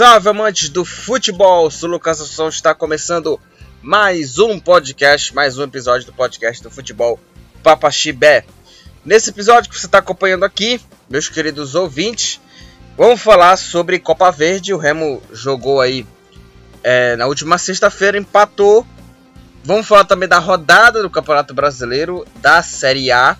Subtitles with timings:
[0.00, 1.70] salve amantes do futebol!
[1.70, 3.38] Sou Lucas Assunção, está começando
[3.82, 7.20] mais um podcast, mais um episódio do podcast do futebol
[7.62, 8.46] Papaxibé.
[9.04, 12.40] Nesse episódio que você está acompanhando aqui, meus queridos ouvintes,
[12.96, 14.72] vamos falar sobre Copa Verde.
[14.72, 16.06] O Remo jogou aí
[16.82, 18.86] é, na última sexta-feira, empatou.
[19.62, 23.36] Vamos falar também da rodada do Campeonato Brasileiro da Série A.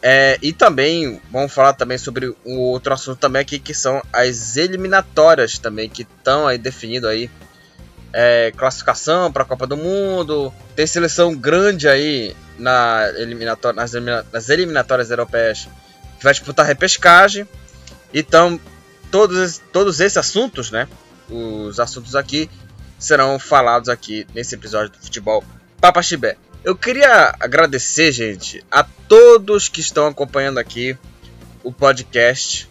[0.00, 4.56] É, e também vamos falar também sobre um outro assunto também aqui que são as
[4.56, 7.28] eliminatórias também que estão aí definindo aí
[8.12, 10.52] é, classificação para a Copa do Mundo.
[10.76, 13.92] Tem seleção grande aí na eliminatória, nas,
[14.32, 15.68] nas eliminatórias europeias
[16.18, 17.46] que vai disputar repescagem.
[18.14, 18.58] Então
[19.10, 20.88] todos, todos esses assuntos, né?
[21.28, 22.48] Os assuntos aqui
[22.98, 25.44] serão falados aqui nesse episódio do Futebol
[25.80, 26.36] Papa Chibé.
[26.64, 30.96] Eu queria agradecer, gente, a todos que estão acompanhando aqui
[31.62, 32.68] o podcast.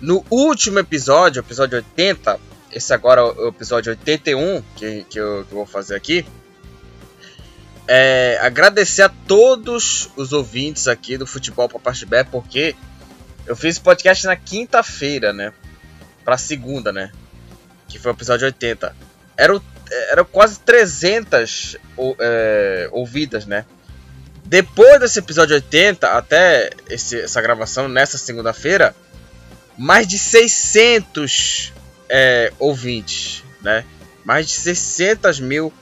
[0.00, 2.38] No último episódio, episódio 80,
[2.72, 6.24] esse agora é o episódio 81 que, que, eu, que eu vou fazer aqui.
[7.88, 12.76] É, agradecer a todos os ouvintes aqui do Futebol Papachibé, porque
[13.46, 15.52] eu fiz podcast na quinta-feira, né?
[16.24, 17.10] Pra segunda, né?
[17.88, 18.94] Que foi o episódio 80.
[19.36, 19.60] Era o
[20.10, 21.76] eram quase 300
[22.20, 23.64] é, ouvidas, né?
[24.44, 28.94] Depois desse episódio 80, até esse, essa gravação nessa segunda-feira,
[29.76, 31.72] mais de 600
[32.08, 33.84] é, ouvintes, né?
[34.24, 35.72] Mais de 600 mil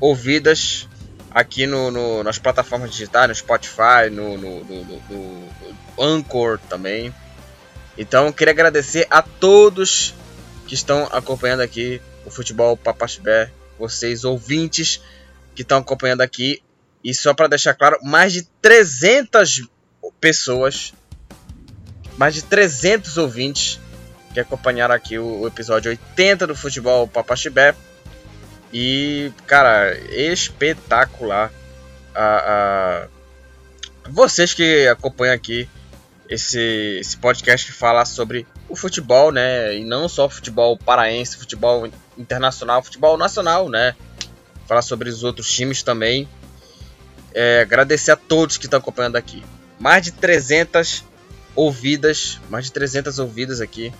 [0.00, 0.88] ouvidas
[1.30, 5.48] aqui no, no, nas plataformas digitais, no Spotify, no, no, no,
[5.98, 7.14] Anchor também.
[7.96, 10.14] Então, queria agradecer a todos
[10.66, 15.00] que estão acompanhando aqui o futebol Papaxibé, vocês ouvintes
[15.54, 16.62] que estão acompanhando aqui.
[17.02, 19.62] E só para deixar claro, mais de 300
[20.20, 20.92] pessoas,
[22.16, 23.80] mais de 300 ouvintes
[24.34, 27.74] que acompanharam aqui o, o episódio 80 do futebol Papaxibé.
[28.72, 31.52] E, cara, espetacular.
[32.14, 33.08] A,
[34.08, 35.68] vocês que acompanham aqui
[36.28, 39.76] esse, esse podcast que fala sobre o futebol, né?
[39.76, 41.88] E não só futebol paraense, futebol
[42.20, 43.94] internacional, futebol nacional, né?
[44.66, 46.28] Falar sobre os outros times também.
[47.34, 49.42] É, agradecer a todos que estão acompanhando aqui.
[49.78, 51.04] Mais de 300
[51.54, 53.92] ouvidas, mais de 300 ouvidas aqui,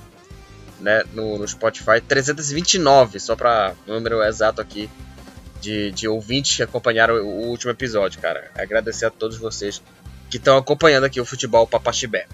[0.81, 2.01] né, no, no Spotify.
[2.07, 4.91] 329, só para número exato aqui
[5.61, 8.51] de, de ouvintes que acompanharam o, último episódio, cara.
[8.55, 9.83] Agradecer a todos vocês
[10.29, 12.27] que estão acompanhando aqui o futebol Papaxibé.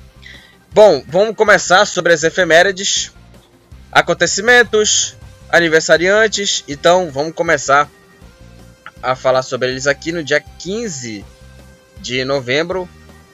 [0.73, 3.13] Bom, vamos começar sobre as efemérides,
[3.91, 5.17] acontecimentos,
[5.57, 6.63] aniversariantes.
[6.69, 7.91] Então, vamos começar
[9.03, 11.23] a falar sobre eles aqui no dia 15
[11.99, 12.89] de novembro,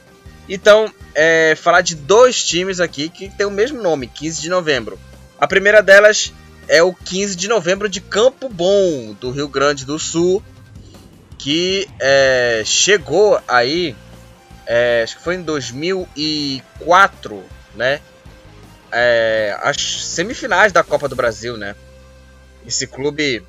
[0.48, 4.98] Então, é, falar de dois times aqui que tem o mesmo nome, 15 de novembro.
[5.40, 6.32] A primeira delas
[6.70, 10.40] é o 15 de novembro de Campo Bom, do Rio Grande do Sul,
[11.36, 13.96] que é, chegou aí,
[14.64, 17.42] é, acho que foi em 2004,
[17.74, 18.00] né?
[18.92, 21.74] É, as semifinais da Copa do Brasil, né?
[22.64, 23.44] Esse clube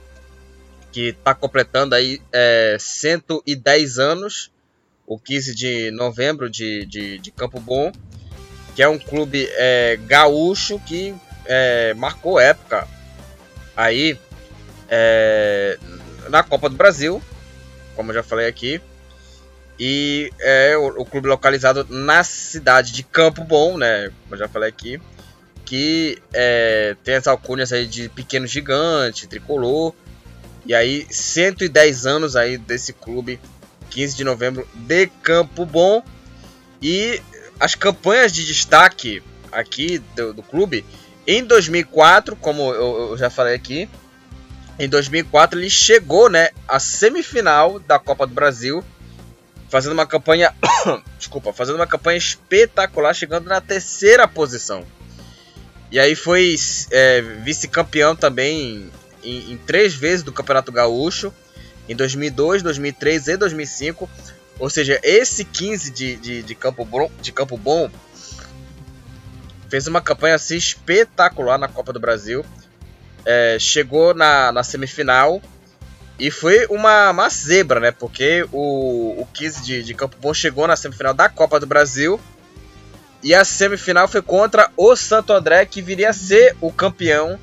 [0.91, 4.51] que está completando aí é, 110 anos
[5.05, 7.91] o 15 de novembro de, de, de Campo Bom,
[8.75, 11.13] que é um clube é, gaúcho que
[11.46, 12.87] é, marcou época
[13.81, 14.17] aí
[14.89, 15.78] é,
[16.29, 17.22] na Copa do Brasil,
[17.95, 18.81] como eu já falei aqui,
[19.79, 24.47] e é o, o, clube localizado na cidade de Campo Bom, né, como eu já
[24.47, 25.01] falei aqui,
[25.66, 29.93] que é, tem as alcunhas aí de pequeno gigante, tricolor,
[30.66, 33.39] e aí 110 anos aí desse clube
[33.89, 36.03] 15 de novembro de Campo Bom.
[36.81, 37.22] E
[37.59, 40.85] as campanhas de destaque aqui do, do clube,
[41.26, 43.90] em 2004, como eu, eu, já falei aqui,
[44.79, 48.84] em 2004 ele chegou né, à semifinal da Copa do Brasil,
[49.70, 50.53] fazendo uma campanha,
[51.18, 54.85] desculpa, fazendo uma campanha espetacular, chegando na terceira posição.
[55.91, 56.56] E aí foi
[56.90, 58.90] é, vice-campeão também
[59.23, 61.34] em, em, três vezes do Campeonato Gaúcho
[61.88, 64.09] em 2002, 2003 e 2005.
[64.58, 67.90] Ou seja, esse 15 de, de, de, Campo, Bom, de Campo Bom
[69.72, 72.46] fez uma campanha assim, espetacular na Copa do Brasil.
[73.26, 75.41] É, chegou na, na semifinal
[76.20, 77.91] e foi uma, uma zebra, né?
[77.91, 82.20] Porque o, o 15 de, de Campo Bom chegou na semifinal da Copa do Brasil.
[83.23, 87.40] E a semifinal foi contra o Santo André, que viria a ser o campeão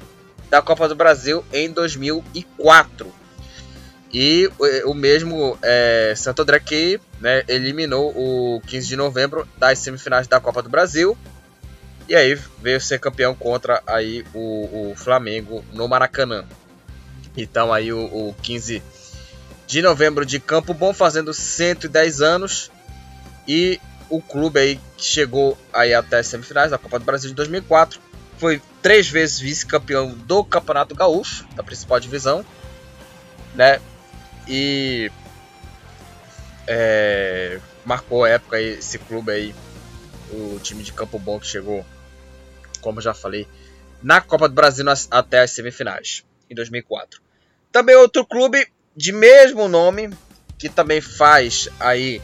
[0.50, 3.10] da Copa do Brasil em 2004.
[4.12, 9.78] E o, o mesmo é, Santo André que né, eliminou o 15 de novembro das
[9.78, 11.16] semifinais da Copa do Brasil.
[12.08, 16.44] E aí veio ser campeão contra aí o, o Flamengo no Maracanã.
[17.36, 18.82] Então aí o, o 15
[19.66, 22.70] de novembro de Campo Bom fazendo 110 anos
[23.46, 23.78] e
[24.08, 28.00] o clube aí que chegou aí até as semifinais da Copa do Brasil de 2004
[28.38, 32.44] foi três vezes vice-campeão do Campeonato Gaúcho da principal divisão,
[33.54, 33.80] né?
[34.46, 35.10] E
[36.66, 39.54] é, marcou a época aí, esse clube aí,
[40.30, 41.84] o time de Campo Bom que chegou,
[42.80, 43.46] como já falei,
[44.02, 47.20] na Copa do Brasil até as semifinais em 2004.
[47.70, 48.66] Também outro clube
[48.96, 50.10] de mesmo nome,
[50.58, 52.20] que também faz aí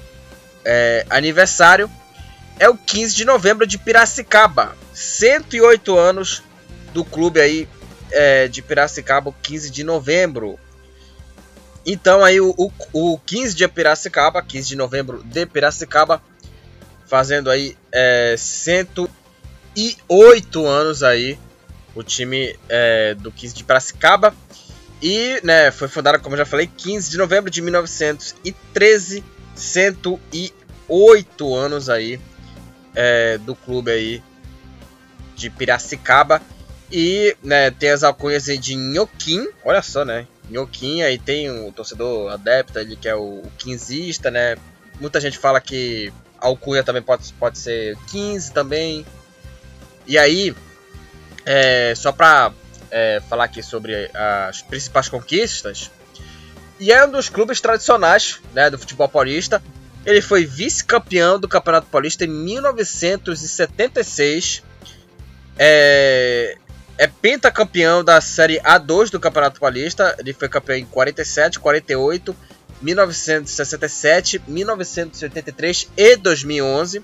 [0.65, 1.91] é, aniversário,
[2.59, 4.77] é o 15 de novembro de Piracicaba.
[4.93, 6.43] 108 anos
[6.93, 7.69] do clube aí
[8.11, 10.59] é, de Piracicaba, 15 de novembro.
[11.85, 16.23] Então aí o, o, o 15 de Piracicaba, 15 de novembro de Piracicaba,
[17.07, 19.24] fazendo aí é, 108
[20.67, 21.39] anos aí
[21.95, 24.35] o time é, do 15 de Piracicaba.
[25.03, 29.23] E, né, foi fundada, como já falei, 15 de novembro de 1913,
[29.55, 32.21] 108 anos aí
[32.95, 34.23] é, do clube aí
[35.37, 36.41] de Piracicaba.
[36.91, 41.69] E, né, tem as alcunhas aí de Nhoquim, olha só, né, Nhoquim, aí tem o
[41.69, 44.57] um torcedor adepto, ele que é o, o quinzista, né,
[45.01, 49.05] muita gente fala que alcunha também pode, pode ser 15 também.
[50.07, 50.55] E aí,
[51.45, 52.53] é, só pra
[52.91, 55.91] é, falar aqui sobre as principais conquistas.
[56.79, 59.61] E é um dos clubes tradicionais né, do futebol paulista.
[60.05, 64.63] Ele foi vice-campeão do Campeonato Paulista em 1976.
[65.59, 66.57] É,
[66.99, 70.15] é pentacampeão da Série A2 do Campeonato Paulista.
[70.19, 72.37] Ele foi campeão em 47, 48,
[72.83, 77.03] 1967, 1983 e 2011.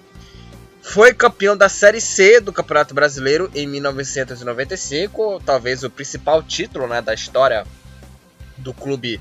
[0.82, 7.02] Foi campeão da Série C do Campeonato Brasileiro em 1995, talvez o principal título né,
[7.02, 7.66] da história
[8.56, 9.20] do clube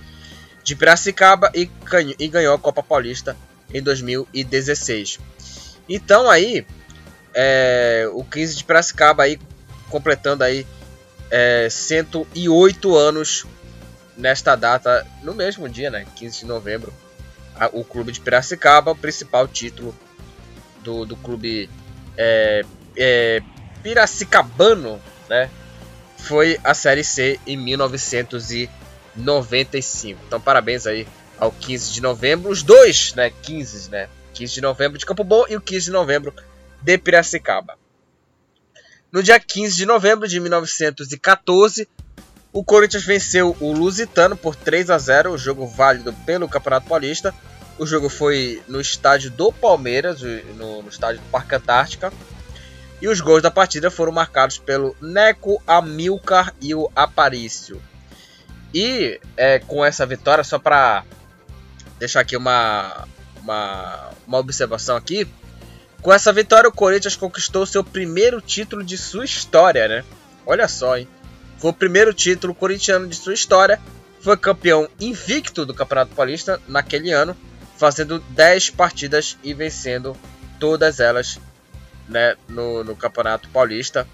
[0.63, 1.69] de Piracicaba e,
[2.17, 3.35] e ganhou a Copa Paulista
[3.73, 5.19] em 2016.
[5.87, 6.65] Então aí,
[7.33, 9.39] é, o 15 de Piracicaba aí
[9.89, 10.65] completando aí
[11.29, 13.45] é, 108 anos
[14.15, 16.93] nesta data, no mesmo dia, né, 15 de novembro,
[17.55, 19.95] a, o clube de Piracicaba, o principal título
[20.89, 21.69] do, do clube
[22.17, 22.65] é,
[22.97, 23.43] é,
[23.83, 24.99] piracicabano,
[25.29, 25.51] né?
[26.17, 30.19] Foi a Série C em 1995.
[30.27, 31.07] Então, parabéns aí
[31.37, 32.49] ao 15 de novembro.
[32.49, 33.29] Os dois, né?
[33.29, 34.09] 15, né?
[34.33, 36.33] 15 de novembro de Campo Bom e o 15 de novembro
[36.81, 37.77] de Piracicaba.
[39.11, 41.87] No dia 15 de novembro de 1914,
[42.51, 47.31] o Corinthians venceu o Lusitano por 3 a 0, o jogo válido pelo Campeonato Paulista.
[47.79, 50.21] O jogo foi no estádio do Palmeiras,
[50.57, 52.11] no, no estádio do Parque Antártica.
[53.01, 57.81] E os gols da partida foram marcados pelo Neco, Amilcar e o Aparício.
[58.73, 61.05] E é, com essa vitória, só para
[61.97, 63.07] deixar aqui uma,
[63.41, 65.25] uma, uma observação aqui.
[66.01, 70.03] Com essa vitória, o Corinthians conquistou seu primeiro título de sua história, né?
[70.45, 71.07] Olha só, hein?
[71.57, 73.79] Foi o primeiro título corintiano de sua história.
[74.19, 77.37] Foi campeão invicto do Campeonato Paulista naquele ano
[77.79, 80.15] fazendo 10 partidas e vencendo
[80.59, 81.39] todas elas
[82.09, 84.05] né, no, no Campeonato Paulista.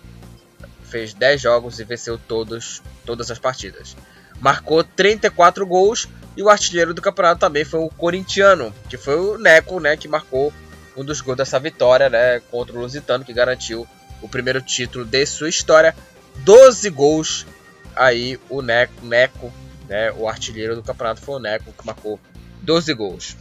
[0.83, 3.97] Fez 10 jogos e venceu todos, todas as partidas.
[4.39, 6.07] Marcou 34 gols
[6.37, 10.07] e o artilheiro do campeonato também foi o corintiano, que foi o Neco, né, que
[10.07, 10.53] marcou
[10.95, 13.87] um dos gols dessa vitória né, contra o Lusitano, que garantiu
[14.21, 15.95] o primeiro título de sua história.
[16.37, 17.47] 12 gols
[17.95, 19.51] aí o Neco, Neco
[19.87, 22.19] né, o artilheiro do campeonato foi o Neco, que marcou
[22.61, 23.35] 12 gols.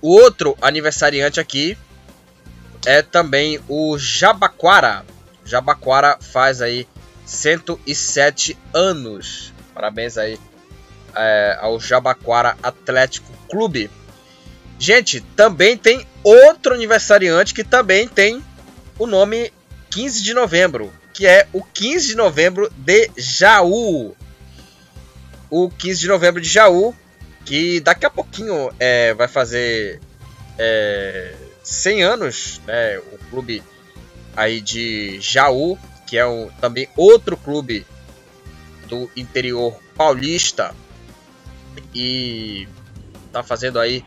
[0.00, 1.76] O outro aniversariante aqui
[2.84, 5.04] é também o Jabaquara.
[5.44, 6.86] Jabaquara faz aí
[7.24, 9.52] 107 anos.
[9.74, 10.38] Parabéns aí
[11.14, 13.90] é, ao Jabaquara Atlético Clube.
[14.78, 18.44] Gente, também tem outro aniversariante que também tem
[18.98, 19.52] o nome
[19.90, 24.14] 15 de novembro, que é o 15 de novembro de Jaú.
[25.48, 26.94] o 15 de novembro de Jaú,
[27.46, 30.00] que daqui a pouquinho é, vai fazer
[30.58, 32.98] é, 100 anos, né?
[32.98, 33.62] O clube
[34.36, 37.86] aí de Jaú, que é um, também outro clube
[38.88, 40.74] do interior paulista
[41.94, 42.68] e
[43.32, 44.04] tá fazendo aí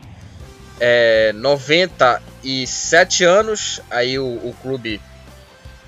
[0.78, 5.00] é, 97 anos aí o, o, clube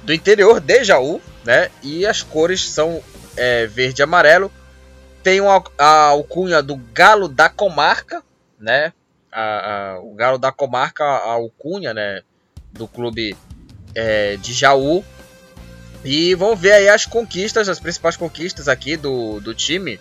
[0.02, 1.70] do interior de Jaú, né?
[1.82, 3.02] E as cores são
[3.36, 4.50] é, verde e amarelo
[5.22, 8.22] tem uma, a alcunha do Galo da Comarca,
[8.58, 8.92] né?
[9.30, 12.22] A, a, o Galo da Comarca, a alcunha, né?
[12.72, 13.36] Do clube
[13.94, 15.04] é, de Jaú.
[16.04, 20.00] E vamos ver aí as conquistas, as principais conquistas aqui do, do time.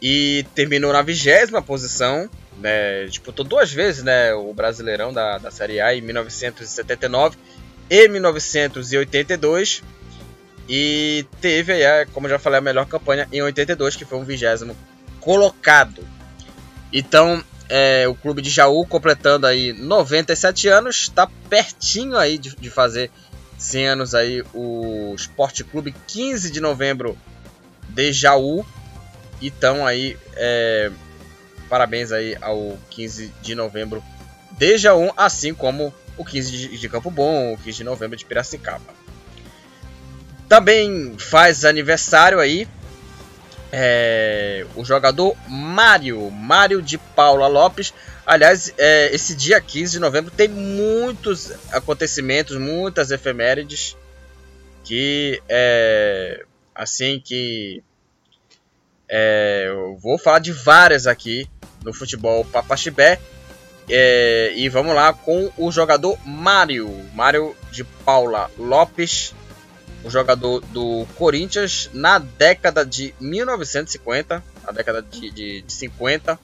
[0.00, 3.04] E terminou na vigésima posição, né?
[3.04, 4.32] Disputou duas vezes, né?
[4.32, 7.36] O Brasileirão da, da Série A em 1979
[7.90, 9.82] e 1982.
[10.68, 14.76] E teve aí, como já falei, a melhor campanha em 82, que foi um vigésimo
[15.20, 16.06] colocado.
[16.92, 22.70] Então, é, o clube de Jaú completando aí 97 anos, está pertinho aí de, de,
[22.70, 23.10] fazer
[23.58, 27.16] 100 anos aí o Esporte Clube 15 de novembro
[27.88, 28.64] de Jaú.
[29.40, 30.90] Então aí, é,
[31.68, 34.02] parabéns aí ao 15 de novembro
[34.52, 38.24] de Jaú, assim como o 15 de, de Campo Bom, o 15 de novembro de
[38.24, 38.97] Piracicaba.
[40.48, 42.66] Também faz aniversário aí
[43.72, 47.92] é, o jogador Mário, Mário de Paula Lopes.
[48.24, 53.96] Aliás, é, esse dia 15 de novembro tem muitos acontecimentos, muitas efemérides
[54.84, 57.82] que é, assim que
[59.08, 61.48] é, eu vou falar de várias aqui
[61.84, 63.20] no futebol Papaxibé.
[63.90, 69.34] É, e vamos lá com o jogador Mário, Mário de Paula Lopes,
[70.04, 76.38] um jogador do Corinthians na década de 1950, na década de, de, de 50.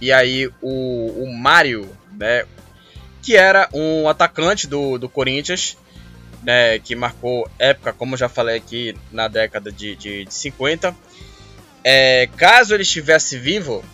[0.00, 2.44] E aí o, o Mário, né,
[3.22, 5.76] que era um atacante do, do Corinthians,
[6.42, 10.94] né, que marcou época, como já falei aqui, na década de, de, de 50.
[11.84, 13.84] É, caso ele estivesse vivo,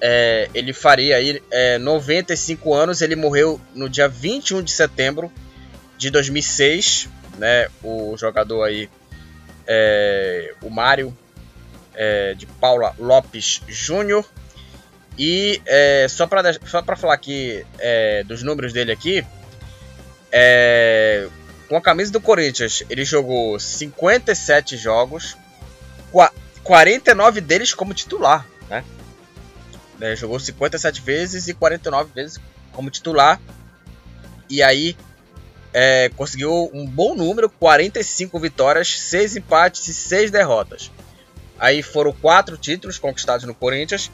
[0.00, 3.00] é, ele faria aí é, 95 anos.
[3.00, 5.32] Ele morreu no dia 21 de setembro
[5.96, 7.08] de 2006
[7.38, 7.68] né?
[7.82, 8.88] O jogador aí,
[9.66, 11.16] é, o Mário
[11.94, 14.24] é, de Paula Lopes Júnior.
[15.18, 19.24] E é, só para só falar aqui é, dos números dele aqui,
[20.30, 21.28] é,
[21.68, 25.36] com a camisa do Corinthians, ele jogou 57 jogos,
[26.62, 28.84] 49 deles como titular, né?
[30.00, 32.40] É, jogou 57 vezes e 49 vezes
[32.72, 33.40] como titular.
[34.48, 34.96] E aí
[35.72, 40.90] é, conseguiu um bom número, 45 vitórias, 6 empates e 6 derrotas.
[41.58, 44.10] Aí foram quatro títulos conquistados no Corinthians.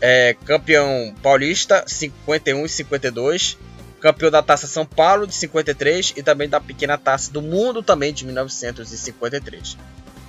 [0.00, 3.58] É, campeão paulista, 51 e 52.
[4.00, 6.14] Campeão da Taça São Paulo, de 53.
[6.16, 9.76] E também da Pequena Taça do Mundo, também de 1953.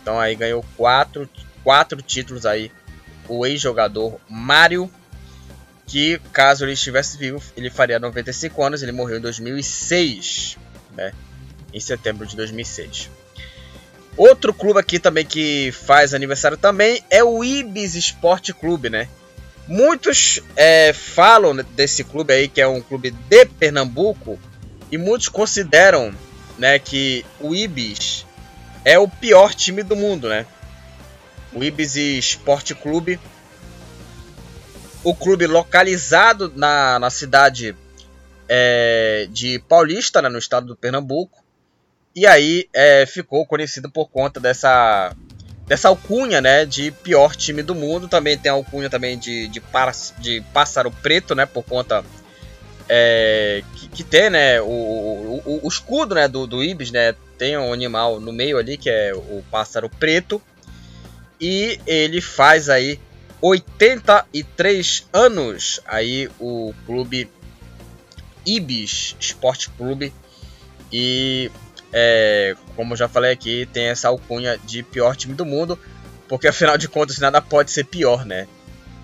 [0.02, 1.30] Então aí ganhou quatro,
[1.64, 2.72] quatro títulos aí.
[3.28, 4.92] O ex-jogador Mário
[5.86, 10.58] que caso ele estivesse vivo, ele faria 95 anos, ele morreu em 2006,
[10.96, 11.14] né?
[11.74, 13.10] Em setembro de 2006.
[14.16, 19.08] Outro clube aqui também que faz aniversário também é o Ibis Esporte Clube, né?
[19.68, 24.40] Muitos é, falam desse clube aí que é um clube de Pernambuco
[24.92, 26.14] e muitos consideram,
[26.58, 28.26] né, que o Ibis
[28.86, 30.46] é o pior time do mundo, né?
[31.54, 33.20] O Ibis Esporte Clube
[35.04, 37.76] o clube localizado na, na cidade
[38.56, 41.44] é, de Paulista, né, no estado do Pernambuco.
[42.16, 45.16] E aí é, ficou conhecido por conta dessa
[45.66, 48.08] dessa alcunha, né, de pior time do mundo.
[48.08, 49.62] Também tem a alcunha também de, de,
[50.20, 52.06] de pássaro preto, né, por conta
[52.88, 57.58] é, que, que, tem, né, o, o, o, escudo, né, do, do Ibis, né, tem
[57.58, 60.40] um animal no meio ali que é o pássaro preto
[61.42, 63.00] e ele faz aí
[63.42, 67.30] 83 anos aí o clube
[68.46, 70.14] Ibis Esporte Clube
[70.92, 71.52] e
[71.92, 75.78] é, como já falei aqui tem essa alcunha de pior time do mundo
[76.28, 78.48] porque afinal de contas nada pode ser pior, né?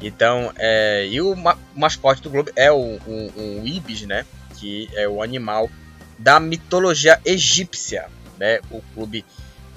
[0.02, 4.26] Então, é, e o ma mascote do clube é o, o, o, Ibis, né?
[4.58, 5.70] Que é o animal
[6.18, 8.60] da mitologia egípcia, né?
[8.72, 9.26] O clube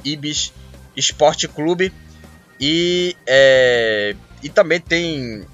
[0.05, 0.53] Ibis
[0.97, 1.93] Esporte Clube.
[2.61, 5.45] E, é, e também tem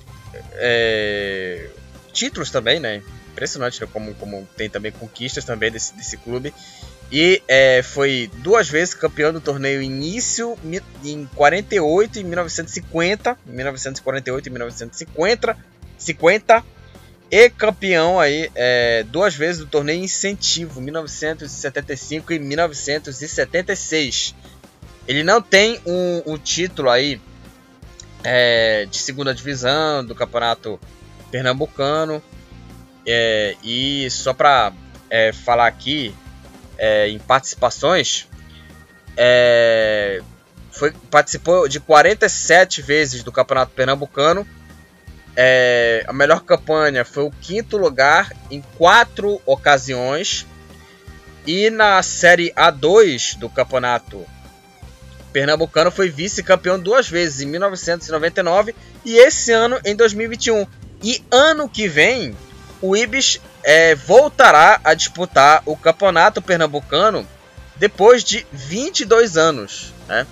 [0.52, 1.70] é,
[2.12, 3.02] títulos também, né?
[3.38, 3.88] Impressionante né?
[3.92, 6.52] como, como tem também conquistas também desse, desse clube.
[7.10, 10.58] E é, foi duas vezes campeão do torneio início
[11.04, 15.56] em 48 e 1950, 1948 e 1950,
[15.96, 16.64] 50
[17.30, 24.34] e campeão aí é, duas vezes do torneio incentivo 1975 e 1976.
[25.06, 27.20] Ele não tem um, um título aí
[28.24, 30.80] é, de segunda divisão do campeonato
[31.30, 32.20] pernambucano
[33.10, 34.70] é, e só para
[35.08, 36.14] é, falar aqui
[36.76, 38.28] é, em participações,
[39.16, 40.20] é,
[40.70, 44.46] foi, participou de 47 vezes do Campeonato Pernambucano.
[45.34, 50.46] É, a melhor campanha foi o quinto lugar em quatro ocasiões.
[51.46, 54.26] E na Série A2 do Campeonato
[55.32, 60.66] Pernambucano foi vice-campeão duas vezes, em 1999 e esse ano em 2021.
[61.02, 62.36] E ano que vem,
[62.80, 67.26] o Ibis é, voltará a disputar o Campeonato Pernambucano
[67.76, 70.26] depois de 22 anos, né?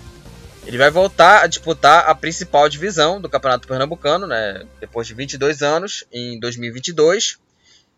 [0.66, 4.64] Ele vai voltar a disputar a principal divisão do Campeonato Pernambucano, né?
[4.80, 7.38] Depois de 22 anos, em 2022.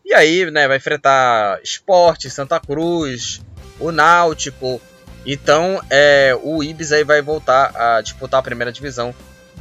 [0.04, 3.40] E aí, né, vai enfrentar Esporte, Santa Cruz,
[3.80, 4.80] o Náutico.
[5.24, 9.14] Então, é, o Ibis aí vai voltar a disputar a primeira divisão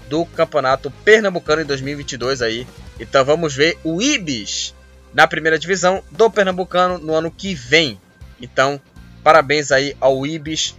[0.09, 2.67] do Campeonato Pernambucano em 2022 aí.
[2.99, 4.73] Então, vamos ver o Ibis
[5.17, 7.99] na primeira divisão do Pernambucano no ano que vem.
[8.39, 8.79] Então,
[9.23, 10.75] parabéns aí ao Ibis,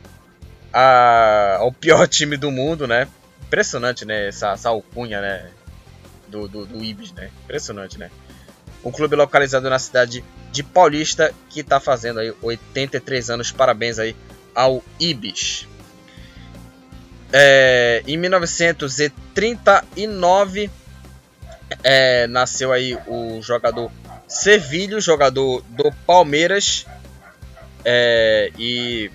[0.72, 3.08] a, ao pior time do mundo, né?
[3.42, 4.28] Impressionante, né?
[4.28, 5.50] Essa, essa alcunha, né?
[6.28, 7.30] Do, do, do Ibis, né?
[7.42, 8.12] Impressionante, né?
[8.84, 10.22] Um clube localizado na cidade
[10.52, 13.50] de Paulista que está fazendo aí 83 anos.
[13.50, 14.14] Parabéns aí
[14.54, 15.66] ao Ibis.
[17.32, 20.70] É, em 1939
[21.82, 23.90] é, nasceu aí o jogador
[24.28, 26.86] Sevilho, jogador do Palmeiras,
[27.84, 29.10] é, e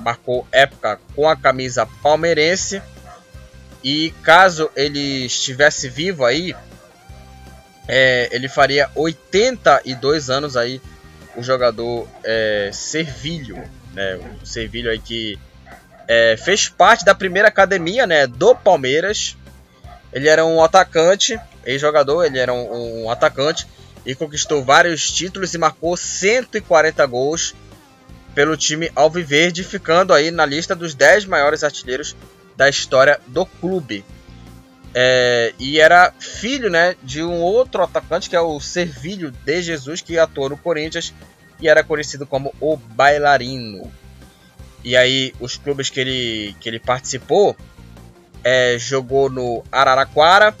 [0.00, 2.82] marcou época com a camisa palmeirense.
[3.82, 6.54] E caso ele estivesse vivo aí,
[7.88, 10.82] é, ele faria 82 anos aí,
[11.34, 13.56] o jogador é, Servilho,
[13.94, 14.20] né?
[14.42, 15.38] O Servilho aí que
[16.06, 19.36] é, fez parte da primeira academia, né, do Palmeiras.
[20.12, 23.66] Ele era um atacante, ex-jogador, ele era um, um atacante
[24.04, 27.54] e conquistou vários títulos e marcou 140 gols
[28.34, 32.16] pelo time Alviverde, ficando aí na lista dos 10 maiores artilheiros
[32.56, 34.04] da história do clube.
[34.92, 40.00] É, e era filho né, de um outro atacante que é o Servilho de Jesus,
[40.00, 41.14] que atuou no Corinthians
[41.60, 43.92] e era conhecido como o Bailarino.
[44.82, 47.54] E aí, os clubes que ele, que ele participou,
[48.42, 50.56] é, jogou no Araraquara,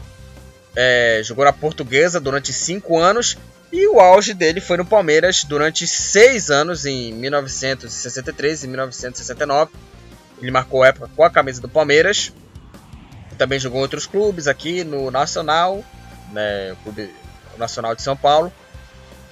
[0.74, 3.36] é, jogou na Portuguesa durante 5 anos
[3.72, 9.72] e o auge dele foi no Palmeiras durante 6 anos, em 1963 e 1969.
[10.40, 12.32] Ele marcou época com a camisa do Palmeiras.
[13.38, 15.84] Também jogou em outros clubes aqui no Nacional,
[16.32, 17.10] né, o Clube
[17.56, 18.52] Nacional de São Paulo.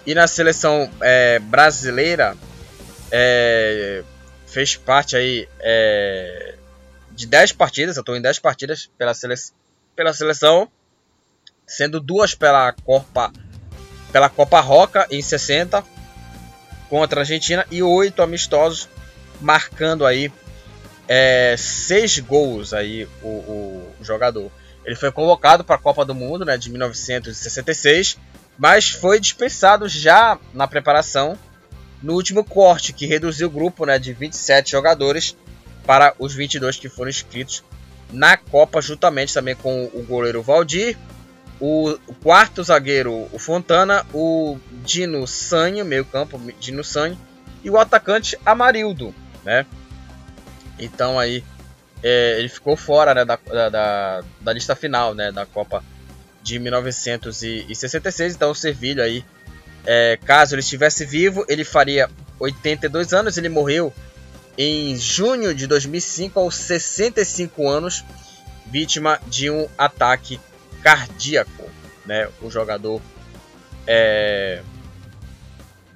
[0.07, 2.37] E na seleção é, brasileira
[3.11, 4.03] é,
[4.47, 6.55] fez parte aí é,
[7.11, 9.35] de 10 partidas, estou em 10 partidas pela, sele
[9.95, 10.71] pela seleção
[11.69, 13.31] sendo duas pela Copa
[14.11, 15.85] pela Copa Roca em 60
[16.89, 18.89] contra a Argentina e oito amistosos,
[19.41, 20.33] marcando aí
[21.07, 24.51] é, seis gols aí o, o, jogador.
[24.85, 28.19] Ele foi convocado para a Copa do Mundo né, de 1966,
[28.57, 31.39] mas foi dispensado já na preparação
[32.03, 35.37] no último corte, que reduziu o grupo né, de 27 jogadores
[35.85, 37.63] para os 22 que foram inscritos
[38.11, 40.97] na Copa, juntamente também com o goleiro Valdir,
[41.61, 47.19] o quarto zagueiro, o Fontana, o Dino Sanho, meio campo, Dino Sanho,
[47.65, 49.67] e o atacante Amarildo, né?
[50.79, 51.43] Então aí
[52.03, 53.37] é, ele ficou fora né, da,
[53.69, 55.83] da, da, lista final né, da Copa
[56.43, 58.35] de 1966.
[58.35, 59.25] Então o Servilho aí,
[59.85, 63.37] é, caso ele estivesse vivo, ele faria 82 anos.
[63.37, 63.93] Ele morreu
[64.57, 68.05] em junho de 2005 aos 65 anos,
[68.67, 70.41] vítima de um ataque
[70.83, 71.69] cardíaco.
[72.07, 73.03] Né, o jogador
[73.87, 74.63] é,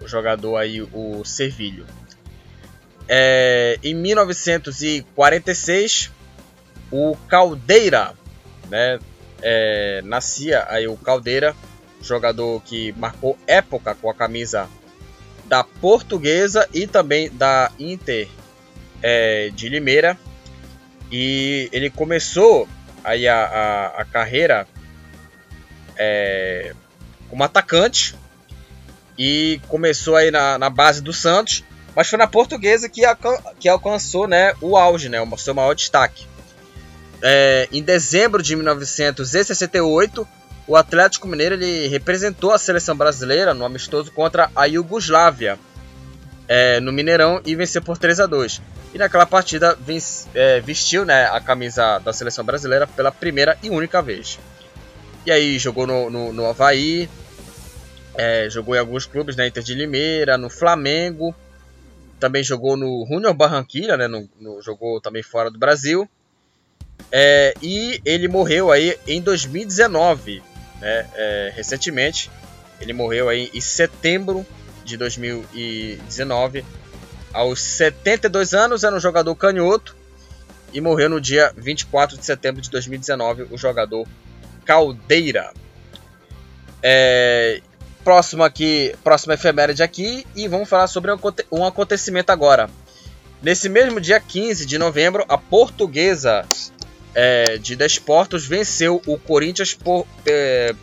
[0.00, 1.86] o jogador aí o Servilho.
[3.08, 6.10] É, em 1946,
[6.90, 8.14] o Caldeira,
[8.68, 8.98] né,
[9.42, 11.54] é, nascia aí o Caldeira,
[12.00, 14.66] jogador que marcou época com a camisa
[15.44, 18.26] da Portuguesa e também da Inter
[19.02, 20.16] é, de Limeira.
[21.10, 22.66] E ele começou
[23.04, 24.66] aí a, a, a carreira
[25.96, 26.74] é,
[27.28, 28.14] como atacante
[29.18, 33.02] e começou aí na, na base do Santos mas foi na portuguesa que,
[33.61, 36.26] que alcançou né, o auge, né, o seu maior destaque.
[37.22, 40.26] É, em dezembro de 1968,
[40.66, 45.59] o Atlético Mineiro ele representou a seleção brasileira no amistoso contra a Iugoslávia
[46.48, 48.61] é, no Mineirão e venceu por 3 a 2
[48.94, 49.78] E naquela partida
[50.35, 54.38] é, vestiu né, a camisa da seleção brasileira pela primeira e única vez.
[55.24, 57.08] E aí jogou no, no, no Havaí,
[58.14, 61.35] é, jogou em alguns clubes, né, Inter de Limeira, no Flamengo
[62.22, 64.06] também jogou no Junior Barranquilla, né?
[64.06, 66.08] No, no, jogou também fora do Brasil.
[67.11, 70.40] É, e ele morreu aí em 2019,
[70.80, 71.08] né?
[71.14, 72.30] É, recentemente.
[72.80, 74.46] Ele morreu aí em setembro
[74.85, 76.64] de 2019.
[77.32, 79.96] Aos 72 anos, era um jogador canhoto.
[80.72, 84.06] E morreu no dia 24 de setembro de 2019, o jogador
[84.64, 85.53] Caldeira.
[86.83, 87.61] É,
[88.03, 91.12] próximo aqui, próxima efeméride aqui e vamos falar sobre
[91.51, 92.68] um acontecimento agora.
[93.42, 96.46] Nesse mesmo dia 15 de novembro, a portuguesa
[97.14, 100.07] é, de Desportos venceu o Corinthians por.
[100.27, 100.75] É,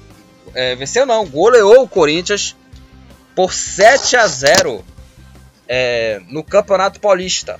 [0.54, 2.56] é, venceu não, goleou o Corinthians
[3.36, 4.84] por 7 a 0
[5.68, 7.60] é, no Campeonato Paulista.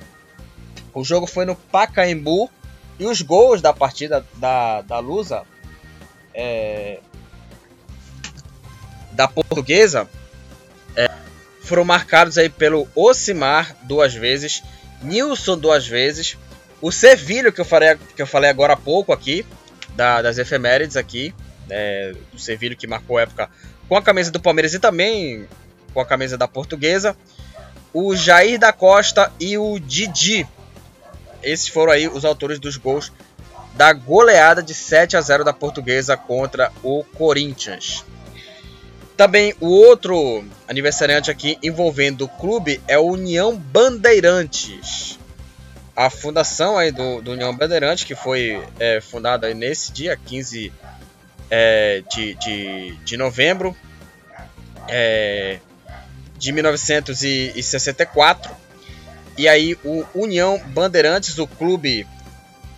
[0.92, 2.50] O jogo foi no Pacaembu
[2.98, 5.44] e os gols da partida da, da Lusa
[6.34, 6.98] é,
[9.12, 10.08] da portuguesa
[10.96, 11.10] é,
[11.62, 14.62] foram marcados aí pelo Ocimar duas vezes,
[15.02, 16.36] Nilson duas vezes,
[16.80, 19.44] o Sevilho que eu falei, que eu falei agora há pouco aqui,
[19.94, 21.34] da, das efemérides aqui,
[21.68, 23.50] é, do Sevilho que marcou época
[23.88, 25.46] com a camisa do Palmeiras e também
[25.92, 27.16] com a camisa da portuguesa,
[27.92, 30.46] o Jair da Costa e o Didi.
[31.42, 33.12] Esses foram aí os autores dos gols
[33.74, 38.04] da goleada de 7 a 0 da portuguesa contra o Corinthians.
[39.16, 45.18] Também o outro aniversariante aqui envolvendo o clube é o União Bandeirantes.
[45.94, 50.72] A fundação aí do, do União Bandeirantes, que foi é, fundada nesse dia 15
[51.50, 53.76] é, de, de, de novembro
[54.88, 55.58] é,
[56.38, 58.50] de 1964.
[59.36, 62.06] E aí o União Bandeirantes, o clube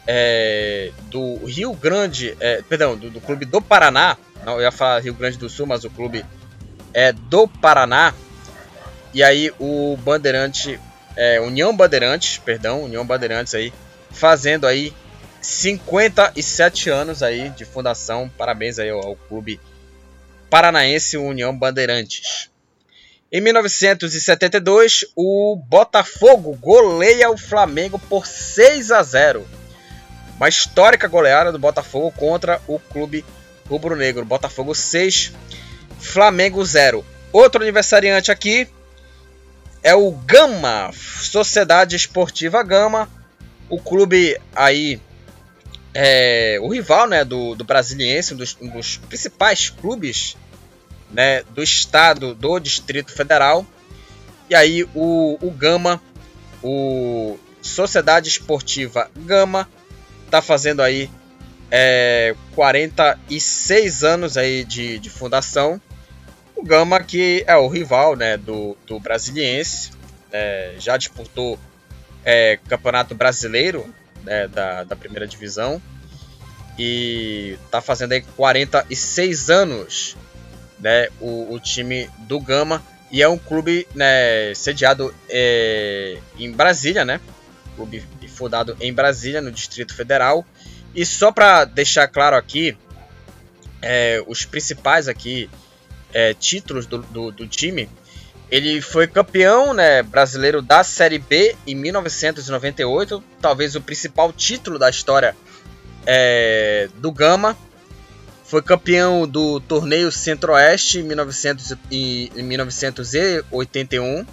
[0.07, 5.01] é, do Rio Grande, é, perdão, do, do clube do Paraná, não, eu ia falar
[5.01, 6.25] Rio Grande do Sul, mas o clube
[6.93, 8.13] é do Paraná.
[9.15, 10.81] E aí o Bandeirante,
[11.17, 13.73] é, União Bandeirantes, perdão, União Bandeirantes aí,
[14.11, 14.93] fazendo aí
[15.41, 18.29] 57 anos aí de fundação.
[18.37, 19.61] Parabéns aí ao, ao clube
[20.51, 22.51] paranaense União Bandeirantes.
[23.31, 29.47] Em 1972, o Botafogo goleia o Flamengo por 6 a 0.
[30.43, 33.25] Uma histórica goleada do Botafogo contra o clube
[33.71, 34.25] rubro-negro.
[34.25, 35.33] Botafogo 6,
[36.01, 37.07] Flamengo 0.
[37.33, 38.67] Outro aniversariante aqui
[39.85, 43.09] é o Gama, Sociedade Esportiva Gama,
[43.69, 45.01] o clube aí
[45.95, 50.37] é o rival né, do, do Brasiliense, um dos, um dos principais clubes
[51.13, 53.65] né, do estado do Distrito Federal.
[54.51, 56.03] E aí o, o Gama,
[56.61, 59.69] o Sociedade Esportiva Gama,
[60.33, 61.11] tá fazendo aí
[61.71, 65.79] é, 46 anos aí de, de fundação.
[66.57, 69.91] O Gama que é o rival né, do, do Brasiliense,
[70.33, 71.59] é, já disputou
[72.25, 73.93] é, Campeonato Brasileiro
[74.25, 75.83] né, da, da primeira divisão
[76.79, 80.17] e tá fazendo aí 46 anos
[80.81, 87.05] né, o, o time do Gama e é um clube né, sediado é, em Brasília,
[87.05, 87.21] né?
[87.77, 90.45] Clube fundado em Brasília, no Distrito Federal.
[90.95, 92.77] E só para deixar claro aqui,
[93.81, 95.49] é, os principais aqui
[96.13, 97.89] é, títulos do, do, do, time,
[98.51, 104.91] Ele foi campeão né, brasileiro da Série B em 1998, talvez o principal título da
[104.91, 105.35] história
[106.07, 107.57] é, do Gama.
[108.45, 111.05] Foi campeão do torneio Centro-Oeste em,
[112.43, 114.27] 1981.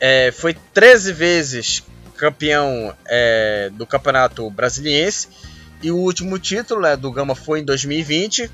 [0.00, 1.84] É, foi 13 vezes
[2.20, 5.26] campeão é, do Campeonato Brasiliense.
[5.82, 8.50] E o último título né, do Gama foi em 2020.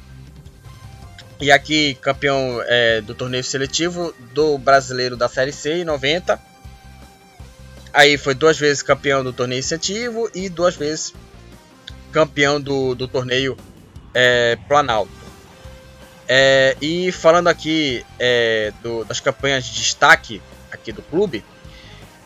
[1.40, 6.40] E aqui, campeão é, do torneio seletivo do brasileiro da Série C em 90.
[7.92, 11.12] Aí foi duas vezes campeão do torneio incentivo e duas vezes
[12.12, 13.56] campeão do, do torneio
[14.14, 15.10] é, Planalto.
[16.28, 21.44] É, e falando aqui é, do, das campanhas de destaque aqui do clube,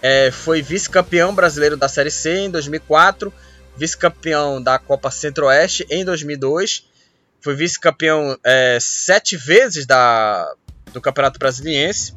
[0.02, 3.32] é, foi vice-campeão brasileiro da Série C em 2004,
[3.76, 6.84] vice-campeão da Copa Centro-Oeste em 2002,
[7.40, 10.52] foi vice-campeão é, sete vezes da,
[10.92, 12.14] do Campeonato Brasiliense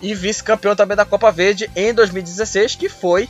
[0.00, 3.28] e vice-campeão também da Copa Verde em 2016, que foi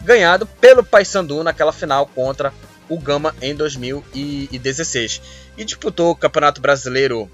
[0.00, 2.52] ganhado pelo Paysandu naquela final contra
[2.88, 5.22] o Gama em 2016.
[5.56, 7.30] E disputou o Campeonato Brasileiro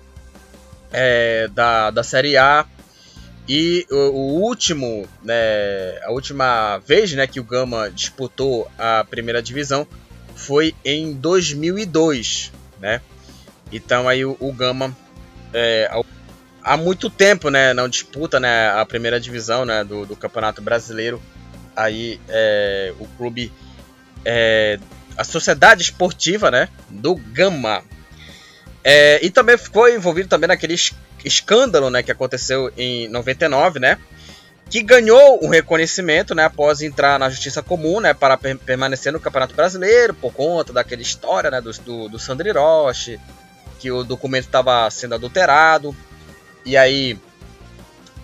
[0.93, 2.67] é, da, da Série A.
[3.49, 9.43] E o, o, último, né, a última vez né, que o Gama disputou a primeira
[9.43, 9.87] divisão
[10.37, 13.01] foi em 2002, né?
[13.73, 14.95] Então aí o, o Gama
[15.53, 15.91] é,
[16.63, 21.21] há muito tempo, né, não disputa né, a primeira divisão né, do, do Campeonato Brasileiro.
[21.75, 23.51] Aí é, o clube
[24.25, 24.79] é,
[25.17, 27.83] a Sociedade Esportiva, né, do Gama.
[28.85, 30.75] É, e também ficou envolvido também naquele
[31.25, 33.99] escândalo, né, que aconteceu em 99, né,
[34.71, 39.21] que ganhou um reconhecimento, né, após entrar na Justiça Comum, né, para per permanecer no
[39.21, 43.19] Campeonato Brasileiro por conta daquela história, né, do, do, do Sandri Roche,
[43.79, 45.97] que o documento estava sendo adulterado,
[46.65, 47.19] e aí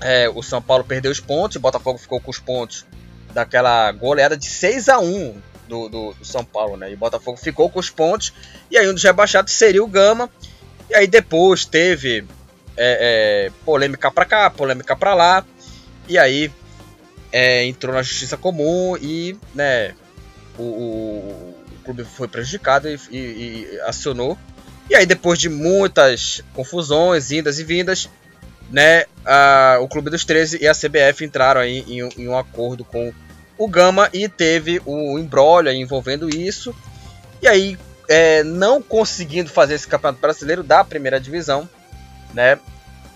[0.00, 2.84] é, o São Paulo perdeu os pontos, o Botafogo ficou com os pontos
[3.32, 5.34] daquela goleada de 6 a 1
[5.68, 6.90] do, do, do, São Paulo, né?
[6.90, 8.32] E o Botafogo ficou com os pontos.
[8.70, 10.30] E aí um dos rebaixados seria o Gama.
[10.88, 12.24] E aí depois teve
[12.76, 15.44] é, é, polêmica pra cá, polêmica pra lá.
[16.08, 16.52] E aí
[17.32, 19.94] é, entrou na justiça comum e né,
[20.58, 24.38] o, o, o clube foi prejudicado e, e, e, acionou.
[24.88, 28.08] E aí depois de muitas confusões, indas e vindas,
[28.70, 32.84] né, a, o Clube dos 13 e a CBF entraram aí em, em um acordo
[32.84, 33.12] com
[33.56, 36.74] o Gama e teve o embrólio envolvendo isso.
[37.40, 41.68] E aí, é, não conseguindo fazer esse campeonato brasileiro da primeira divisão,
[42.34, 42.58] né?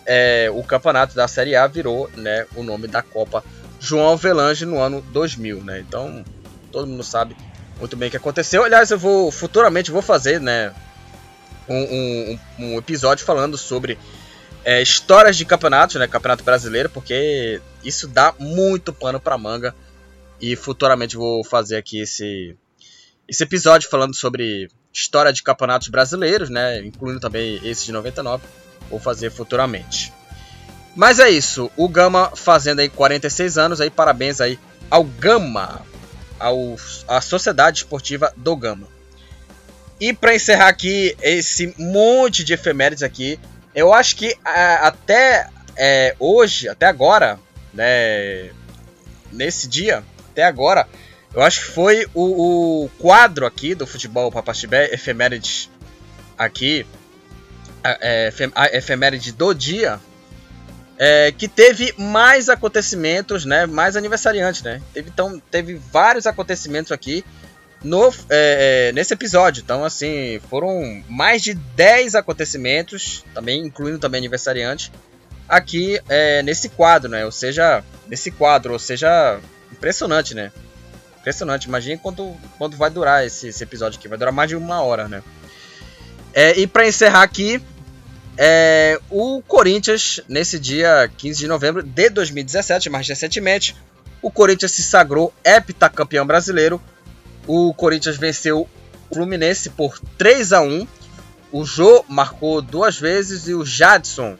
[0.06, 3.44] É, o campeonato da Série A virou né, o nome da Copa
[3.78, 5.80] João Avelange no ano 2000, né?
[5.80, 6.24] Então,
[6.72, 7.36] todo mundo sabe
[7.78, 8.64] muito bem o que aconteceu.
[8.64, 10.74] Aliás, eu vou futuramente vou fazer, né,
[11.68, 13.98] um, um, um episódio falando sobre
[14.64, 19.74] é, histórias de campeonatos, né, campeonato brasileiro, porque isso dá muito pano para manga.
[20.40, 22.56] E futuramente vou fazer aqui esse,
[23.28, 26.78] esse episódio falando sobre história de campeonatos brasileiros, né?
[26.78, 28.44] Incluindo também esse de 99.
[28.90, 30.12] Vou fazer futuramente.
[30.94, 31.70] Mas é isso.
[31.76, 33.80] O Gama fazendo aí 46 anos.
[33.80, 34.58] Aí parabéns aí
[34.90, 35.82] ao Gama.
[36.38, 38.86] Ao, à Sociedade Esportiva do Gama.
[40.00, 43.38] E para encerrar aqui esse monte de efemérides aqui.
[43.74, 47.38] Eu acho que até é, hoje, até agora,
[47.72, 48.50] né?
[49.30, 50.88] Nesse dia, até agora,
[51.34, 55.70] eu acho que foi o, o quadro aqui do futebol Papastibé, efemérides
[56.36, 56.86] aqui,
[57.82, 60.00] a efeméride do dia,
[60.98, 64.82] é, que teve mais acontecimentos, né, mais aniversariantes, né?
[64.92, 67.24] Teve, então, teve vários acontecimentos aqui
[67.82, 69.62] no, é, é nesse episódio.
[69.62, 74.90] Então, assim, foram mais de 10 acontecimentos, também incluindo também aniversariantes,
[75.48, 77.24] aqui é, nesse quadro, né?
[77.24, 79.40] Ou seja, nesse quadro, ou seja,
[79.72, 80.50] Impressionante, né?
[81.20, 81.68] Impressionante.
[81.68, 84.08] Imagina quanto, quanto vai durar esse, esse episódio aqui.
[84.08, 85.22] Vai durar mais de uma hora, né?
[86.40, 87.60] É, e para encerrar aqui,
[88.36, 93.74] é, o Corinthians, nesse dia 15 de novembro de 2017, mais recentemente,
[94.22, 96.80] o Corinthians se sagrou heptacampeão brasileiro.
[97.44, 98.68] O Corinthians venceu
[99.10, 100.86] o Fluminense por 3 a 1
[101.50, 104.38] O Jô marcou duas vezes e o Jadson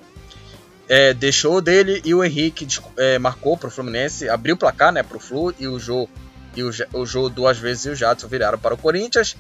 [0.89, 2.65] é, deixou dele e o Henrique
[2.97, 6.09] é, marcou para o Fluminense, abriu o placar né, para o Flu e o Jô,
[6.55, 9.37] e o, o Jô duas vezes e o Jadson viraram para o Corinthians.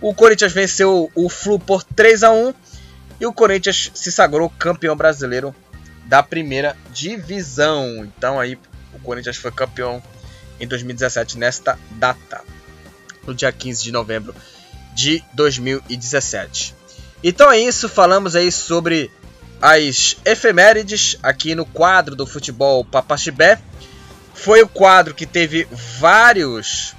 [0.00, 2.54] O Corinthians venceu o Flu por 3 a 1
[3.20, 5.54] e o Corinthians se sagrou campeão brasileiro
[6.06, 8.04] da primeira divisão.
[8.04, 8.58] Então aí
[8.94, 10.02] o Corinthians foi campeão
[10.58, 12.42] em 2017 nesta data,
[13.26, 14.34] no dia 15 de novembro
[14.94, 16.74] de 2017.
[17.22, 19.10] Então é isso, falamos aí sobre
[19.60, 23.60] as efemérides aqui no quadro do futebol Papaxibé.
[24.32, 26.94] Foi o quadro que teve vários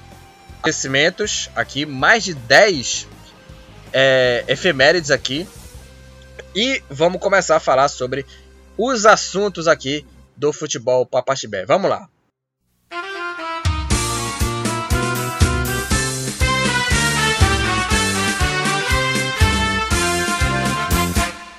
[0.62, 3.08] acontecimentos aqui, mais de 10
[3.91, 5.47] é, efemérides aqui.
[6.56, 8.26] E vamos começar a falar sobre
[8.78, 10.06] os assuntos aqui
[10.38, 11.65] do futebol Papaxibé.
[11.65, 12.08] Vamos lá.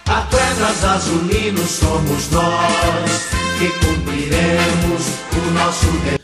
[0.06, 3.10] Atletas azulinos somos nós
[3.58, 6.21] que cumpriremos o nosso dever.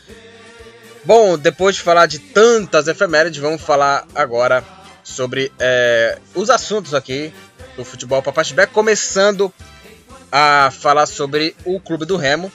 [1.09, 4.63] Bom, depois de falar de tantas efemérides, vamos falar agora
[5.03, 7.33] sobre é, os assuntos aqui
[7.75, 9.51] do futebol Papaxibé, começando
[10.31, 12.51] a falar sobre o clube do Remo.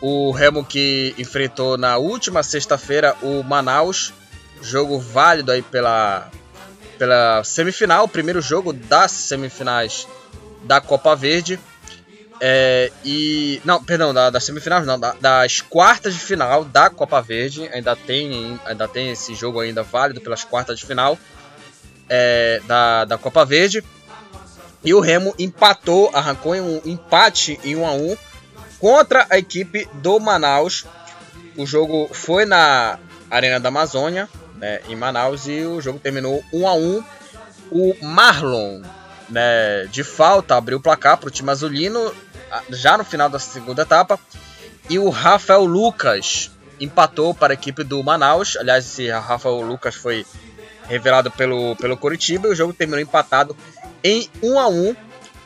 [0.00, 4.12] O Remo que enfrentou na última sexta-feira o Manaus,
[4.62, 6.30] jogo válido aí pela,
[6.96, 10.06] pela semifinal, primeiro jogo das semifinais
[10.62, 11.58] da Copa Verde.
[12.44, 13.62] É, e.
[13.64, 17.68] Não, perdão, da, das semifinais não, da, das quartas de final da Copa Verde.
[17.72, 21.16] Ainda tem, ainda tem esse jogo ainda válido pelas quartas de final
[22.08, 23.84] é, da, da Copa Verde.
[24.82, 28.16] E o Remo empatou, arrancou um empate em 1 a 1
[28.80, 30.84] contra a equipe do Manaus.
[31.56, 32.98] O jogo foi na
[33.30, 37.04] Arena da Amazônia, né, em Manaus, e o jogo terminou 1 a 1
[37.70, 38.82] O Marlon,
[39.28, 42.12] né, de falta, abriu o placar para o time azulino
[42.70, 44.18] já no final da segunda etapa.
[44.90, 48.56] E o Rafael Lucas empatou para a equipe do Manaus.
[48.56, 50.26] Aliás, esse Rafael Lucas foi
[50.88, 52.48] revelado pelo, pelo Coritiba.
[52.48, 53.56] E o jogo terminou empatado
[54.02, 54.96] em 1 a 1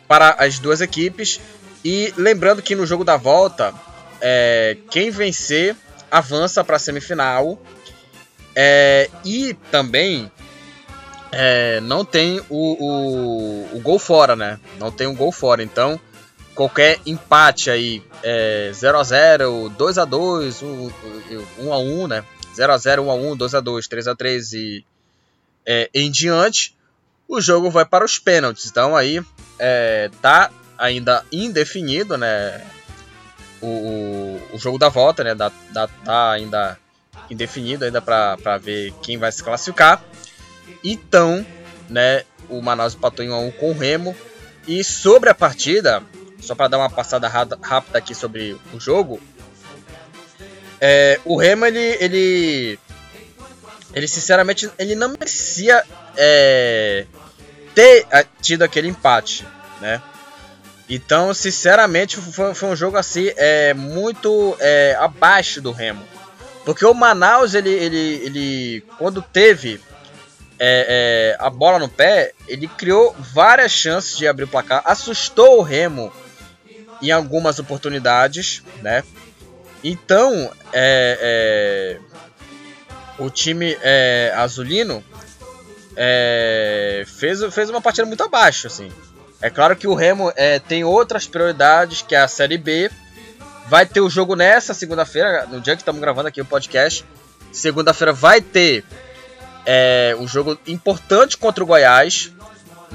[0.08, 1.40] para as duas equipes.
[1.84, 3.74] E lembrando que no jogo da volta,
[4.20, 5.76] é, quem vencer
[6.10, 7.60] avança para a semifinal.
[8.58, 10.30] É, e também
[11.30, 14.58] é, não tem o, o, o, gol fora, né?
[14.78, 15.62] Não tem um gol fora.
[15.62, 16.00] Então,
[16.56, 20.90] qualquer empate aí, é, 0x0, 2x2,
[21.60, 22.24] 1x1, né?
[22.56, 24.84] 0x0, 1x1, 2x2, 3x3 e
[25.66, 26.74] é, em diante,
[27.28, 28.66] o jogo vai para os pênaltis.
[28.66, 29.22] Então aí
[29.58, 32.64] é, tá ainda indefinido, né?
[33.60, 35.34] O, o, o jogo da volta, né?
[35.34, 36.78] Da, da, tá ainda
[37.30, 40.02] indefinido ainda para ver quem vai se classificar.
[40.82, 41.44] Então,
[41.90, 42.24] né?
[42.48, 44.16] O Manaus empatou em 1 a 1 com o Remo.
[44.68, 46.02] E sobre a partida,
[46.46, 49.20] só para dar uma passada rápida aqui sobre o jogo,
[50.80, 52.78] é, o Remo ele, ele,
[53.92, 55.82] ele sinceramente ele não merecia
[56.16, 57.06] é,
[57.74, 59.46] ter é, tido aquele empate,
[59.80, 60.00] né?
[60.88, 66.04] Então, sinceramente, foi, foi um jogo assim é, muito é, abaixo do Remo.
[66.64, 69.80] Porque o Manaus, ele, ele, ele quando teve
[70.58, 75.58] é, é, a bola no pé, ele criou várias chances de abrir o placar, assustou
[75.58, 76.12] o Remo
[77.02, 79.02] em algumas oportunidades, né?
[79.82, 82.16] Então, é, é
[83.18, 85.02] o time é, azulino
[85.96, 88.92] é, fez, fez uma partida muito abaixo, assim.
[89.40, 92.90] É claro que o Remo é, tem outras prioridades, que é a Série B.
[93.68, 97.04] Vai ter o jogo nessa segunda-feira, no dia que estamos gravando aqui o podcast.
[97.52, 98.84] Segunda-feira vai ter
[99.64, 102.32] é, um jogo importante contra o Goiás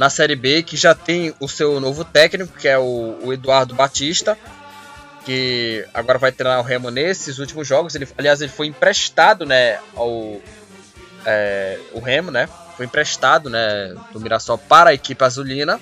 [0.01, 3.75] na Série B, que já tem o seu novo técnico, que é o, o Eduardo
[3.75, 4.35] Batista,
[5.23, 7.93] que agora vai treinar o Remo nesses últimos jogos.
[7.93, 10.41] Ele, aliás, ele foi emprestado né, ao
[11.23, 12.49] é, o Remo, né?
[12.75, 15.79] Foi emprestado né, do Mirassol para a equipe azulina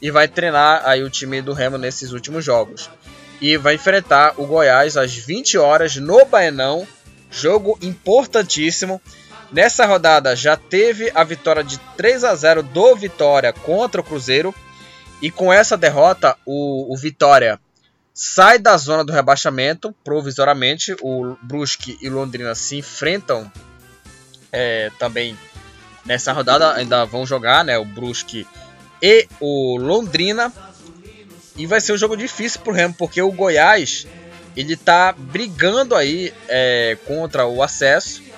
[0.00, 2.88] e vai treinar aí o time do Remo nesses últimos jogos.
[3.42, 6.88] E vai enfrentar o Goiás às 20 horas no Baenão.
[7.30, 9.02] Jogo importantíssimo.
[9.52, 14.54] Nessa rodada já teve a vitória de 3 a 0 do Vitória contra o Cruzeiro.
[15.20, 17.60] E com essa derrota, o, o Vitória
[18.14, 20.94] sai da zona do rebaixamento provisoriamente.
[21.02, 23.50] O Brusque e Londrina se enfrentam
[24.52, 25.36] é, também
[26.06, 26.74] nessa rodada.
[26.74, 28.46] Ainda vão jogar né, o Brusque
[29.02, 30.52] e o Londrina.
[31.56, 34.06] E vai ser um jogo difícil pro Remo, porque o Goiás
[34.56, 38.29] ele tá brigando aí é, contra o acesso.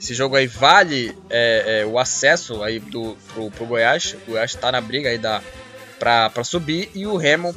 [0.00, 4.14] Esse jogo aí vale é, é, o acesso aí do, pro, pro Goiás.
[4.26, 5.42] O Goiás está na briga aí da,
[5.98, 7.54] pra, pra subir e o Remo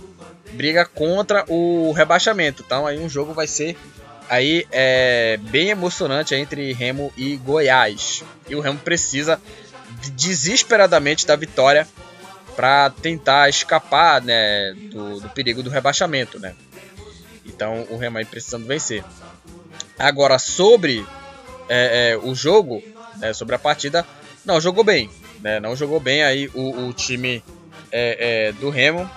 [0.54, 2.64] briga contra o rebaixamento.
[2.66, 3.78] Então aí um jogo vai ser
[4.28, 8.24] aí é, bem emocionante entre Remo e Goiás.
[8.50, 9.40] E o Remo precisa
[10.16, 11.88] desesperadamente da vitória
[12.56, 16.40] para tentar escapar né, do, do, perigo do rebaixamento.
[16.40, 16.56] Né?
[17.46, 19.04] Então o Remo aí precisando vencer.
[20.00, 21.06] Agora sobre
[21.74, 22.84] é, é, o jogo,
[23.18, 24.06] né, sobre a partida,
[24.44, 25.10] não jogou bem,
[25.42, 27.42] né, não jogou bem aí o, o time
[27.90, 29.10] é, é, do Remo.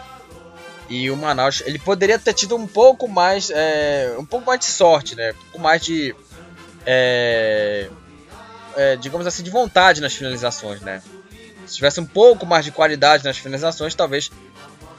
[0.88, 4.66] E o Manaus, ele poderia ter tido um pouco mais, é, um pouco mais de
[4.66, 5.30] sorte, né?
[5.30, 6.14] Um pouco mais de,
[6.84, 7.88] é,
[8.76, 11.02] é, digamos assim, de vontade nas finalizações, né?
[11.66, 14.30] Se tivesse um pouco mais de qualidade nas finalizações, talvez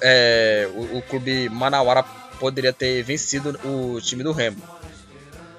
[0.01, 2.03] é, o, o, clube Manauara
[2.39, 4.61] poderia ter vencido o time do Remo.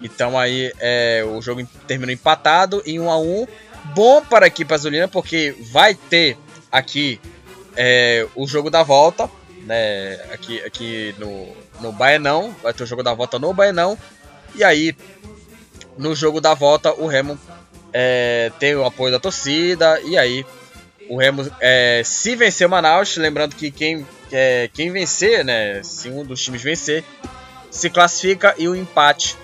[0.03, 3.47] Então aí é, o jogo terminou empatado em 1 a 1
[3.94, 6.36] Bom para a equipe azulina, porque vai ter
[6.72, 7.20] aqui
[7.76, 9.30] é, o jogo da volta,
[9.62, 10.14] né?
[10.32, 11.49] Aqui, aqui no,
[11.80, 13.97] no Baenão, vai ter o jogo da volta no Baenão.
[14.55, 14.97] E aí,
[15.97, 17.38] no jogo da volta, o Remo
[17.92, 20.01] é, tem o apoio da torcida.
[20.01, 20.44] E aí,
[21.09, 25.82] o Remo, é, se vencer o Manaus, lembrando que quem, é, quem vencer, né?
[25.82, 27.05] Se um dos times vencer,
[27.70, 29.36] se classifica e o empate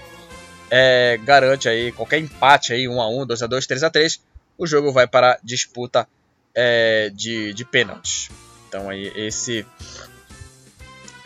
[0.75, 4.23] é, garante aí qualquer empate aí 1 a 1, 2 a 2, 3 a 3,
[4.57, 6.09] o jogo vai para disputa
[6.55, 8.31] é, de, de pênaltis.
[8.67, 9.67] Então aí esse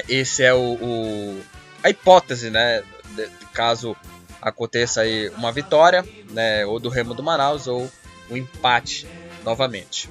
[0.08, 1.40] esse é o, o
[1.80, 2.82] a hipótese, né,
[3.14, 3.96] de, caso
[4.42, 7.88] aconteça aí uma vitória, né, ou do Remo do Manaus ou
[8.28, 9.06] um empate
[9.44, 10.10] novamente.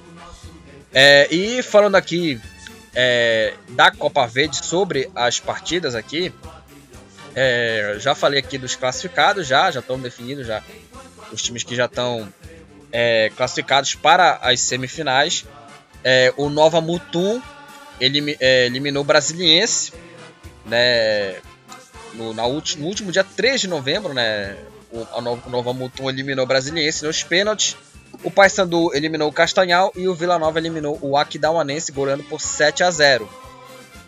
[0.93, 2.39] É, e falando aqui
[2.93, 6.33] é, da Copa Verde sobre as partidas aqui,
[7.35, 10.63] é, já falei aqui dos classificados, já já estão definidos já
[11.31, 12.31] os times que já estão
[12.91, 15.45] é, classificados para as semifinais.
[16.03, 17.41] É, o Nova Mutum
[17.99, 19.91] é, eliminou o Brasiliense
[20.65, 21.35] né,
[22.13, 24.13] no, na ulti, no último dia 3 de novembro.
[24.13, 24.55] Né,
[24.91, 27.75] o, a Nova, o Nova Mutum eliminou o Brasiliense nos pênaltis.
[28.23, 32.81] O Paysandu eliminou o Castanhal e o Vila Nova eliminou o Aquidauanense, goleando por 7
[32.81, 33.44] a 0.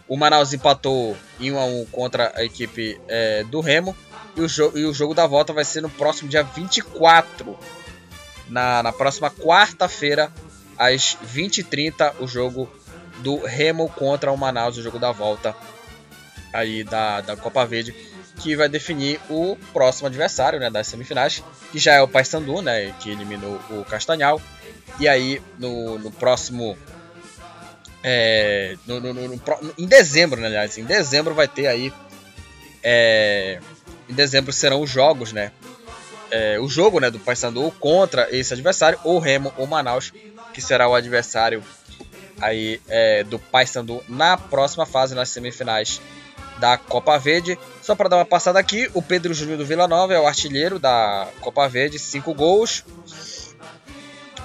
[0.08, 3.96] O Manaus empatou em 1 a 1 contra a equipe é, do Remo.
[4.36, 7.58] E o, e o jogo da volta vai ser no próximo dia 24
[8.50, 10.32] na, na próxima quarta-feira,
[10.78, 12.70] às 20h30, o jogo
[13.20, 15.56] do Remo contra o Manaus, o jogo da volta
[16.54, 17.94] aí da, da Copa Verde,
[18.40, 22.94] que vai definir o próximo adversário né, das semifinais, que já é o Paysandu, né,
[23.00, 24.42] que eliminou o Castanhal.
[25.00, 26.78] E aí, no, no próximo.
[28.04, 29.42] É, no, no, no,
[29.78, 31.92] em dezembro, né, aliás, em dezembro vai ter aí.
[32.84, 33.60] É,
[34.08, 35.52] em dezembro serão os jogos, né?
[36.32, 40.12] é, o jogo né, do Paysandu contra esse adversário, ou Remo ou Manaus,
[40.54, 41.64] que será o adversário
[42.42, 46.02] aí é, do Paysandu na próxima fase, nas semifinais
[46.60, 47.58] da Copa Verde.
[47.82, 50.80] Só para dar uma passada aqui, o Pedro Júnior do Vila Nova é o artilheiro
[50.80, 52.84] da Copa Verde, 5 gols.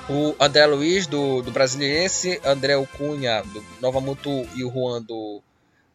[0.08, 5.40] O André Luiz do, do Brasiliense, André Cunha do Nova Mutu e o Juan do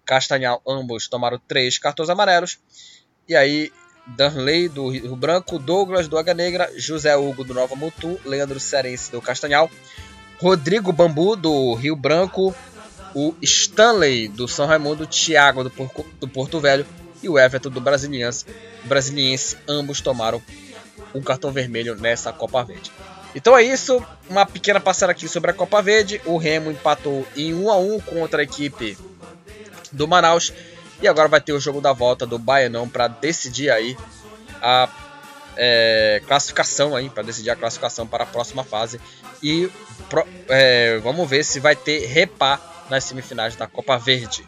[0.05, 2.59] Castanhal, ambos tomaram três cartões amarelos.
[3.27, 3.71] E aí
[4.07, 9.11] Danley do Rio Branco, Douglas do Águia Negra, José Hugo do Nova Mutu, Leandro Cerense
[9.11, 9.69] do Castanhal,
[10.39, 12.55] Rodrigo Bambu do Rio Branco,
[13.13, 16.85] o Stanley do São Raimundo, Thiago do, Porco, do Porto Velho
[17.21, 18.45] e o Everton do Brasiliense.
[18.85, 20.41] Brasiliense, ambos tomaram
[21.13, 22.91] um cartão vermelho nessa Copa Verde.
[23.37, 26.19] Então é isso, uma pequena passada aqui sobre a Copa Verde.
[26.25, 28.97] O Remo empatou em 1 a 1 contra a equipe
[29.91, 30.51] do Manaus
[30.99, 33.95] e agora vai ter o jogo da volta do Baianão para decidir aí
[34.59, 34.89] a
[35.55, 38.99] é, classificação aí, para decidir a classificação para a próxima fase.
[39.43, 39.69] E
[40.09, 42.59] pro, é, vamos ver se vai ter repá
[42.89, 44.43] nas semifinais da Copa Verde.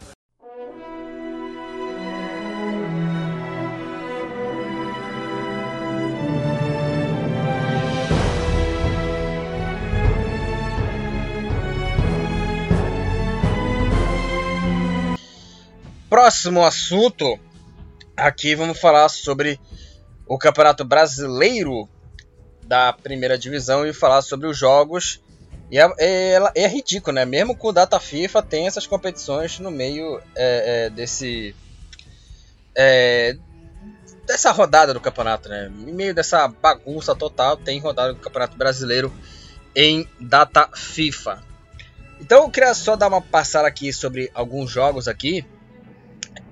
[16.10, 17.39] Próximo assunto,
[18.18, 19.60] aqui vamos falar sobre
[20.26, 21.88] o Campeonato Brasileiro
[22.64, 25.22] da primeira divisão e falar sobre os jogos.
[25.70, 27.26] E é, é, é ridículo, né?
[27.26, 31.55] Mesmo com data FIFA, tem essas competições no meio é, é, desse.
[32.76, 33.38] É,
[34.26, 35.72] dessa rodada do campeonato, né?
[35.72, 39.14] No meio dessa bagunça total, tem rodada do Campeonato Brasileiro
[39.76, 41.43] em data FIFA.
[42.20, 45.45] Então eu queria só dar uma passada aqui sobre alguns jogos aqui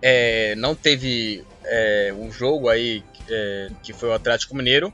[0.02, 4.94] é, não teve é, um jogo aí é, que foi o Atlético Mineiro.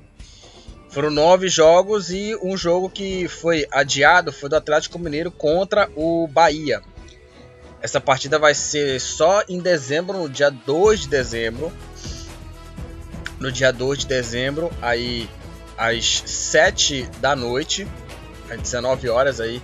[0.90, 6.28] Foram nove jogos e um jogo que foi adiado foi do Atlético Mineiro contra o
[6.28, 6.82] Bahia.
[7.82, 11.72] Essa partida vai ser só em dezembro, no dia 2 de dezembro.
[13.40, 15.28] No dia 2 de dezembro, aí
[15.78, 17.86] às 7 da noite,
[18.50, 19.62] às 19 horas aí,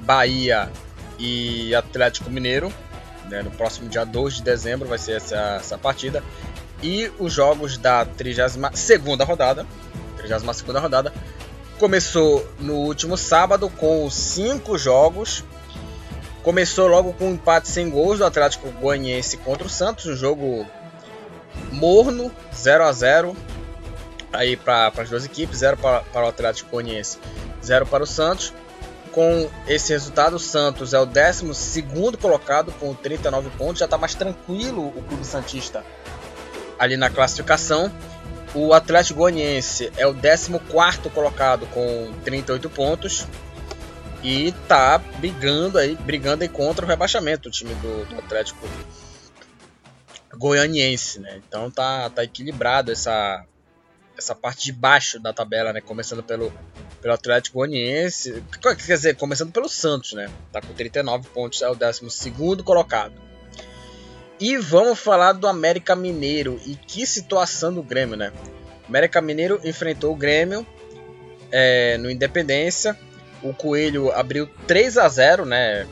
[0.00, 0.70] Bahia
[1.18, 2.72] e Atlético Mineiro.
[3.28, 3.42] Né?
[3.42, 6.22] No próximo dia 2 de dezembro vai ser essa, essa partida.
[6.82, 8.56] E os jogos da 32
[9.26, 9.66] rodada.
[10.16, 11.12] 32 rodada.
[11.78, 15.44] Começou no último sábado com cinco jogos.
[16.42, 20.66] começou logo com um empate sem gols do Atlético Goianiense contra o Santos, um jogo
[21.70, 23.36] morno, 0 a 0
[24.32, 27.18] aí para as duas equipes, 0 para, o Atlético Goianiense,
[27.64, 28.52] 0 para o Santos.
[29.12, 31.82] Com esse resultado, o Santos é o 12
[32.20, 35.84] colocado com 39 pontos, já está mais tranquilo o Clube Santista
[36.78, 37.92] ali na classificação.
[38.54, 40.58] O Atlético Goianiense é o 14
[41.12, 43.26] colocado com 38 pontos
[44.22, 48.66] e tá brigando aí, brigando aí contra o rebaixamento o time do, do Atlético
[50.34, 51.40] Goianiense, né?
[51.46, 53.44] Então tá, tá equilibrado essa
[54.16, 55.80] essa parte de baixo da tabela, né?
[55.80, 56.52] Começando pelo,
[57.00, 60.28] pelo Atlético Goianiense, quer dizer, começando pelo Santos, né?
[60.52, 62.02] Tá com 39 pontos, é o 12
[62.64, 63.12] colocado.
[64.40, 68.32] E vamos falar do América Mineiro e que situação do Grêmio, né?
[68.84, 70.66] O América Mineiro enfrentou o Grêmio
[71.50, 72.96] é, no Independência.
[73.42, 75.86] O Coelho abriu 3 a 0, né?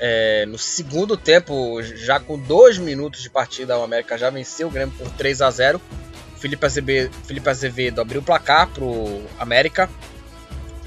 [0.00, 4.70] É, no segundo tempo, já com 2 minutos de partida, o América já venceu o
[4.70, 5.80] Grêmio por 3 a 0
[6.44, 9.88] Felipe Azevedo, Felipe Azevedo abriu o placar pro América,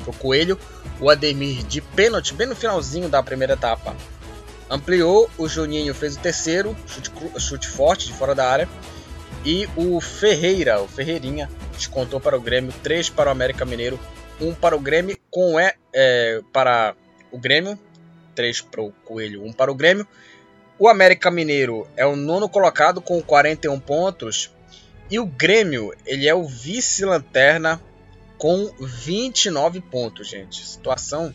[0.03, 0.55] pro Coelho.
[0.99, 3.95] O Ademir de pênalti, bem no finalzinho da primeira etapa.
[4.69, 8.69] Ampliou, o Juninho fez o terceiro, chute, chute forte de fora da área.
[9.43, 13.99] E o Ferreira, o Ferreirinha, descontou para o Grêmio, 3 para o América Mineiro,
[14.39, 16.93] 1 para o Grêmio, com é, é para
[17.31, 17.79] o Grêmio,
[18.35, 20.07] 3 para o Coelho, 1 para o Grêmio.
[20.77, 24.55] O América Mineiro é o nono colocado com 41 pontos
[25.09, 27.81] e o Grêmio, ele é o vice-lanterna
[28.37, 30.65] com 29 pontos, gente.
[30.65, 31.33] Situação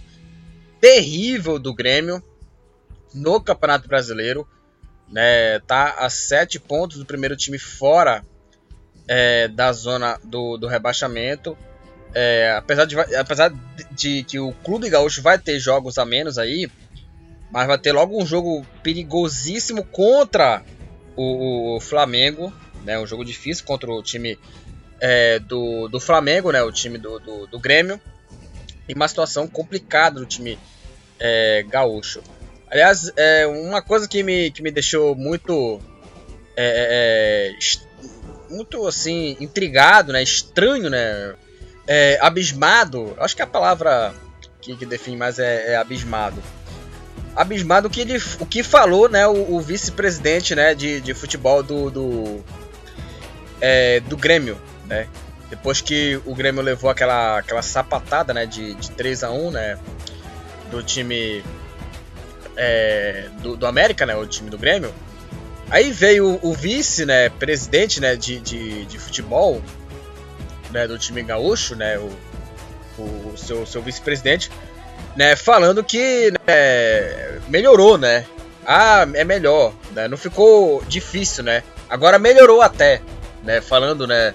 [0.81, 2.23] terrível do Grêmio
[3.15, 4.47] no Campeonato Brasileiro.
[5.09, 8.25] Né, tá a 7 pontos do primeiro time fora
[9.07, 11.57] é, da zona do, do rebaixamento.
[12.15, 13.53] É, apesar, de, apesar
[13.91, 16.71] de que o Clube Gaúcho vai ter jogos a menos aí,
[17.51, 20.63] mas vai ter logo um jogo perigosíssimo contra
[21.17, 22.53] o, o Flamengo
[22.85, 22.99] né?
[22.99, 24.39] Um jogo difícil contra o time
[25.01, 26.63] é, do, do Flamengo, né?
[26.63, 28.01] O time do, do, do Grêmio.
[28.89, 30.59] E uma situação complicada do time
[31.19, 32.23] é, gaúcho.
[32.71, 35.81] Aliás, é, uma coisa que me, que me deixou muito.
[36.57, 40.23] É, é, é muito assim, intrigado, né?
[40.23, 41.35] Estranho, né?
[41.87, 43.15] É, abismado.
[43.19, 44.15] Acho que a palavra
[44.61, 46.41] que, que define mais é, abismado
[47.35, 51.63] abismado o que ele o que falou né o, o vice-presidente né de, de futebol
[51.63, 52.45] do, do,
[53.63, 55.07] é, do Grêmio, né?
[55.49, 59.79] Depois que o Grêmio levou aquela, aquela sapatada, né, de, de 3 a 1 né,
[60.71, 61.45] do time
[62.57, 64.93] é, do, do América, né, o time do Grêmio.
[65.71, 69.63] Aí veio o, vice, né, presidente, né, de, de, de futebol,
[70.71, 72.11] né, do time gaúcho, né, o,
[72.99, 74.51] o seu, seu vice-presidente,
[75.15, 78.25] né, falando que né, melhorou, né,
[78.67, 83.03] ah, é melhor, né, não ficou difícil, né, agora melhorou até,
[83.43, 84.35] né, falando, né,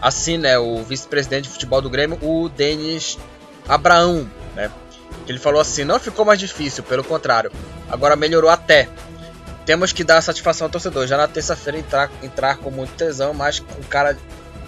[0.00, 3.18] assim, né, o vice-presidente de futebol do Grêmio, o Denis
[3.68, 4.70] Abraão, né,
[5.26, 7.50] ele falou assim, não ficou mais difícil, pelo contrário,
[7.88, 8.88] agora melhorou até.
[9.64, 13.60] Temos que dar satisfação ao torcedor, já na terça-feira entrar, entrar com muito tesão, mas
[13.60, 14.16] com cara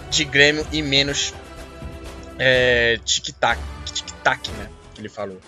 [0.09, 1.33] de Grêmio e menos
[2.39, 5.39] é, tic-tac, tic-tac, né, que ele falou.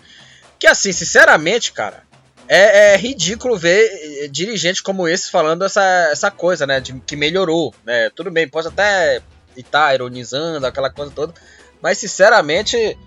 [0.60, 2.04] Que assim, sinceramente, cara,
[2.52, 6.80] é, é, ridículo ver eh, dirigentes como esse falando essa, essa coisa, né?
[6.80, 8.10] De, que melhorou, né?
[8.10, 9.22] Tudo bem, pode até
[9.56, 11.32] estar ironizando aquela coisa toda,
[11.80, 12.98] mas sinceramente, é,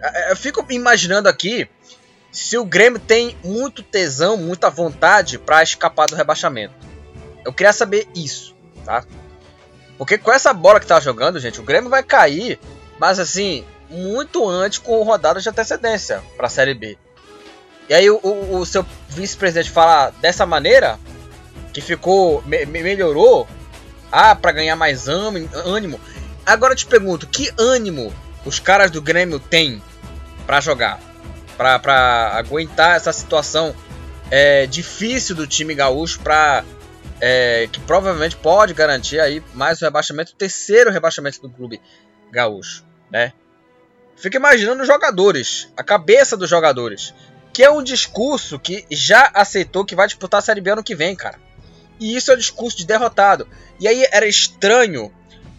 [0.00, 1.68] é, eu fico imaginando aqui
[2.30, 6.74] se o Grêmio tem muito tesão, muita vontade para escapar do rebaixamento.
[7.44, 9.04] Eu queria saber isso, tá?
[9.98, 12.58] Porque com essa bola que tá jogando, gente, o Grêmio vai cair,
[13.00, 16.96] mas assim, muito antes com rodadas de antecedência para a Série B.
[17.88, 20.98] E aí o, o, o seu vice-presidente fala dessa maneira,
[21.72, 22.42] que ficou.
[22.42, 23.48] Me, melhorou.
[24.10, 25.98] Ah, para ganhar mais ânimo.
[26.44, 28.12] Agora eu te pergunto, que ânimo
[28.44, 29.82] os caras do Grêmio têm
[30.46, 31.00] para jogar?
[31.56, 33.74] para aguentar essa situação
[34.30, 36.64] é, difícil do time gaúcho para
[37.20, 41.80] é, que provavelmente pode garantir aí mais o rebaixamento, o terceiro rebaixamento do clube
[42.32, 43.32] gaúcho, né?
[44.16, 47.14] Fica imaginando os jogadores, a cabeça dos jogadores
[47.52, 50.94] que é um discurso que já aceitou que vai disputar a Série B ano que
[50.94, 51.38] vem, cara.
[52.00, 53.46] E isso é um discurso de derrotado.
[53.78, 55.12] E aí era estranho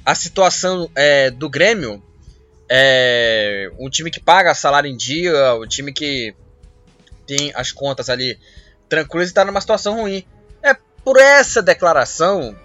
[0.06, 2.02] a situação é, do Grêmio.
[2.70, 6.34] É, um time que paga salário em dia, um time que
[7.28, 8.40] tem as contas ali
[8.90, 10.26] tranquilas e está numa situação ruim.
[10.62, 12.56] É por essa declaração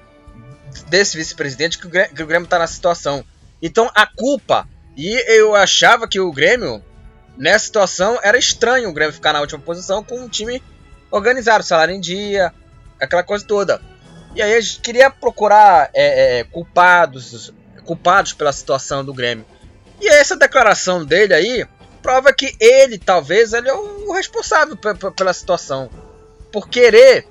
[0.89, 1.91] desse vice-presidente que o
[2.27, 3.25] Grêmio está na situação.
[3.61, 4.67] Então a culpa.
[4.97, 6.83] E eu achava que o Grêmio
[7.39, 10.63] nessa situação era estranho o Grêmio ficar na última posição com um time
[11.11, 12.53] organizado, salário em dia,
[13.01, 13.81] aquela coisa toda.
[14.35, 17.53] E aí a gente queria procurar é, é, culpados,
[17.85, 19.47] culpados pela situação do Grêmio.
[20.01, 21.67] E essa declaração dele aí
[22.03, 24.77] prova que ele, talvez, ele é o responsável
[25.17, 25.91] pela situação.
[26.53, 27.27] Por querer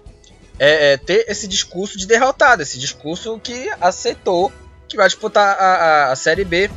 [0.60, 4.52] é, é, ter esse discurso de derrotado, esse discurso que aceitou
[4.88, 6.70] que vai disputar a, a, a Série B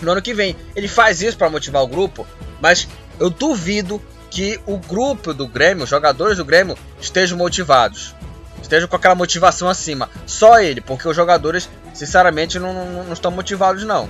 [0.00, 0.56] no ano que vem.
[0.74, 2.26] Ele faz isso para motivar o grupo,
[2.60, 2.88] mas
[3.18, 8.14] eu duvido que o grupo do Grêmio, os jogadores do Grêmio, estejam motivados.
[8.60, 10.10] Estejam com aquela motivação acima.
[10.26, 14.08] Só ele, porque os jogadores, sinceramente, não, não, não estão motivados, não.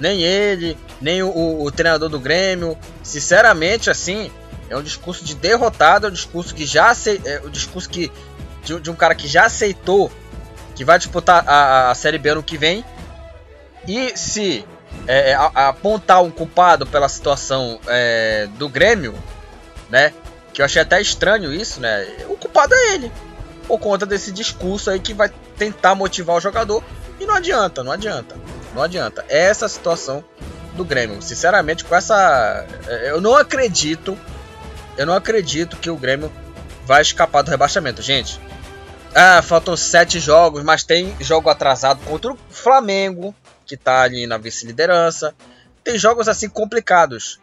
[0.00, 2.78] Nem ele, nem o, o, treinador do Grêmio.
[3.02, 4.30] Sinceramente, assim,
[4.70, 6.92] é um discurso de derrotado, é um discurso que já
[7.24, 8.10] é um discurso que
[8.64, 10.10] de, de, um cara que já aceitou
[10.74, 12.84] que vai disputar a, a Série B ano que vem.
[13.86, 14.64] E se
[15.06, 19.14] é, é, a, apontar um culpado pela situação é, do Grêmio,
[19.88, 20.12] né?
[20.52, 22.06] Que eu achei até estranho isso, né?
[22.28, 23.12] O culpado é ele.
[23.66, 26.82] Por conta desse discurso aí que vai tentar motivar o jogador.
[27.20, 28.36] E não adianta, não adianta.
[28.74, 29.24] Não adianta.
[29.28, 30.24] É essa a situação
[30.74, 31.20] do Grêmio.
[31.20, 32.66] Sinceramente, com essa.
[32.86, 34.18] É, eu não acredito.
[34.96, 36.32] Eu não acredito que o Grêmio
[36.84, 38.40] vai escapar do rebaixamento, gente.
[39.14, 43.34] Ah, faltam sete jogos, mas tem jogo atrasado contra o Flamengo,
[43.68, 45.34] que tá ali na vice-liderança.
[45.84, 47.38] Tem jogos assim complicados.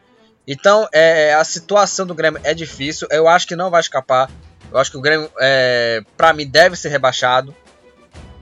[0.48, 3.08] Então, é, a situação do Grêmio é difícil.
[3.12, 4.30] Eu acho que não vai escapar.
[4.72, 7.56] Eu acho que o Grêmio, é, para mim, deve ser rebaixado.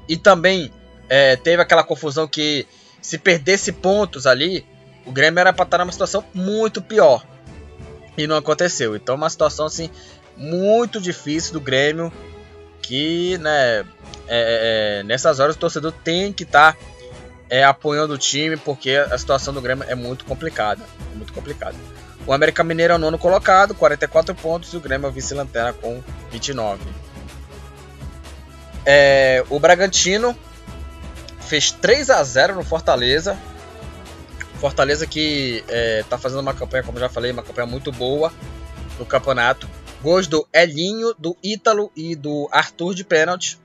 [0.07, 0.71] E também
[1.09, 2.65] é, teve aquela confusão que
[3.01, 4.65] se perdesse pontos ali,
[5.05, 7.25] o Grêmio era para estar numa situação muito pior.
[8.17, 8.95] E não aconteceu.
[8.95, 9.89] Então, uma situação assim
[10.37, 12.11] muito difícil do Grêmio.
[12.81, 13.85] Que, né, é,
[14.27, 16.79] é, é nessas horas o torcedor tem que estar tá
[17.53, 20.83] é, apoiando o time, porque a situação do Grêmio é muito complicada.
[21.11, 21.75] É muito complicada.
[22.25, 25.71] O América Mineiro é o nono colocado, 44 pontos, e o Grêmio é o vice-lanterna
[25.71, 26.01] com
[26.31, 26.81] 29.
[28.83, 30.35] É, o Bragantino
[31.41, 33.37] fez 3 a 0 no Fortaleza.
[34.59, 38.33] Fortaleza que está é, fazendo uma campanha, como já falei, uma campanha muito boa
[38.97, 39.69] no campeonato.
[40.01, 43.59] Gols do Elinho, do Ítalo e do Arthur de pênalti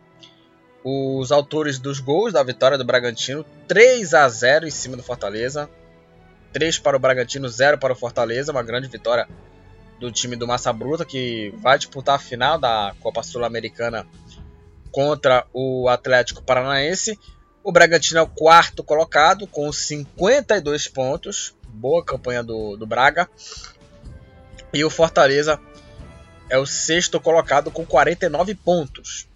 [0.88, 5.68] os autores dos gols da vitória do Bragantino, 3 a 0 em cima do Fortaleza.
[6.52, 9.28] 3 para o Bragantino, 0 para o Fortaleza, uma grande vitória
[10.00, 14.06] do time do Massa Bruta que vai disputar a final da Copa Sul-Americana
[14.90, 17.18] contra o Atlético Paranaense.
[17.62, 23.28] O Bragantino é o quarto colocado com 52 pontos, boa campanha do, do Braga.
[24.72, 25.60] E o Fortaleza
[26.48, 29.27] é o sexto colocado com 49 pontos.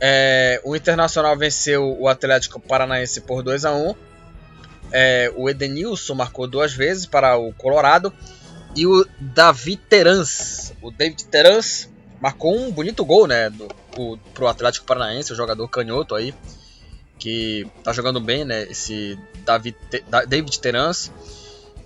[0.00, 3.94] É, o Internacional venceu o Atlético Paranaense por 2 a 1
[4.92, 8.12] é, O Edenilson marcou duas vezes para o Colorado.
[8.76, 11.88] E o Davi Terans, o David Terans,
[12.20, 13.48] marcou um bonito gol, né?
[13.48, 16.34] Do, pro, pro Atlético Paranaense, o jogador canhoto aí.
[17.16, 18.64] Que tá jogando bem, né?
[18.64, 19.16] Esse
[19.46, 19.76] David,
[20.26, 21.12] David Terans.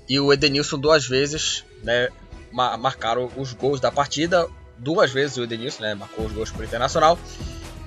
[0.08, 2.08] E o Edenilson duas vezes, né?
[2.50, 4.48] Marcaram os gols da partida.
[4.78, 5.94] Duas vezes o Edenilson, né?
[5.94, 7.18] Marcou os gols pro Internacional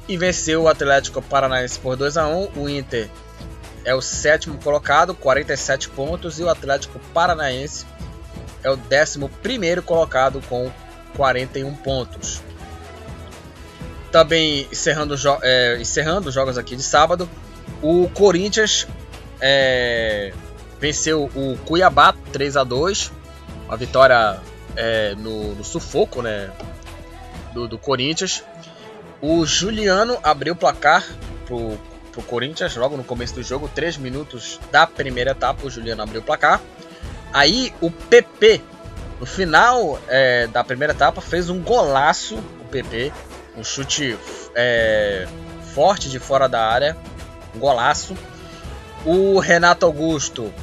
[0.07, 2.51] e venceu o Atlético Paranaense por 2 a 1.
[2.55, 3.09] O Inter
[3.83, 7.85] é o sétimo colocado, 47 pontos, e o Atlético Paranaense
[8.63, 10.71] é o décimo primeiro colocado com
[11.15, 12.41] 41 pontos.
[14.11, 17.29] Também encerrando, é, encerrando os jogos aqui de sábado,
[17.81, 18.87] o Corinthians
[19.39, 20.33] é,
[20.79, 23.11] venceu o Cuiabá 3 a 2
[23.71, 24.37] uma vitória
[24.75, 26.51] é, no, no, sufoco né,
[27.53, 28.43] do, do Corinthians.
[29.21, 31.05] O Juliano abriu o placar
[31.45, 31.77] pro,
[32.11, 36.21] pro Corinthians logo no começo do jogo, 3 minutos da primeira etapa, o Juliano abriu
[36.21, 36.59] o placar.
[37.31, 38.61] Aí o PP,
[39.19, 43.13] no final é, da primeira etapa, fez um golaço, o PP,
[43.55, 44.17] um chute
[44.55, 45.27] é,
[45.73, 46.97] forte de fora da área,
[47.55, 48.15] um golaço.
[49.05, 50.53] O Renato Augusto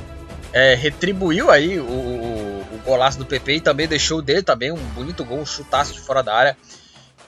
[0.52, 4.76] é, retribuiu aí o, o, o, golaço do PP e também deixou dele também um
[4.76, 6.56] bonito gol, um chutaço de fora da área.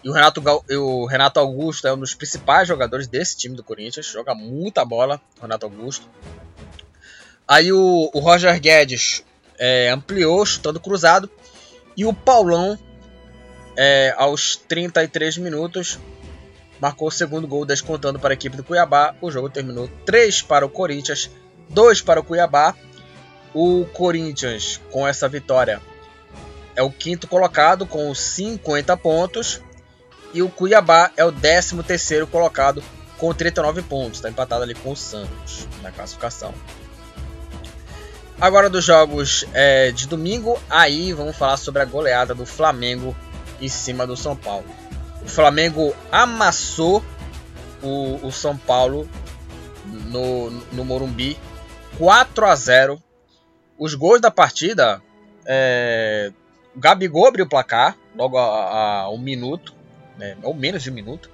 [0.03, 4.07] E o Renato, o Renato Augusto é um dos principais jogadores desse time do Corinthians.
[4.07, 6.09] Joga muita bola, Renato Augusto.
[7.47, 9.25] Aí o, o Roger Guedes
[9.59, 11.29] é, ampliou, chutando cruzado.
[11.97, 12.79] E o Paulão,
[13.77, 15.99] é, aos 33 minutos,
[16.81, 19.15] marcou o segundo gol, descontando para a equipe do Cuiabá.
[19.21, 21.31] O jogo terminou 3 para o Corinthians,
[21.69, 22.75] 2 para o Cuiabá.
[23.53, 25.83] O Corinthians, com essa vitória,
[26.75, 29.61] é o quinto colocado com 50 pontos.
[30.33, 32.83] E o Cuiabá é o 13 terceiro colocado
[33.19, 34.19] com 39 pontos.
[34.19, 36.55] Está empatado ali com o Santos na classificação.
[38.41, 43.15] Agora dos jogos é, de domingo, aí vamos falar sobre a goleada do Flamengo
[43.61, 44.65] em cima do São Paulo.
[45.23, 47.05] O Flamengo amassou
[47.83, 49.07] o, o São Paulo
[49.85, 51.37] no, no Morumbi
[51.99, 53.03] 4 a 0.
[53.79, 55.03] Os gols da partida,
[55.45, 56.33] é,
[56.75, 59.75] Gabigol abriu o placar logo a, a um minuto,
[60.21, 61.31] né, ou menos de um minuto.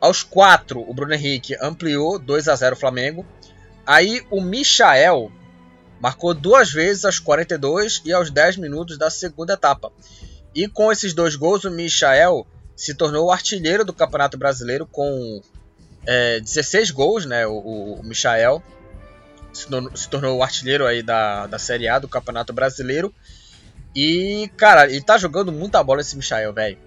[0.00, 3.24] Aos 4, o Bruno Henrique ampliou 2 a 0 Flamengo.
[3.86, 5.30] Aí o Michael
[6.00, 9.90] Marcou duas vezes aos 42 e aos 10 minutos da segunda etapa.
[10.54, 15.40] E com esses dois gols, o Michael se tornou o artilheiro do Campeonato Brasileiro com
[16.06, 17.46] é, 16 gols, né?
[17.46, 18.62] O, o Michael
[19.52, 23.14] se tornou, se tornou, o artilheiro aí da, da Série A do Campeonato Brasileiro.
[23.94, 26.78] E, cara, ele tá jogando muita bola esse Michael, velho.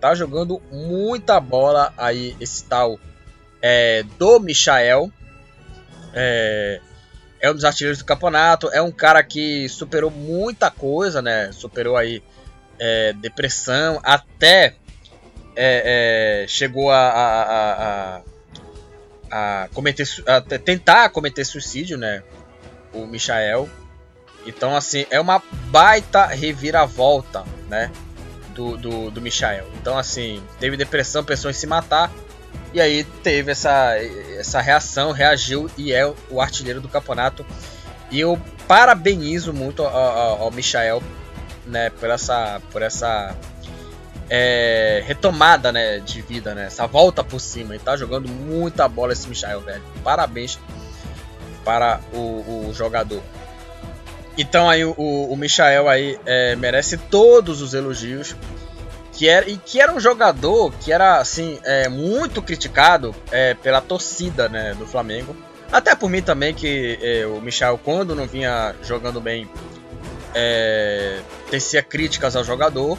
[0.00, 2.98] Tá jogando muita bola aí esse tal
[3.60, 5.10] é, do Michael.
[6.14, 6.80] É,
[7.40, 11.50] é um dos artilheiros do campeonato, é um cara que superou muita coisa, né?
[11.52, 12.22] Superou aí
[12.78, 14.74] é, depressão, até
[15.54, 18.22] é, é, chegou a, a,
[19.30, 22.22] a, a cometer, a tentar cometer suicídio, né?
[22.92, 23.68] O Michael.
[24.46, 27.90] Então, assim, é uma baita reviravolta, né?
[28.58, 29.68] Do, do, do Michael.
[29.80, 32.10] Então, assim, teve depressão, pensou em se matar.
[32.74, 33.96] E aí teve essa,
[34.36, 37.46] essa reação, reagiu e é o artilheiro do campeonato.
[38.10, 38.36] E eu
[38.66, 41.00] parabenizo muito ao, ao Michael
[41.66, 43.32] né, por essa, por essa
[44.28, 47.76] é, retomada né, de vida, né, essa volta por cima.
[47.76, 49.84] Ele tá jogando muita bola esse Michael, velho.
[50.02, 50.58] Parabéns
[51.64, 53.22] para o, o jogador.
[54.38, 58.36] Então aí o, o Michael aí é, merece todos os elogios
[59.12, 63.80] que era, e que era um jogador que era assim é, muito criticado é, pela
[63.80, 65.36] torcida né, do Flamengo.
[65.72, 69.50] Até por mim também, que é, o Michel, quando não vinha jogando bem,
[70.32, 71.18] é,
[71.50, 72.96] tecia críticas ao jogador.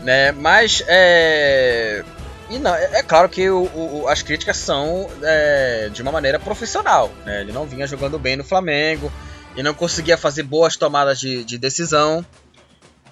[0.00, 2.02] Né, mas é,
[2.48, 6.40] e não, é, é claro que o, o, as críticas são é, de uma maneira
[6.40, 7.10] profissional.
[7.26, 7.42] Né?
[7.42, 9.12] Ele não vinha jogando bem no Flamengo
[9.56, 12.24] e não conseguia fazer boas tomadas de, de decisão.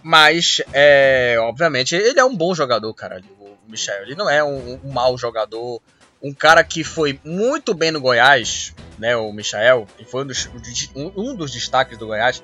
[0.03, 3.23] Mas, é, obviamente, ele é um bom jogador, cara.
[3.39, 4.03] O Michel.
[4.03, 5.81] Ele não é um, um mau jogador.
[6.23, 9.17] Um cara que foi muito bem no Goiás, né?
[9.17, 9.87] O Michael.
[9.99, 10.49] E foi um dos,
[10.95, 12.43] um dos destaques do Goiás.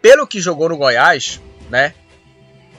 [0.00, 1.40] Pelo que jogou no Goiás,
[1.70, 1.94] né?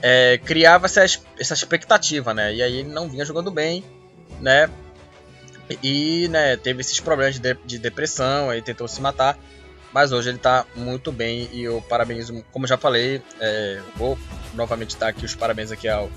[0.02, 1.04] É, criava essa,
[1.38, 2.54] essa expectativa, né?
[2.54, 3.84] E aí ele não vinha jogando bem,
[4.40, 4.68] né?
[5.82, 9.38] E né, teve esses problemas de, de depressão, aí tentou se matar.
[9.96, 14.18] Mas hoje ele está muito bem e eu parabenizo, como já falei, é, vou
[14.52, 16.10] novamente dar aqui os parabéns aqui ao,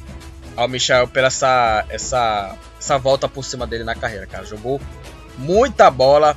[0.58, 4.44] ao Michel pela essa, essa, essa volta por cima dele na carreira, cara.
[4.44, 4.82] Jogou
[5.38, 6.36] muita bola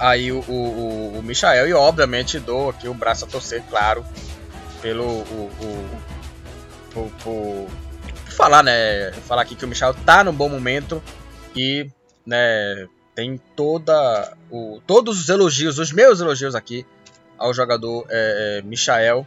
[0.00, 4.04] aí o, o, o e obviamente dou aqui o braço a torcer, claro,
[4.82, 6.00] pelo o, o
[6.92, 7.68] por, por,
[8.24, 11.00] por, falar, né, falar aqui que o Michel tá num bom momento
[11.54, 11.88] e,
[12.26, 16.86] né, tem toda o, todos os elogios, os meus elogios aqui
[17.38, 19.26] ao jogador é, é, Michael.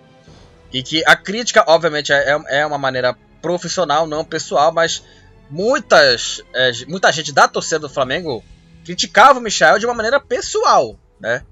[0.71, 5.03] E que a crítica, obviamente, é, é uma maneira profissional, não pessoal, mas
[5.49, 8.43] muitas, é, muita gente da torcida do Flamengo
[8.85, 11.43] criticava o Michael de uma maneira pessoal, né?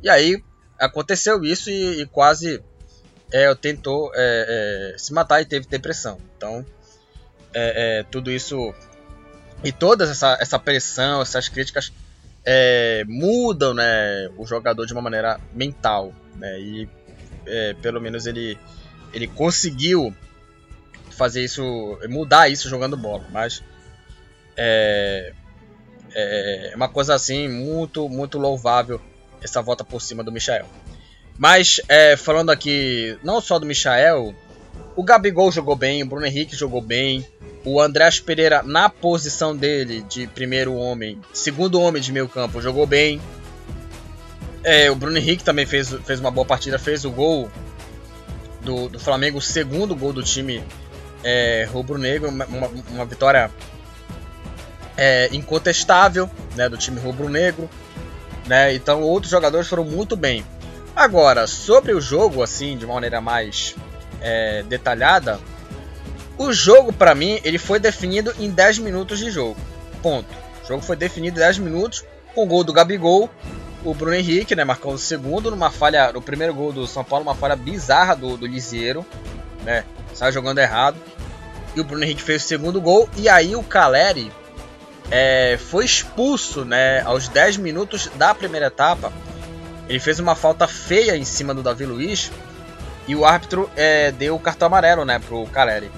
[0.00, 0.40] E aí
[0.78, 2.62] aconteceu isso e, e quase
[3.32, 6.18] é, tentou é, é, se matar e teve depressão.
[6.36, 6.64] Então,
[7.52, 8.72] é, tudo isso
[9.62, 11.92] e toda essa, essa pressão, essas críticas
[12.44, 16.12] é, mudam né, o jogador de uma maneira mental.
[16.36, 16.88] Né, e
[17.46, 18.58] é, pelo menos ele,
[19.12, 20.14] ele conseguiu
[21.10, 23.24] fazer isso, mudar isso jogando bola.
[23.30, 23.62] Mas
[24.56, 25.32] é,
[26.14, 29.00] é uma coisa assim muito, muito louvável
[29.42, 30.66] essa volta por cima do Michael.
[31.36, 34.34] Mas é, falando aqui não só do Michael,
[34.96, 37.26] o Gabigol jogou bem, o Bruno Henrique jogou bem,
[37.64, 42.86] o Andrés Pereira, na posição dele de primeiro homem, segundo homem de meio campo, jogou
[42.86, 43.20] bem.
[44.62, 47.50] É, o Bruno Henrique também fez, fez uma boa partida, fez o gol
[48.62, 50.62] do, do Flamengo, o segundo gol do time
[51.24, 52.46] é, rubro-negro, uma,
[52.90, 53.50] uma, vitória
[54.96, 57.68] é, incontestável né, do time rubro-negro.
[58.46, 60.44] Né, então outros jogadores foram muito bem.
[60.94, 63.74] Agora, sobre o jogo, assim, de uma maneira mais
[64.20, 65.38] é, detalhada,
[66.40, 69.60] o jogo, para mim, ele foi definido em 10 minutos de jogo.
[70.02, 70.26] Ponto.
[70.64, 72.02] O jogo foi definido em 10 minutos
[72.34, 73.28] com o gol do Gabigol,
[73.84, 77.24] o Bruno Henrique, né, marcou o segundo numa falha, no primeiro gol do São Paulo,
[77.24, 79.04] uma falha bizarra do, do Lisieiro,
[79.64, 79.84] né,
[80.14, 80.96] saiu jogando errado.
[81.76, 84.32] E o Bruno Henrique fez o segundo gol e aí o Caleri
[85.10, 89.12] é, foi expulso, né, aos 10 minutos da primeira etapa.
[89.90, 92.32] ele fez uma falta feia em cima do Davi Luiz
[93.06, 95.90] e o árbitro é, deu o cartão amarelo, né, pro Caleri.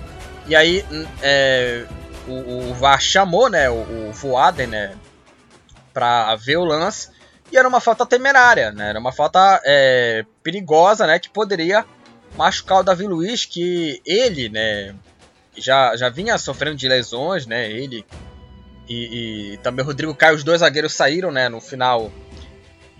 [0.46, 0.84] E aí
[1.22, 1.84] é,
[2.26, 4.94] o, o VAR chamou, né, o, o Voaden, né,
[5.92, 7.10] pra ver o lance
[7.50, 11.84] e era uma falta temerária, né, era uma falta é, perigosa, né, que poderia
[12.36, 14.94] machucar o Davi Luiz, que ele, né,
[15.56, 18.04] já, já vinha sofrendo de lesões, né, ele
[18.88, 22.10] e, e também o Rodrigo Caio, os dois zagueiros saíram, né, no final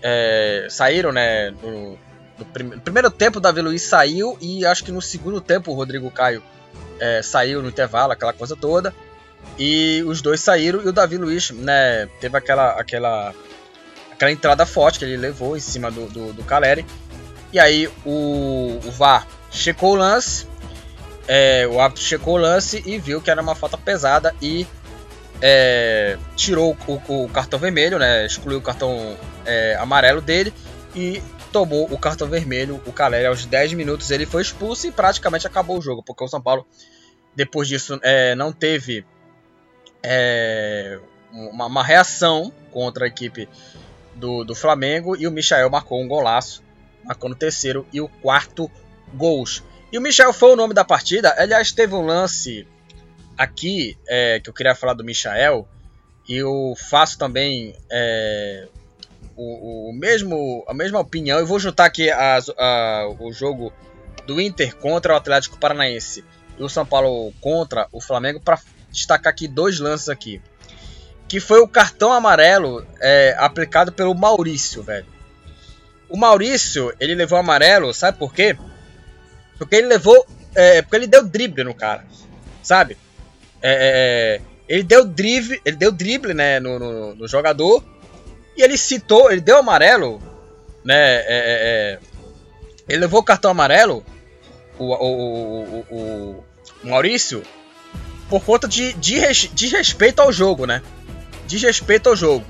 [0.03, 1.49] é, saíram, né?
[1.49, 1.97] No,
[2.37, 5.71] no, prim no, primeiro tempo o Davi Luiz saiu e acho que no segundo tempo
[5.71, 6.43] o Rodrigo Caio
[7.03, 8.95] é, saiu no intervalo, aquela coisa toda.
[9.59, 13.33] E os dois saíram e o Davi Luiz, né, teve aquela, aquela,
[14.09, 16.85] aquela entrada forte que ele levou em cima do, do, do Caleri.
[17.51, 20.47] E aí o, o VAR checou o lance,
[21.27, 24.65] é, o árbitro checou o lance e viu que era uma falta pesada e
[25.41, 28.25] é, tirou o, o, cartão vermelho, né?
[28.25, 30.53] Excluiu o cartão é, amarelo dele
[30.95, 32.81] e tomou o cartão vermelho.
[32.85, 36.27] O Caleri, aos 10 minutos, ele foi expulso e praticamente acabou o jogo, porque o
[36.27, 36.65] São Paulo,
[37.35, 39.05] depois disso, é, não teve
[40.01, 40.99] é,
[41.31, 43.49] uma, uma, reação contra a equipe
[44.15, 46.63] do, do Flamengo e o Michael marcou um golaço,
[47.03, 48.69] marcou no terceiro e o quarto
[49.13, 49.63] gols.
[49.91, 51.35] E o Michel foi o nome da partida.
[51.37, 52.67] Aliás, teve um lance
[53.37, 55.67] aqui é, que eu queria falar do Michael,
[56.27, 58.67] e eu faço também é,
[59.35, 61.37] o, o, mesmo, a mesma opinião.
[61.37, 62.39] Eu vou juntar aqui a,
[63.19, 63.73] o jogo
[64.25, 66.23] do Inter contra o Atlético Paranaense
[66.59, 68.59] o São Paulo contra o Flamengo para
[68.91, 70.41] destacar aqui dois lances aqui.
[71.27, 75.07] Que foi o cartão amarelo é, aplicado pelo Maurício, velho.
[76.09, 78.55] O Maurício, ele levou amarelo, sabe por quê?
[79.57, 80.25] Porque ele levou.
[80.53, 82.05] É, porque ele deu drible no cara,
[82.61, 82.95] sabe?
[83.61, 83.75] É, é,
[84.35, 87.83] é, ele deu drible, ele deu drible, né, no, no, no, jogador
[88.55, 90.21] e ele citou, ele deu amarelo,
[90.83, 91.99] né, é,
[92.87, 94.05] ele levou o cartão amarelo,
[94.77, 96.43] o, o, o,
[96.83, 97.43] o Maurício,
[98.29, 99.19] por conta de, de,
[99.49, 100.81] de respeito ao jogo, né,
[101.47, 102.45] de respeito ao jogo.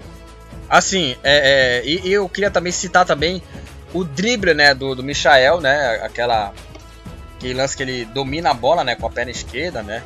[0.69, 3.43] Assim, é, é, e, eu queria também citar também
[3.93, 6.53] o drible, né, do, do Michael, né, aquela
[7.36, 10.01] aquele lance que ele domina a bola, né, com a perna esquerda, né,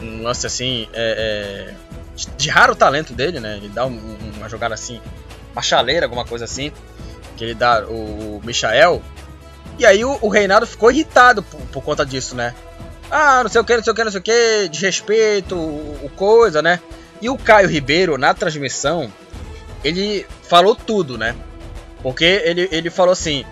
[0.00, 1.74] um lance assim é, é,
[2.36, 3.56] de raro talento dele, né?
[3.56, 5.00] Ele dá um, uma jogada assim,
[5.52, 6.72] uma chaleira, alguma coisa assim,
[7.36, 9.02] que ele dá o, o Michael.
[9.78, 12.54] E aí o, o Reinaldo ficou irritado por, por, conta disso, né?
[13.10, 16.10] Ah, não sei o que, não sei o que, não sei o que, desrespeito, o,
[16.16, 16.80] coisa, né?
[17.22, 19.10] E o Caio Ribeiro, na transmissão,
[19.84, 21.34] ele falou tudo, né?
[22.02, 23.44] Porque ele, ele falou assim: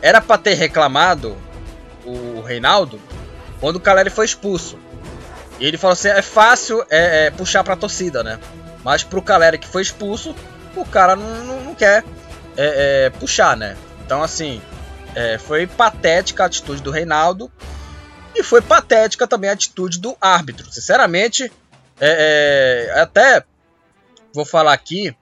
[0.00, 1.36] era para ter reclamado
[2.04, 3.00] o Reinaldo
[3.60, 4.78] quando o Caleri foi expulso.
[5.58, 8.38] E ele falou assim: é fácil é, é, puxar pra torcida, né?
[8.84, 10.34] Mas pro Caleri que foi expulso,
[10.74, 12.04] o cara não, não, não quer
[12.56, 13.76] é, é puxar, né?
[14.04, 14.60] Então, assim,
[15.14, 17.50] é, foi patética a atitude do Reinaldo
[18.34, 20.70] e foi patética também a atitude do árbitro.
[20.72, 21.52] Sinceramente,
[22.00, 23.44] é, até
[24.34, 25.14] vou falar aqui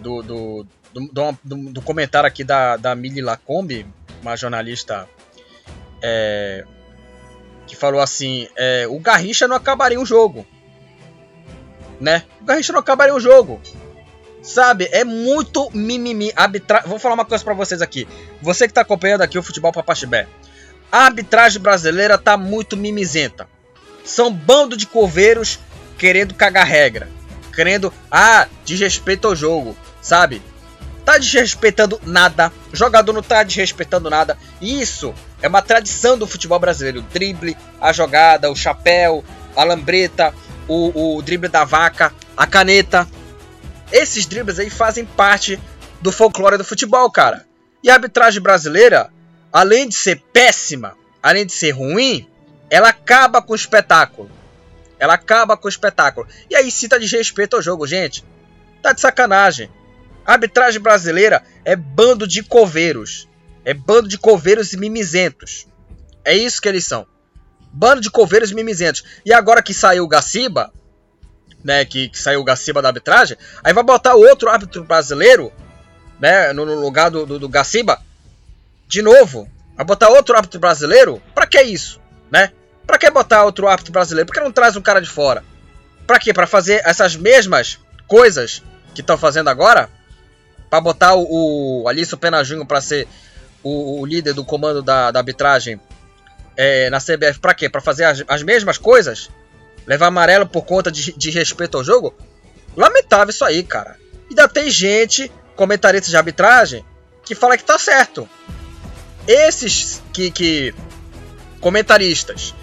[0.00, 3.84] do, do, do, do, do comentário aqui da, da Mili Lacombe,
[4.22, 5.08] uma jornalista
[6.02, 6.64] é,
[7.66, 10.46] que falou assim: é, o Garrincha não acabaria o jogo.
[12.00, 12.24] Né?
[12.40, 13.60] O Garrincha não acabaria o jogo.
[14.44, 14.90] Sabe?
[14.92, 16.30] É muito mimimi.
[16.36, 16.82] Arbitra...
[16.86, 18.06] Vou falar uma coisa para vocês aqui.
[18.42, 20.28] Você que tá acompanhando aqui o futebol Papaxibé.
[20.92, 23.48] A arbitragem brasileira tá muito mimizenta.
[24.04, 25.58] São bando de coveiros
[25.96, 27.08] querendo cagar regra.
[27.54, 29.74] Querendo, ah, desrespeito ao jogo.
[30.02, 30.42] Sabe?
[31.06, 32.52] Tá desrespeitando nada.
[32.70, 34.36] O jogador não tá desrespeitando nada.
[34.60, 37.00] Isso é uma tradição do futebol brasileiro.
[37.00, 39.24] O drible, a jogada, o chapéu,
[39.56, 40.34] a lambreta,
[40.68, 43.08] o, o drible da vaca, a caneta.
[43.94, 45.56] Esses dribles aí fazem parte
[46.00, 47.46] do folclore do futebol, cara.
[47.80, 49.08] E a arbitragem brasileira,
[49.52, 52.28] além de ser péssima, além de ser ruim,
[52.68, 54.28] ela acaba com o espetáculo.
[54.98, 56.26] Ela acaba com o espetáculo.
[56.50, 58.24] E aí cita de respeito ao jogo, gente.
[58.82, 59.70] Tá de sacanagem.
[60.26, 63.28] A arbitragem brasileira é bando de coveiros.
[63.64, 65.68] É bando de coveiros e mimizentos.
[66.24, 67.06] É isso que eles são.
[67.72, 69.04] Bando de coveiros e mimizentos.
[69.24, 70.72] E agora que saiu o Gaciba,
[71.64, 75.50] né, que, que saiu o Gaciba da arbitragem, aí vai botar outro árbitro brasileiro,
[76.20, 77.98] né, no, no lugar do, do, do Gaciba,
[78.86, 79.48] de novo.
[79.74, 81.20] Vai botar outro árbitro brasileiro?
[81.34, 82.00] Pra que isso,
[82.30, 82.52] né?
[82.86, 84.26] Pra que botar outro árbitro brasileiro?
[84.26, 85.42] Por que não traz um cara de fora?
[86.06, 86.32] Pra quê?
[86.32, 88.62] Pra fazer essas mesmas coisas
[88.94, 89.88] que estão fazendo agora?
[90.68, 93.08] Pra botar o, o Alisson Pena Júnior pra ser
[93.62, 95.80] o, o líder do comando da, da arbitragem
[96.56, 97.68] é, na CBF para quê?
[97.68, 99.30] Para fazer as, as, mesmas coisas?
[99.86, 102.14] Levar amarelo por conta de, de respeito ao jogo?
[102.76, 103.96] Lamentável isso aí, cara.
[104.28, 106.84] Ainda tem gente, comentaristas de arbitragem,
[107.24, 108.28] que fala que tá certo.
[109.26, 110.74] Esses que, que
[111.60, 112.54] comentaristas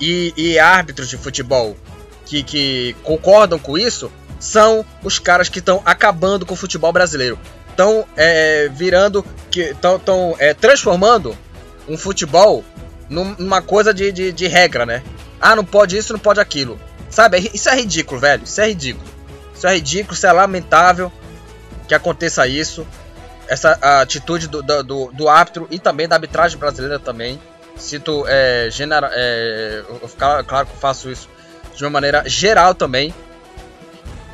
[0.00, 1.76] e, e árbitros de futebol
[2.24, 7.38] que, que concordam com isso são os caras que estão acabando com o futebol brasileiro.
[7.68, 11.36] Estão é, virando, estão é, transformando
[11.88, 12.64] um futebol
[13.08, 15.02] numa coisa de, de, de, regra, né?
[15.40, 16.78] Ah, não pode isso, não pode aquilo.
[17.08, 17.38] Sabe?
[17.38, 18.44] É isso é ridículo, velho.
[18.44, 19.08] Isso é ridículo.
[19.54, 21.12] Isso é ridículo, isso é lamentável
[21.88, 22.86] que aconteça isso.
[23.48, 27.40] Essa atitude do, do, do árbitro e também da arbitragem brasileira também.
[27.76, 29.82] Cito, é, genera, é,
[30.16, 31.28] claro que eu faço isso
[31.74, 33.12] de uma maneira geral também.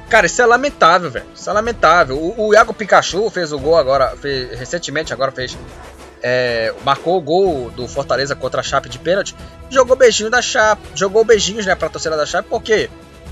[0.08, 1.26] Cara, isso é lamentável, velho.
[1.34, 2.16] Isso é lamentável.
[2.18, 5.56] O, o Iago Pikachu fez o gol agora, fez, recentemente agora fez.
[6.28, 9.32] É, marcou o gol do Fortaleza contra a Chape de pênalti.
[9.70, 10.82] Jogou beijinho da Chape.
[10.92, 12.90] Jogou beijinhos, né, pra torcida da Chape, porque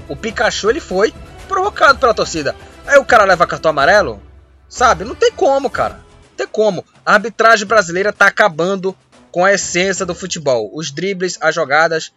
[0.09, 1.12] o Pikachu ele foi
[1.49, 2.55] provocado pela torcida.
[2.86, 4.22] Aí o cara leva cartão amarelo,
[4.68, 5.05] sabe?
[5.05, 5.95] Não tem como, cara.
[5.95, 6.84] Não tem como.
[7.05, 8.97] A arbitragem brasileira tá acabando
[9.32, 10.70] com a essência do futebol.
[10.72, 12.12] Os dribles, as jogadas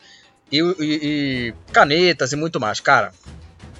[0.51, 2.79] e, e, e canetas e muito mais.
[2.79, 3.13] Cara,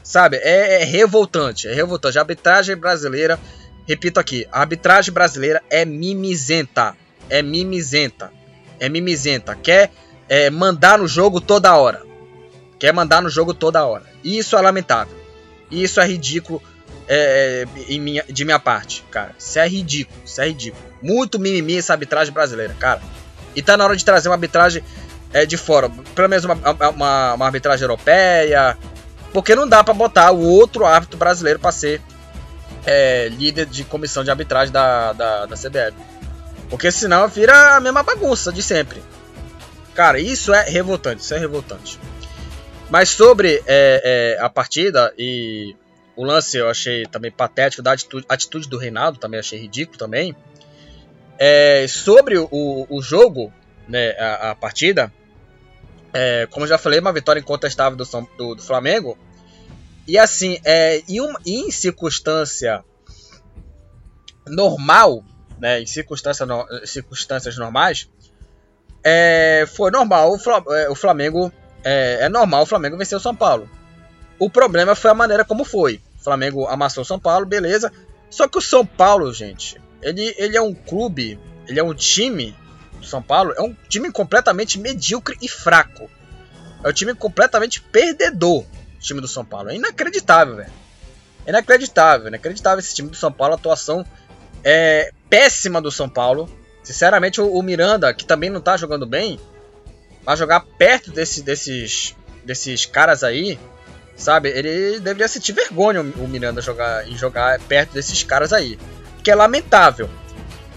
[0.02, 0.38] sabe?
[0.38, 1.68] É, é, revoltante.
[1.68, 2.18] É revoltante.
[2.18, 3.40] A arbitragem brasileira,
[3.88, 6.96] repito aqui, a arbitragem brasileira é mimizenta.
[7.30, 8.32] É mimizenta.
[8.80, 9.56] É mimizenta.
[9.56, 9.92] Quer
[10.30, 12.02] é, mandar no jogo toda hora.
[12.80, 14.04] Quer mandar no jogo toda hora.
[14.24, 15.16] Isso é lamentável.
[15.72, 16.62] Isso é ridículo
[17.08, 19.34] é, é minha, de minha parte, cara.
[19.38, 20.20] Isso é ridículo.
[20.26, 20.84] Isso é ridículo.
[21.02, 23.02] Muito mimimi essa arbitragem brasileira, cara.
[23.56, 24.84] E tá na hora de trazer uma arbitragem
[25.34, 25.90] é, de fora.
[26.14, 28.78] Pelo menos uma, uma, uma arbitragem europeia.
[29.34, 32.02] Porque não dá para botar o outro árbitro brasileiro para ser
[32.88, 35.94] é, líder de comissão de arbitragem da, da, da CBF.
[36.70, 39.04] Porque senão vira a mesma bagunça de sempre.
[39.94, 42.00] Cara, isso é revoltante, isso é revoltante.
[42.90, 45.76] Mas sobre é, é, a partida e
[46.16, 50.34] o lance eu achei também patético, da atitude, atitude do Reinaldo também achei ridículo também.
[51.38, 52.48] É, sobre o,
[52.90, 53.52] o jogo,
[53.88, 55.12] né, a, a partida,
[56.14, 58.06] é, como já falei, uma vitória incontestável do,
[58.38, 59.18] do, do Flamengo.
[60.08, 61.04] E assim, é,
[61.46, 62.84] em, circunstância
[64.48, 65.22] normal,
[65.60, 68.10] né, em circunstância no, circunstâncias normais,
[69.04, 71.52] é, foi normal o, é, Flamengo.
[71.84, 73.70] É, é, normal o Flamengo vencer o São Paulo.
[74.40, 76.02] O problema foi a maneira como foi.
[76.20, 77.92] O Flamengo amassou o São Paulo, beleza.
[78.30, 82.56] Só que o São Paulo, gente, ele, ele é um clube, ele é um time
[83.00, 86.10] do São Paulo, é um time completamente medíocre e fraco.
[86.84, 88.66] É um time completamente perdedor, o
[89.08, 89.70] time do São Paulo.
[89.70, 90.72] É inacreditável, velho.
[91.46, 94.06] É inacreditável, inacreditável esse time do São Paulo, a atuação
[94.64, 96.50] é péssima do São Paulo.
[96.84, 99.40] Sinceramente, o, Miranda, que também não tá jogando bem,
[100.24, 103.60] vai jogar perto desse, desses, desses caras aí,
[104.16, 104.50] sabe?
[104.50, 108.78] Ele deveria sentir vergonha o Miranda jogar e jogar perto desses caras aí
[109.28, 110.10] que é lamentável.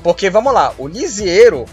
[0.02, 1.66] Porque, vamos lá, o Lisieiro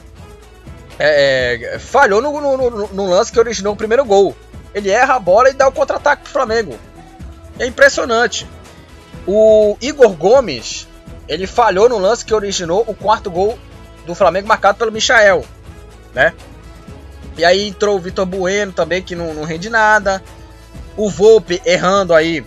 [0.99, 4.35] é, é, falhou no, no, no, lance que originou o primeiro gol.
[4.74, 6.78] Ele erra a bola e dá o contra-ataque pro Flamengo.
[7.59, 8.47] É impressionante.
[9.26, 10.88] O Igor Gomes,
[11.28, 13.57] ele falhou no lance que originou o quarto gol
[14.05, 15.43] do Flamengo marcado pelo Michael,
[16.13, 16.34] né?
[17.38, 20.24] E aí entrou o Vitor Bueno também, que não, não rende nada.
[20.95, 22.45] O Volpe errando aí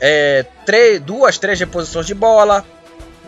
[0.00, 2.64] é, três, duas, três reposições de bola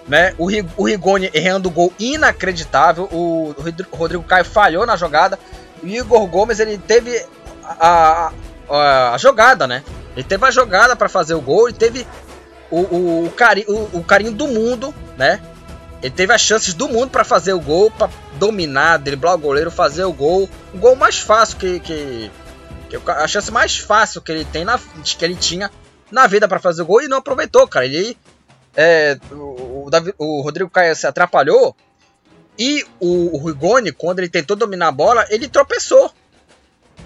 [0.07, 0.35] né?
[0.39, 3.09] O, o Rigoni errando o gol inacreditável.
[3.13, 5.39] O, o Rodrigo Caio falhou na jogada.
[5.83, 7.25] O Igor Gomes ele teve
[7.79, 8.33] a,
[8.69, 9.83] a, a jogada, né?
[10.17, 11.69] Ele teve a jogada para fazer o gol.
[11.69, 12.07] e teve
[12.71, 15.41] o, o, o, cari, o, o carinho do mundo, né?
[16.03, 19.71] Ele teve as chances do mundo para fazer o gol, para dominar, driblar o goleiro,
[19.71, 20.49] fazer o gol.
[20.75, 22.31] O gol mais fácil que, que,
[22.91, 25.71] que a chance mais fácil que ele tem na que ele tinha
[26.11, 27.87] na vida para fazer o gol e não aproveitou, cara.
[27.87, 28.19] Ele
[28.77, 31.77] é, o, Davi, o, Rodrigo Caio se atrapalhou
[32.59, 36.13] e o, o Rigoni, quando ele tentou dominar a bola, ele tropeçou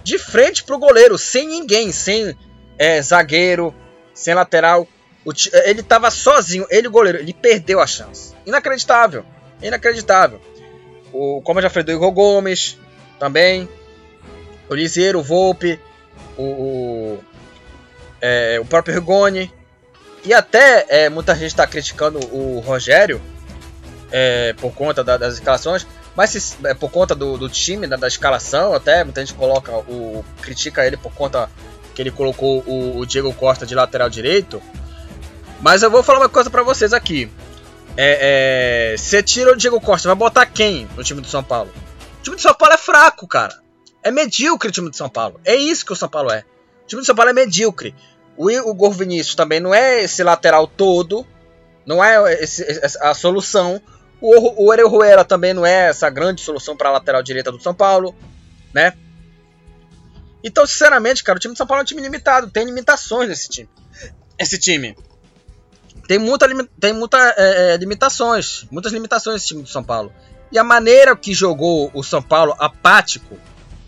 [0.02, 2.36] de frente pro goleiro, sem ninguém, sem
[2.78, 3.74] é, zagueiro,
[4.14, 4.86] sem lateral.
[5.24, 5.32] O,
[5.64, 8.34] ele estava sozinho, ele o goleiro, ele perdeu a chance.
[8.46, 9.24] Inacreditável,
[9.60, 10.40] inacreditável.
[11.12, 12.78] O, como eu já falei, do Igor Gomes
[13.18, 13.68] também,
[14.68, 15.80] o Liseiro, o Volpe,
[16.36, 17.24] o, o,
[18.20, 19.52] é, o próprio Rigoni,
[20.24, 23.20] e até é, muita gente está criticando o Rogério
[24.10, 28.08] é, por conta da, das escalações, mas é, por conta do, do time, da, da,
[28.08, 31.50] escalação, até muita gente coloca o critica ele por conta
[31.94, 34.62] que ele colocou o, o Diego Costa de lateral direito.
[35.60, 37.30] Mas eu vou falar uma coisa para vocês aqui.
[37.96, 41.70] É, é, você tira o Diego Costa, vai botar quem no time do São Paulo?
[42.20, 43.60] O time do São Paulo é fraco, cara.
[44.02, 45.38] É medíocre o time do São Paulo.
[45.44, 46.44] É isso que o São Paulo é.
[46.84, 47.94] O time do São Paulo é medíocre.
[48.36, 51.26] O Igor Vinícius também não é esse lateral todo,
[51.86, 52.64] não é esse,
[53.00, 53.80] a solução.
[54.20, 57.74] O, o Orejuela também não é essa grande solução para a lateral direita do São
[57.74, 58.14] Paulo,
[58.72, 58.94] né?
[60.42, 62.48] Então, sinceramente, cara, o time do São Paulo é um time limitado.
[62.48, 63.68] Tem limitações nesse time.
[64.38, 64.96] Esse time.
[66.06, 66.46] Tem, muita,
[66.78, 68.64] tem muita, é, é, limitações.
[68.70, 70.12] Muitas limitações esse time do São Paulo.
[70.52, 73.36] E a maneira que jogou o São Paulo apático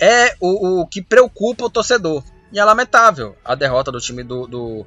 [0.00, 2.24] é o, o que preocupa o torcedor.
[2.52, 4.86] E é lamentável a derrota do time do, do.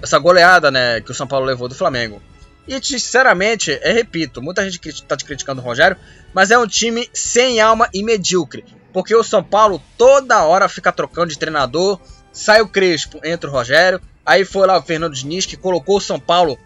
[0.00, 2.22] essa goleada né, que o São Paulo levou do Flamengo.
[2.66, 5.96] E sinceramente, repito, muita gente está te criticando o Rogério,
[6.32, 8.64] mas é um time sem alma e medíocre.
[8.92, 12.00] Porque o São Paulo toda hora fica trocando de treinador,
[12.32, 16.00] sai o Crespo, entra o Rogério, aí foi lá o Fernando Diniz que colocou o
[16.00, 16.58] São Paulo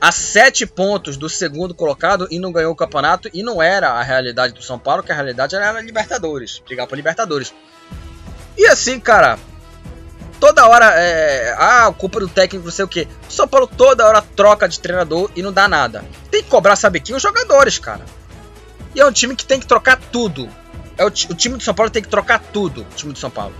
[0.00, 3.28] a sete pontos do segundo colocado e não ganhou o campeonato.
[3.34, 6.86] E não era a realidade do São Paulo, que a realidade era a Libertadores, brigar
[6.86, 7.52] por Libertadores.
[8.56, 9.38] E assim, cara,
[10.40, 11.54] toda hora é.
[11.56, 13.06] Ah, culpa do técnico, não sei o que.
[13.28, 16.02] O São Paulo toda hora troca de treinador e não dá nada.
[16.30, 17.14] Tem que cobrar, sabe quem?
[17.14, 18.04] Os jogadores, cara.
[18.94, 20.48] E é um time que tem que trocar tudo.
[20.96, 22.80] É o, o time do São Paulo tem que trocar tudo.
[22.80, 23.54] O time do São Paulo.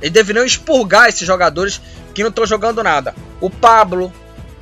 [0.00, 1.80] Eles deveriam expurgar esses jogadores
[2.14, 3.14] que não estão jogando nada.
[3.40, 4.10] O Pablo,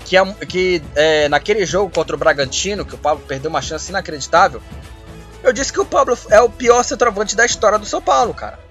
[0.05, 3.91] que, é, que é, naquele jogo contra o Bragantino, que o Pablo perdeu uma chance
[3.91, 4.61] inacreditável.
[5.45, 8.68] Eu disse que o Pablo é o pior centroavante da história do São Paulo, cara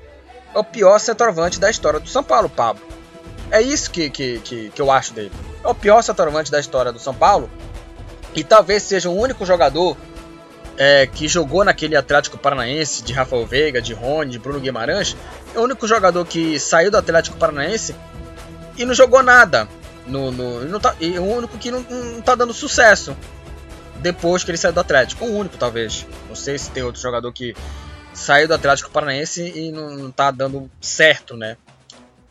[0.53, 2.83] é o pior centroavante da história do São Paulo, Pablo.
[3.51, 5.31] É isso que, que, que, que eu acho dele.
[5.63, 7.49] É o pior centroavante da história do São Paulo.
[8.35, 9.97] E talvez seja o único jogador
[10.77, 15.15] é, que jogou naquele Atlético Paranaense de Rafael Veiga, de Rony, de Bruno Guimarães.
[15.55, 17.95] É o único jogador que saiu do Atlético Paranaense
[18.77, 19.67] e não jogou nada.
[20.05, 23.17] No, no, tá, e o único que não, não tá dando sucesso
[23.97, 25.25] depois que ele saiu do Atlético.
[25.25, 26.05] O único, talvez.
[26.29, 27.55] Não sei se tem outro jogador que
[28.18, 31.55] saiu do Atlético Paranaense e não, tá dando certo, né?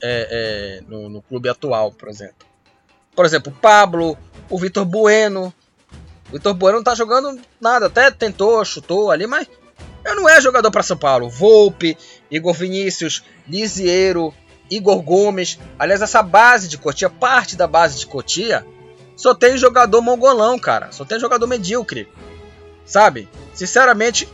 [0.02, 2.46] É, é, no, no, clube atual, por exemplo.
[3.14, 4.18] Por exemplo, o Pablo,
[4.50, 5.54] o Vitor Bueno.
[6.28, 9.48] O Vitor Bueno não tá jogando nada, até tentou, chutou ali, mas
[10.04, 11.30] não é jogador para São Paulo.
[11.30, 11.96] Volpe,
[12.30, 14.34] Igor Vinícius, Lisiero,
[14.68, 15.58] Igor Gomes.
[15.78, 18.66] Aliás, essa base de Cotia, parte da base de Cotia,
[19.16, 20.90] só tem jogador mongolão, cara.
[20.90, 22.08] Só tem jogador medíocre.
[22.84, 23.28] Sabe?
[23.54, 24.28] Sinceramente,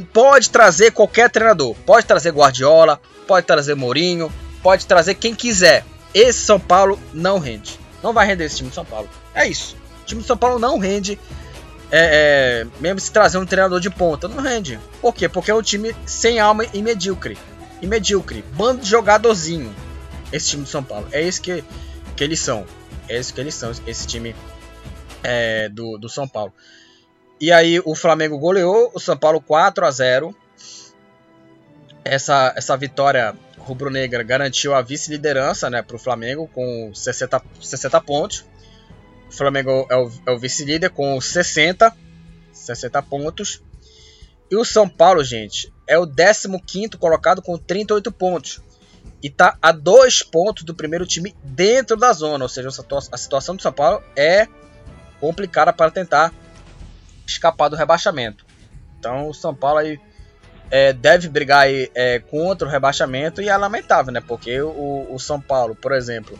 [0.00, 1.74] pode trazer qualquer treinador.
[1.84, 4.32] Pode trazer Guardiola, pode trazer Mourinho,
[4.62, 5.84] pode trazer quem quiser.
[6.14, 7.78] Esse São Paulo não rende.
[8.02, 9.08] Não vai render esse time de São Paulo.
[9.34, 9.76] É isso.
[10.02, 11.18] O time de São Paulo não rende.
[11.90, 14.80] É, é, mesmo se trazer um treinador de ponta, não rende.
[15.00, 15.28] Por quê?
[15.28, 17.36] Porque é um time sem alma e medíocre.
[17.80, 18.42] E medíocre.
[18.54, 19.74] Bando de jogadorzinho.
[20.32, 21.06] Esse time de São Paulo.
[21.12, 21.62] É isso que,
[22.16, 22.66] que eles são.
[23.08, 23.70] É isso que eles são.
[23.86, 24.34] Esse time
[25.22, 26.52] é, do, do São Paulo.
[27.40, 30.34] E aí o Flamengo goleou o São Paulo 4 a 0.
[32.04, 38.44] Essa, essa vitória rubro-negra garantiu a vice-liderança né, para o Flamengo com 60, 60 pontos.
[39.28, 41.94] O Flamengo é o, é o vice-líder com 60,
[42.52, 43.62] 60 pontos.
[44.50, 48.60] E o São Paulo, gente, é o 15 colocado com 38 pontos.
[49.22, 52.44] E está a dois pontos do primeiro time dentro da zona.
[52.44, 54.46] Ou seja, a situação do São Paulo é
[55.20, 56.34] complicada para tentar
[57.26, 58.44] escapar do rebaixamento.
[58.98, 60.00] Então o São Paulo aí
[60.70, 64.20] é, deve brigar aí, é, contra o rebaixamento e é lamentável, né?
[64.20, 66.38] Porque o, o São Paulo, por exemplo,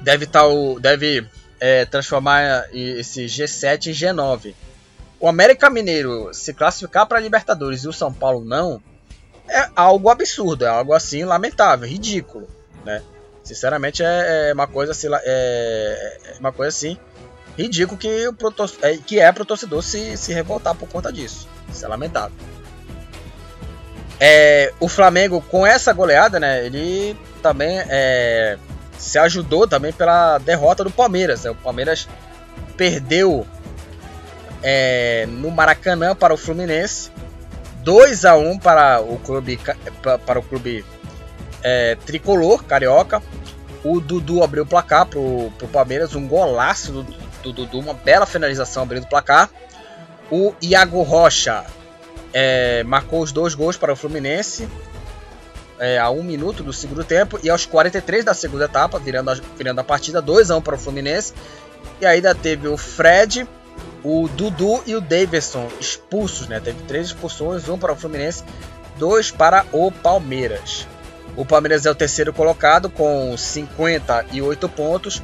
[0.00, 0.42] deve tá
[0.80, 1.26] deve
[1.58, 4.54] é, transformar esse G7 em G9.
[5.18, 8.80] O América Mineiro se classificar para Libertadores e o São Paulo não
[9.48, 12.48] é algo absurdo, é algo assim lamentável, ridículo,
[12.84, 13.02] né?
[13.42, 16.96] Sinceramente é, é uma coisa assim, é, é uma coisa assim
[17.62, 21.48] ridículo que, o pro, é, que é pro torcedor se, se revoltar por conta disso.
[21.68, 22.36] Isso é lamentável.
[24.18, 28.58] É, o Flamengo, com essa goleada, né, ele também é,
[28.98, 31.44] se ajudou também pela derrota do Palmeiras.
[31.44, 31.50] Né?
[31.50, 32.06] O Palmeiras
[32.76, 33.46] perdeu
[34.62, 37.10] é, no Maracanã para o Fluminense,
[37.82, 39.58] 2 a 1 para o clube
[40.26, 40.84] para o clube
[41.62, 43.22] é, tricolor carioca.
[43.82, 48.26] O Dudu abriu o placar para o Palmeiras, um golaço do, do Dudu, uma bela
[48.26, 49.50] finalização abrindo o placar.
[50.30, 51.64] O Iago Rocha
[52.32, 54.68] é, marcou os dois gols para o Fluminense
[55.80, 59.34] é, a um minuto do segundo tempo e aos 43 da segunda etapa, virando a,
[59.56, 61.32] virando a partida 2 a 1 para o Fluminense.
[62.00, 63.48] E ainda teve o Fred,
[64.04, 66.60] o Dudu e o Davidson expulsos, né?
[66.60, 68.44] Teve três expulsões, um para o Fluminense,
[68.98, 70.86] dois para o Palmeiras.
[71.34, 75.22] O Palmeiras é o terceiro colocado com 58 pontos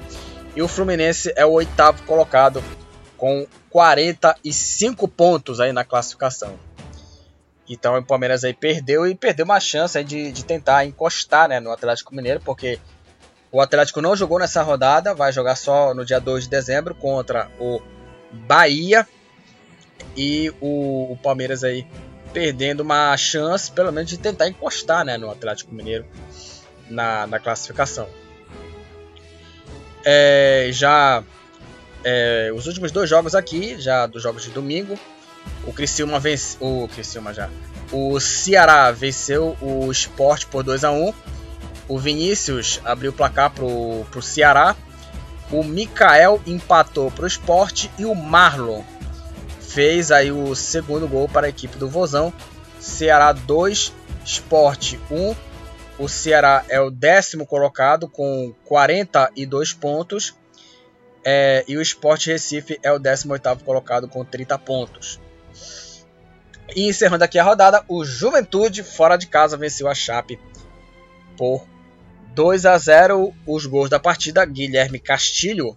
[0.56, 2.64] e o Fluminense é o oitavo colocado
[3.16, 6.58] com 45 pontos aí na classificação.
[7.68, 11.70] Então o Palmeiras aí perdeu e perdeu uma chance de, de tentar encostar né, no
[11.70, 12.78] Atlético Mineiro, porque
[13.52, 17.50] o Atlético não jogou nessa rodada, vai jogar só no dia 2 de dezembro contra
[17.60, 17.82] o
[18.32, 19.06] Bahia.
[20.16, 21.86] E o, o Palmeiras aí
[22.32, 26.06] perdendo uma chance, pelo menos, de tentar encostar né, no Atlético Mineiro
[26.88, 28.08] na, na classificação.
[30.08, 31.24] É, já
[32.04, 34.96] é, os últimos dois jogos aqui, já dos jogos de domingo,
[35.64, 37.50] o Criciúma vence, o Criciúma já,
[37.90, 41.12] o Ceará venceu o Sport por 2 a 1.
[41.88, 44.76] O Vinícius abriu o placar pro, pro Ceará.
[45.50, 48.82] O Mikael empatou pro Sport e o Marlon
[49.60, 52.32] fez aí o segundo gol para a equipe do Vozão.
[52.80, 53.92] Ceará 2,
[54.24, 55.34] Sport 1.
[55.98, 60.35] O Ceará é o décimo colocado com 42 pontos.
[61.24, 65.20] É, e o Sport Recife é o 18º colocado com 30 pontos.
[66.74, 70.39] E encerrando aqui a rodada, o Juventude fora de casa venceu a Chape
[71.36, 71.66] por
[72.35, 73.35] 2 a 0.
[73.47, 75.77] Os gols da partida, Guilherme Castilho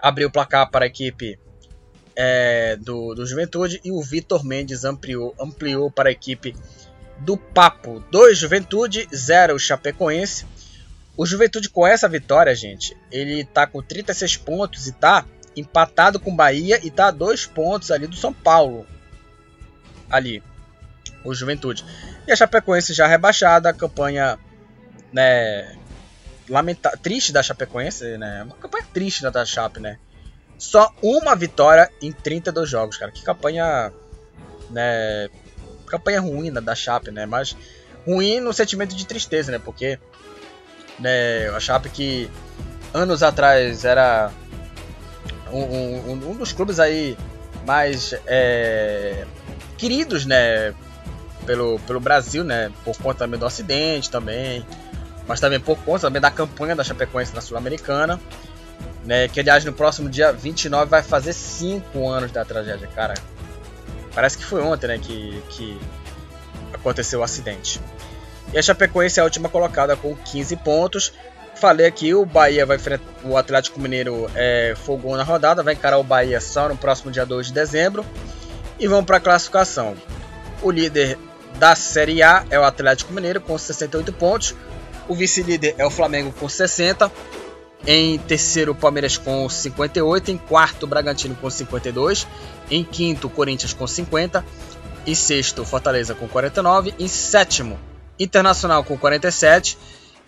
[0.00, 1.38] abriu o placar para a equipe
[2.16, 6.56] é, do, do Juventude e o Vitor Mendes ampliou, ampliou para a equipe
[7.20, 10.46] do Papo 2 Juventude, 0 Chapecoense.
[11.16, 15.24] O Juventude com essa vitória, gente, ele tá com 36 pontos e tá
[15.56, 18.86] empatado com Bahia e tá a 2 pontos ali do São Paulo.
[20.08, 20.42] Ali,
[21.24, 21.84] o Juventude.
[22.26, 24.38] E a Chapecoense já rebaixada, a campanha
[25.12, 25.76] né,
[26.48, 28.42] lamenta triste da Chapecoense, né?
[28.42, 29.98] Uma campanha triste da Chape, né?
[30.58, 33.12] Só uma vitória em 32 jogos, cara.
[33.12, 33.92] Que campanha,
[34.70, 35.28] né,
[35.90, 37.26] campanha ruim da Chape, né?
[37.26, 37.56] Mas
[38.06, 39.58] ruim no sentimento de tristeza, né?
[39.58, 39.98] Porque
[40.98, 42.30] né, a Chape que
[42.92, 44.30] anos atrás era
[45.50, 47.16] um, um, um dos clubes aí
[47.66, 49.24] mais é,
[49.76, 50.74] queridos, né,
[51.46, 54.64] pelo, pelo Brasil, né, por conta também do acidente também,
[55.26, 58.20] mas também por conta também da campanha da Chapecoense na Sul-Americana,
[59.04, 63.14] né, que aliás no próximo dia 29 vai fazer 5 anos da tragédia, cara.
[64.20, 65.80] Parece que foi ontem, né, que, que
[66.74, 67.80] aconteceu o acidente.
[68.52, 71.14] E a Chapecoense é a última colocada com 15 pontos.
[71.54, 75.96] Falei aqui, o Bahia vai enfrentar o Atlético Mineiro é, folgou na rodada, vai encarar
[75.96, 78.04] o Bahia só no próximo dia 2 de dezembro.
[78.78, 79.96] E vamos para a classificação.
[80.60, 81.16] O líder
[81.58, 84.54] da Série A é o Atlético Mineiro com 68 pontos.
[85.08, 87.10] O vice-líder é o Flamengo com 60.
[87.86, 90.30] Em terceiro, Palmeiras com 58.
[90.30, 92.26] Em quarto, Bragantino com 52.
[92.70, 94.44] Em quinto, Corinthians com 50.
[95.06, 96.94] Em sexto, Fortaleza com 49.
[96.98, 97.78] Em sétimo,
[98.20, 99.78] Internacional com 47.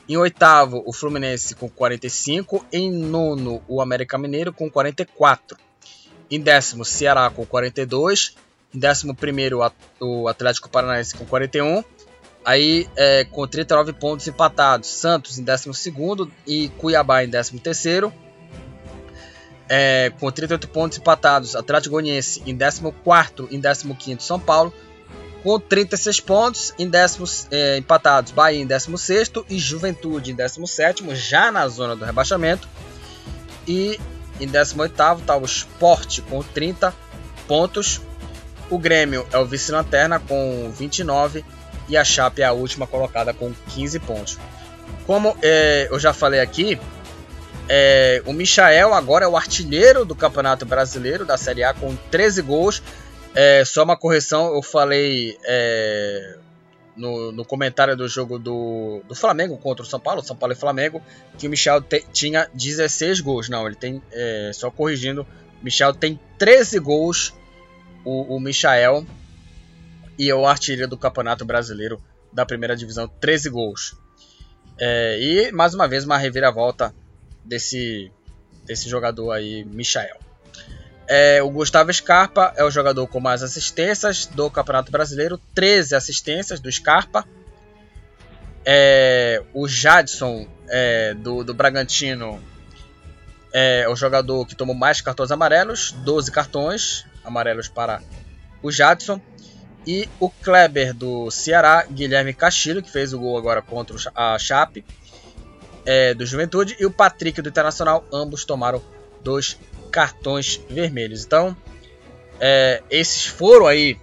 [0.08, 2.64] Em oitavo, o Fluminense com 45.
[2.72, 5.58] Em nono, o América Mineiro com 44.
[6.30, 8.34] Em décimo, Ceará com 42.
[8.74, 9.60] Em décimo primeiro,
[10.00, 11.84] o Atlético Paranaense com 41.
[12.44, 18.12] Aí, é, com 39 pontos empatados, Santos em décimo segundo e Cuiabá em décimo terceiro.
[19.68, 22.92] É, com 38 pontos empatados, Atlético Goianiense em 14
[23.50, 24.74] em 15 São Paulo,
[25.42, 31.50] com 36 pontos em décimos, é, empatados, Bahia em 16 e Juventude em 17 já
[31.50, 32.68] na zona do rebaixamento.
[33.66, 33.98] E
[34.40, 36.92] em 18 está o Sport com 30
[37.46, 38.00] pontos.
[38.68, 41.44] O Grêmio é o vice-lanterna com 29
[41.88, 44.38] e a Chape é a última colocada com 15 pontos.
[45.06, 46.78] Como é, eu já falei aqui,
[47.68, 52.42] é, o Michael agora é o artilheiro do Campeonato Brasileiro da Série A com 13
[52.42, 52.82] gols.
[53.34, 56.36] É, só uma correção, eu falei é,
[56.96, 60.56] no, no, comentário do jogo do, do, Flamengo contra o São Paulo, São Paulo e
[60.56, 61.00] Flamengo,
[61.38, 63.48] que o Michel te, tinha 16 gols.
[63.48, 65.22] Não, ele tem, é, só corrigindo,
[65.60, 67.32] o Michel tem 13 gols,
[68.04, 69.06] o, o Michael,
[70.22, 72.00] e é o artilheiro do Campeonato Brasileiro
[72.32, 73.96] da primeira divisão, 13 gols.
[74.78, 76.94] É, e mais uma vez uma reviravolta
[77.44, 78.08] desse,
[78.64, 80.16] desse jogador aí, Michael.
[81.08, 86.60] É, o Gustavo Scarpa é o jogador com mais assistências do Campeonato Brasileiro, 13 assistências
[86.60, 87.26] do Scarpa.
[88.64, 92.40] É, o Jadson é, do, do Bragantino
[93.52, 98.00] é o jogador que tomou mais cartões amarelos, 12 cartões amarelos para
[98.62, 99.20] o Jadson.
[99.86, 104.84] E o Kleber do Ceará, Guilherme Castilho, que fez o gol agora contra a Chape,
[105.84, 108.80] é, do Juventude e o Patrick do Internacional, ambos tomaram
[109.22, 109.58] dois
[109.90, 111.24] cartões vermelhos.
[111.24, 111.56] Então,
[112.40, 113.98] é, esses foram aí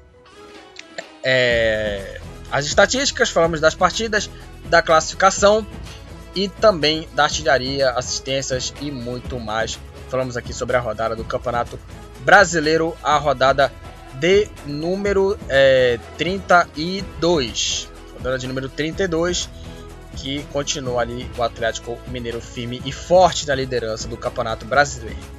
[1.23, 2.19] é,
[2.51, 4.29] as estatísticas, falamos das partidas,
[4.65, 5.65] da classificação
[6.35, 9.79] e também da artilharia, assistências e muito mais.
[10.09, 11.79] Falamos aqui sobre a rodada do Campeonato
[12.21, 13.71] Brasileiro, a rodada
[14.19, 17.89] de número é, 32.
[18.13, 19.49] Rodada de número 32
[20.17, 25.38] que continua ali o Atlético Mineiro firme e forte na liderança do Campeonato Brasileiro.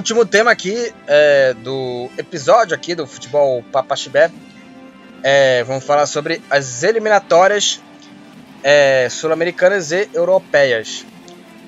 [0.00, 4.30] Último tema aqui é, do episódio aqui do Futebol Papaxibé.
[5.22, 7.82] É, vamos falar sobre as eliminatórias
[8.64, 11.04] é, sul-americanas e europeias.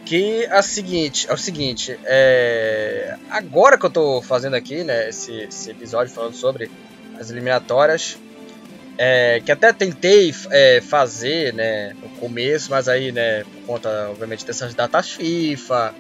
[0.07, 5.43] Que a seguinte, é o seguinte, é, agora que eu estou fazendo aqui, né, esse,
[5.43, 6.71] esse, episódio falando sobre
[7.21, 8.17] as eliminatórias,
[8.97, 14.47] é, que até tentei é, fazer, né, no começo, mas aí, né, por conta, obviamente,
[14.47, 15.95] dessas datas FIFA,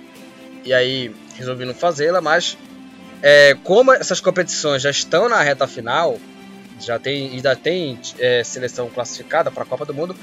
[0.64, 2.56] e aí resolvi não fazê-la, mas
[3.22, 6.18] é, como essas competições já estão na reta final,
[6.80, 10.16] já tem, ainda tem é, seleção classificada para a Copa do Mundo,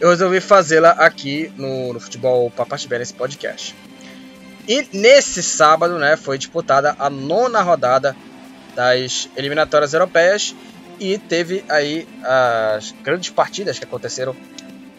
[0.00, 3.74] eu resolvi fazê-la aqui no, no Futebol Papatibé nesse podcast.
[4.66, 8.16] E nesse sábado, né, foi disputada a nona rodada
[8.74, 10.54] das eliminatórias europeias
[10.98, 14.34] e teve aí as grandes partidas que aconteceram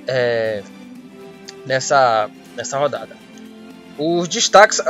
[0.08, 0.64] é,
[1.66, 3.23] nessa, nessa rodada.
[3.98, 4.82] Os destaques,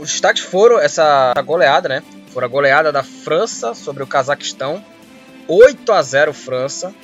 [0.00, 2.02] os destaques foram essa goleada, né?
[2.32, 4.84] Foram a goleada da França sobre o Cazaquistão,
[5.46, 6.94] 8 a 0 França.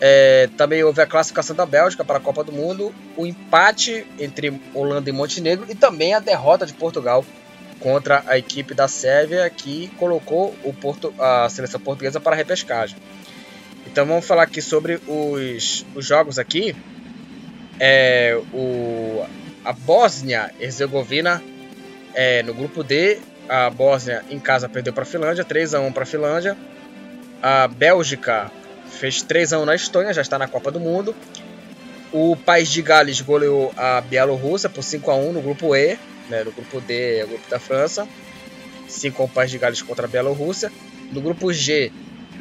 [0.00, 4.58] É, também houve a classificação da Bélgica para a Copa do Mundo, o empate entre
[4.72, 7.24] Holanda e Montenegro e também a derrota de Portugal
[7.78, 12.96] contra a equipe da Sérvia que colocou o Porto, a seleção portuguesa para a repescagem.
[13.86, 16.74] Então vamos falar aqui sobre os, os jogos aqui.
[17.78, 19.26] É, o,
[19.64, 21.42] a Bósnia-Herzegovina
[22.14, 23.18] é, no grupo D.
[23.48, 26.56] A Bósnia em casa perdeu para a Finlândia, 3 a 1 para a Finlândia.
[27.42, 28.50] A Bélgica
[28.86, 31.14] fez 3 a 1 na Estônia, já está na Copa do Mundo.
[32.12, 36.44] O País de Gales goleou a Bielorrússia por 5 a 1 no grupo E, né,
[36.44, 38.06] no grupo D é o grupo da França.
[38.88, 40.70] 5 a 1 País de Gales contra a Bielorrússia.
[41.12, 41.92] No grupo G,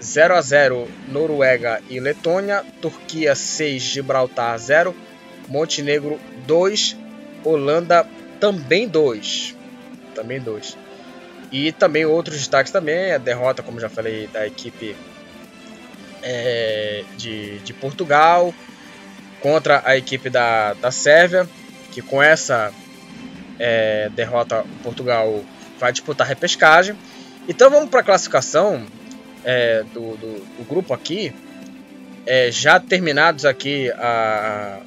[0.02, 4.96] 0 a 0 Noruega e Letônia, Turquia 6, Gibraltar 0,
[5.48, 6.96] Montenegro 2,
[7.44, 8.06] Holanda
[8.40, 9.56] também 2.
[10.16, 10.78] Também 2.
[11.52, 14.96] E também outros destaques também, a derrota, como já falei, da equipe
[16.22, 18.54] é, de, de Portugal
[19.42, 21.48] contra a equipe da, da Sérvia,
[21.92, 22.72] que com essa
[23.58, 25.44] é, derrota Portugal
[25.80, 26.96] vai disputar repescagem.
[27.48, 28.86] Então vamos para a classificação
[29.44, 31.34] é, do, do, do, grupo aqui.
[32.26, 34.80] É, já terminados aqui a,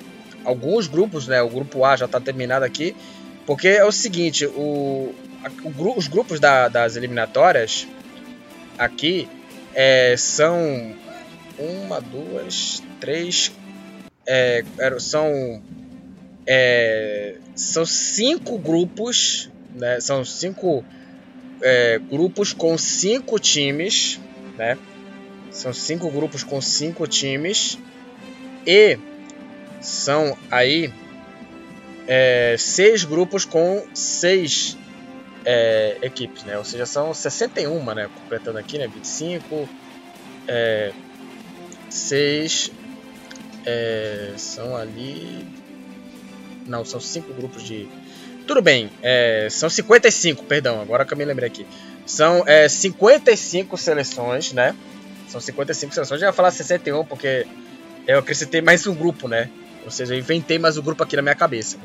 [0.44, 1.42] alguns grupos, né?
[1.42, 2.94] O grupo A já está terminado aqui,
[3.46, 5.14] porque é o seguinte, o,
[5.64, 7.86] o os grupos da, das eliminatórias
[8.78, 9.28] aqui
[9.74, 10.94] é, são
[11.58, 13.52] uma, duas, três.
[14.26, 14.64] É,
[14.98, 15.62] são.
[16.46, 19.50] É, são cinco grupos.
[19.74, 20.84] Né, são cinco
[21.62, 24.20] é, grupos com cinco times.
[24.56, 24.76] Né,
[25.50, 27.78] são cinco grupos com cinco times.
[28.66, 28.98] E
[29.82, 30.92] são aí
[32.06, 34.78] é, seis grupos com seis
[35.44, 36.56] é, equipes, né?
[36.56, 38.08] Ou seja, são 61, né?
[38.22, 38.86] Completando aqui, né?
[38.86, 39.68] 25,
[40.46, 40.92] é,
[41.90, 42.72] 6
[43.66, 45.46] é, são ali.
[46.66, 47.88] Não, são 5 grupos de.
[48.46, 51.66] Tudo bem, é, são 55, perdão, agora que eu me lembrei aqui.
[52.04, 54.74] São é, 55 seleções, né?
[55.28, 56.20] São 55 seleções.
[56.20, 57.46] Eu ia falar 61 porque
[58.06, 59.48] eu acrescentei mais um grupo, né?
[59.84, 61.76] Ou seja, eu inventei mais um grupo aqui na minha cabeça.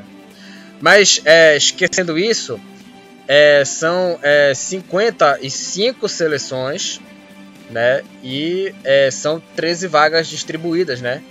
[0.80, 2.60] Mas, é, esquecendo isso,
[3.28, 7.02] é, são é, 55 seleções
[7.70, 8.02] né?
[8.24, 11.22] E é, são 13 vagas distribuídas, né?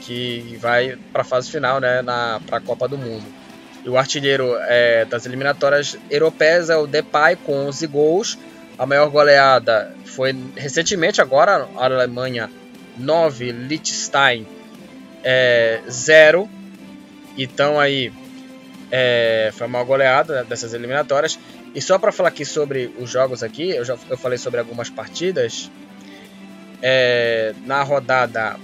[0.00, 2.02] Que vai para a fase final, né?
[2.46, 3.24] Para a Copa do Mundo.
[3.84, 8.38] E o artilheiro é, das eliminatórias europeias é o Depay com 11 gols.
[8.78, 12.50] A maior goleada foi recentemente agora a Alemanha
[12.96, 14.46] 9, Liechtenstein
[15.22, 16.48] é, 0.
[17.36, 18.12] Então aí
[18.90, 21.38] é, foi a maior goleada dessas eliminatórias.
[21.74, 24.90] E só para falar aqui sobre os jogos aqui, eu já eu falei sobre algumas
[24.90, 25.70] partidas.
[26.82, 28.56] É, na rodada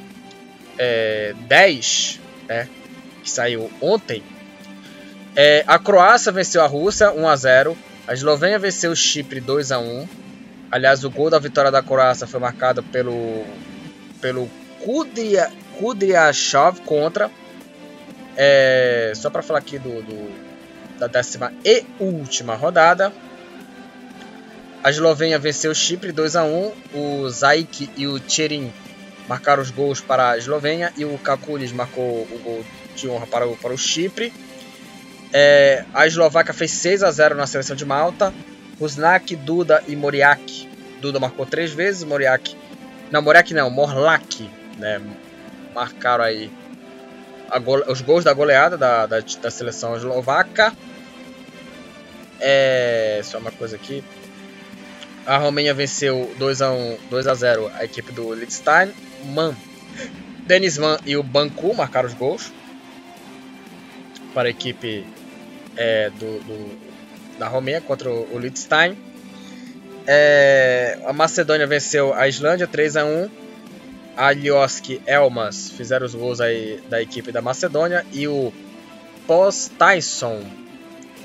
[0.76, 2.68] é, 10, né,
[3.22, 4.24] que saiu ontem,
[5.36, 7.78] é, a Croácia venceu a Rússia 1 a 0,
[8.09, 10.09] a Eslovênia venceu o Chipre 2 a 1.
[10.70, 13.44] Aliás, o gol da vitória da Croácia foi marcado pelo
[14.20, 14.51] pelo
[14.85, 15.48] Kudria,
[15.78, 17.30] Kudryashov contra.
[18.36, 20.48] É, só para falar aqui do, do
[20.98, 23.12] da décima e última rodada.
[24.82, 26.72] A Eslovênia venceu o Chipre 2 a 1.
[26.94, 28.72] O Zaik e o Tcherin
[29.28, 32.64] marcaram os gols para a Eslovênia e o Kakulis marcou o gol
[32.94, 34.32] de honra para o, para o Chipre.
[35.32, 38.32] É, a Eslováquia fez 6 a 0 na seleção de Malta.
[38.80, 40.68] Rusnak, Duda e Moriak.
[41.00, 42.56] Duda marcou três vezes, Moriak.
[43.10, 44.48] Não, Moriak não, Morlak,
[44.78, 45.00] né?
[45.78, 46.50] Marcaram aí
[47.86, 50.72] os gols da goleada da, da, da seleção eslovaca.
[52.40, 54.02] É, só uma coisa aqui.
[55.24, 58.92] A Romênia venceu 2 a 1, 2 a 0 a equipe do Liechtenstein.
[59.26, 59.55] Man,
[60.48, 62.52] Denis Mann e o Bancu marcaram os gols
[64.34, 65.06] para a equipe
[65.76, 66.78] é, do, do,
[67.38, 68.98] da Romênia contra o Liechtenstein.
[70.09, 73.48] É, a Macedônia venceu a Islândia 3 a 1.
[74.19, 78.53] A Lioski Elmas fizeram os gols aí da equipe da Macedônia e o
[79.28, 80.43] Post Tyson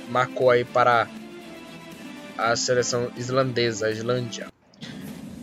[0.09, 1.07] marcou aí para
[2.37, 4.45] a seleção islandesa, a Islândia.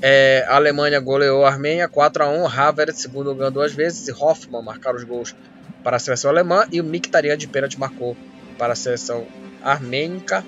[0.00, 4.12] É, a Alemanha goleou a Armênia 4 a 1 Havertz, segundo ganhou duas vezes, e
[4.12, 5.34] Hoffmann marcaram os gols
[5.82, 6.68] para a seleção alemã.
[6.70, 8.16] E o Mkhitaryan de pênalti marcou
[8.56, 9.26] para a seleção
[9.60, 10.44] armênica.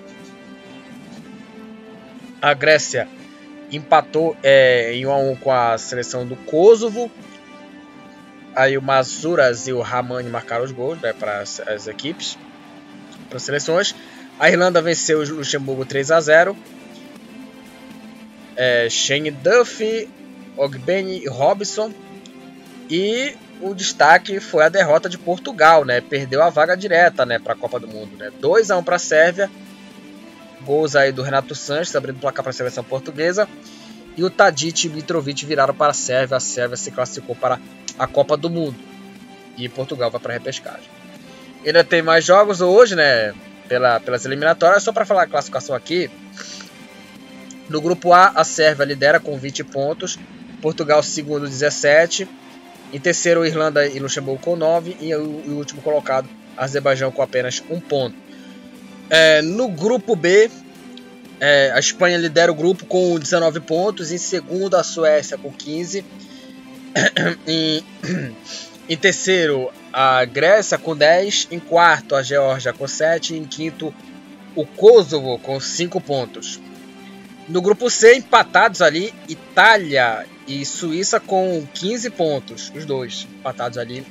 [2.41, 3.09] A Grécia
[3.73, 7.11] empatou é, em 1 a 1 com a seleção do Kosovo.
[8.55, 12.36] Aí o Masuras e o Ramani marcaram os gols né, para as, as equipes,
[13.28, 13.94] para as seleções.
[14.39, 16.57] A Irlanda venceu o Luxemburgo 3 a 0.
[18.55, 20.09] É, Shane Duffy,
[20.57, 21.93] Ogbeni e Robson.
[22.90, 26.01] E o destaque foi a derrota de Portugal, né?
[26.01, 28.31] Perdeu a vaga direta, né, para a Copa do Mundo, né?
[28.40, 29.51] 2 a 1 para a Sérvia.
[30.64, 33.48] Gols aí do Renato Sanches abrindo o placar para a seleção portuguesa.
[34.16, 36.36] E o Tadic e Mitrovic viraram para a Sérvia.
[36.36, 37.59] A Sérvia se classificou para
[37.98, 38.76] a Copa do Mundo.
[39.56, 40.89] E Portugal vai para a repescagem.
[41.64, 43.32] Ainda tem mais jogos hoje, né?
[43.68, 44.82] Pela, pelas eliminatórias.
[44.82, 46.10] Só para falar a classificação aqui.
[47.68, 50.18] No grupo A, a Sérvia lidera com 20 pontos.
[50.60, 52.28] Portugal, segundo, 17.
[52.93, 54.97] Em terceiro, Irlanda e Luxemburgo com 9.
[55.01, 58.14] E o, o último colocado, Azerbaijão, com apenas 1 ponto.
[59.14, 60.51] É, no grupo B,
[61.39, 64.10] é, a Espanha lidera o grupo com 19 pontos.
[64.10, 66.02] Em segundo, a Suécia com 15.
[67.47, 67.84] em,
[68.89, 71.48] em terceiro, a Grécia com 10.
[71.51, 73.36] Em quarto, a Geórgia com 7.
[73.36, 73.94] Em quinto,
[74.56, 76.59] o Kosovo com 5 pontos.
[77.47, 82.72] No grupo C, empatados ali, Itália e Suíça com 15 pontos.
[82.74, 84.06] Os dois empatados ali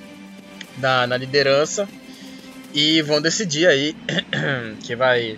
[0.78, 1.90] na, na liderança.
[2.74, 3.96] E vão decidir aí
[4.84, 5.38] quem vai,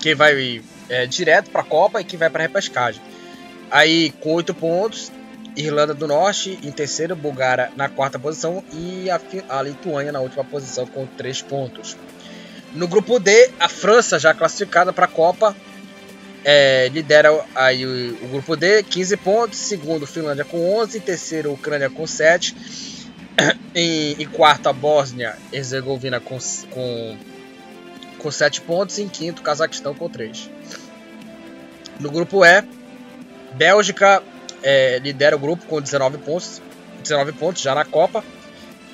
[0.00, 3.00] quem vai é, direto para a Copa e quem vai para a repescagem.
[3.70, 5.12] Aí com 8 pontos,
[5.56, 10.44] Irlanda do Norte em terceiro, Bulgária na quarta posição e a, a Lituânia na última
[10.44, 11.96] posição com 3 pontos.
[12.74, 15.56] No grupo D, a França já classificada para a Copa
[16.48, 19.58] é, lidera aí o, o, grupo D, 15 pontos.
[19.58, 21.00] Segundo, Finlândia com 11.
[21.00, 22.54] Terceiro, Ucrânia com 7.
[23.74, 26.38] Em, em quarto, a Bósnia Herzegovina com,
[26.70, 27.16] com,
[28.18, 28.98] com 7 pontos.
[28.98, 30.50] Em quinto, Cazaquistão com 3.
[32.00, 32.64] No grupo E,
[33.52, 34.22] Bélgica
[34.62, 36.62] é, lidera o grupo com 19 pontos.
[37.02, 38.24] 19 pontos já na Copa.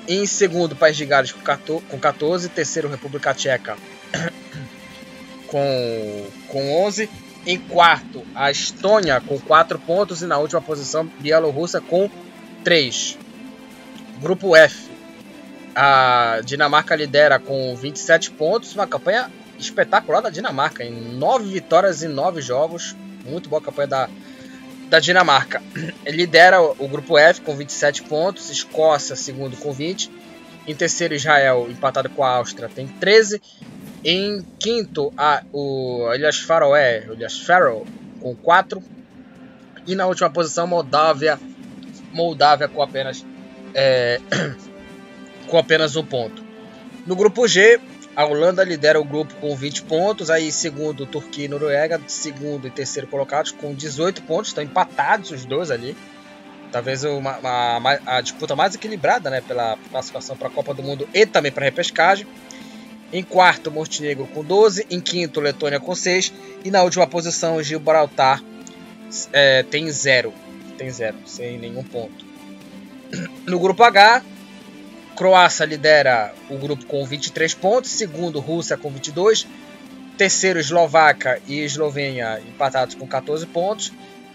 [0.08, 2.48] Em segundo, País de Gales com 14.
[2.48, 3.76] Terceiro, República Tcheca
[5.46, 7.08] com, com 11.
[7.46, 10.22] Em quarto, a Estônia com 4 pontos.
[10.22, 12.10] E na última posição, Bielorrússia com
[12.64, 13.21] 3.
[14.22, 14.88] Grupo F.
[15.74, 18.72] A Dinamarca lidera com 27 pontos.
[18.74, 19.28] Uma campanha
[19.58, 20.84] espetacular da Dinamarca.
[20.84, 22.94] Em 9 vitórias em 9 jogos.
[23.26, 24.08] Muito boa campanha da,
[24.88, 25.60] da Dinamarca.
[26.06, 28.48] Lidera o grupo F com 27 pontos.
[28.48, 30.08] Escócia, segundo, com 20.
[30.68, 33.42] Em terceiro, Israel, empatado com a Áustria, tem 13.
[34.04, 37.84] Em quinto, a, o Ilhas Faroé, Ilhas Faroe,
[38.20, 38.80] com 4.
[39.84, 41.40] E na última posição, Moldávia,
[42.12, 43.24] Moldávia com apenas,
[43.74, 44.20] é,
[45.48, 46.42] com apenas um ponto.
[47.06, 47.80] No grupo G,
[48.14, 50.30] a Holanda lidera o grupo com 20 pontos.
[50.30, 54.48] Aí, segundo, Turquia e Noruega, segundo e terceiro colocados com 18 pontos.
[54.48, 55.96] Estão empatados os dois ali.
[56.70, 61.08] Talvez uma, uma, a disputa mais equilibrada né, pela classificação para a Copa do Mundo
[61.12, 62.26] e também para a repescagem.
[63.12, 64.86] Em quarto, Montenegro com 12.
[64.90, 66.32] Em quinto, Letônia com 6.
[66.64, 68.42] E na última posição, Gibraltar
[69.32, 70.32] é, tem 0.
[70.78, 72.31] Tem 0, sem nenhum ponto.
[73.46, 74.22] No grupo H,
[75.16, 77.90] Croácia lidera o grupo com 23 pontos.
[77.90, 79.46] Segundo, Rússia com 22.
[80.16, 83.92] Terceiro, Eslováquia e Eslovênia empatados com 14 pontos.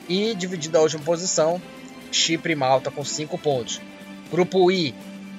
[0.07, 1.61] E dividido a última posição,
[2.11, 3.81] Chipre e Malta com 5 pontos.
[4.31, 4.93] Grupo I,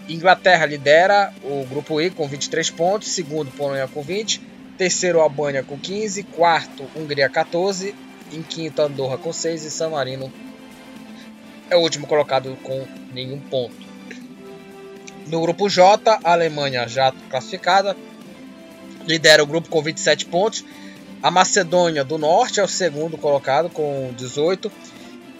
[0.08, 4.40] Inglaterra lidera o grupo E com 23 pontos, segundo Polônia com 20,
[4.76, 7.94] terceiro Albânia com 15, quarto Hungria 14,
[8.32, 10.32] em quinto Andorra com 6 e San Marino
[11.70, 13.74] é o último colocado com nenhum ponto.
[15.26, 17.96] No grupo J, a Alemanha já classificada
[19.06, 20.64] lidera o grupo com 27 pontos.
[21.22, 24.70] A Macedônia do Norte é o segundo colocado com 18.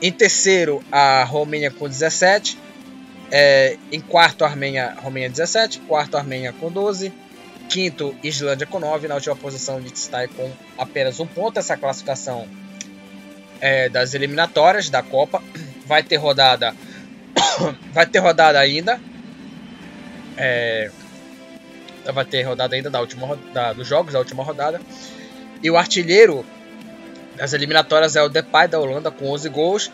[0.01, 2.59] Em terceiro, a Romênia com 17.
[3.31, 5.81] É, em quarto, a Armênia, Romênia 17.
[5.81, 7.13] Quarto, a Armênia com 12.
[7.69, 9.07] quinto, Islândia com 9.
[9.07, 11.59] Na última posição, Liechtenstein com apenas um ponto.
[11.59, 12.49] Essa classificação
[13.61, 15.43] é, das eliminatórias da Copa.
[15.89, 16.75] Vai ter rodada.
[17.93, 19.01] vai ter rodada ainda.
[20.37, 20.91] É,
[22.13, 24.81] vai ter rodada ainda da última da, dos jogos da última rodada.
[25.63, 26.45] E o artilheiro
[27.37, 29.91] das eliminatórias é o Depay da Holanda com 11 gols.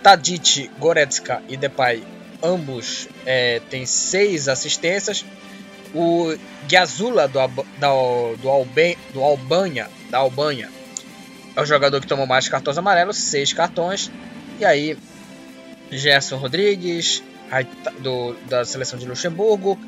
[0.00, 2.04] Tadic, Goretzka e Depay
[2.42, 5.24] ambos é, têm 6 assistências.
[5.92, 6.34] O
[6.68, 7.38] Giazula do,
[7.78, 7.88] da,
[8.40, 10.70] do, Albe, do Albânia, da Albânia
[11.54, 14.10] é o jogador que tomou mais cartões amarelos, 6 cartões.
[14.58, 14.96] E aí,
[15.98, 17.22] Gerson Rodrigues,
[18.00, 19.78] do, da seleção de Luxemburgo,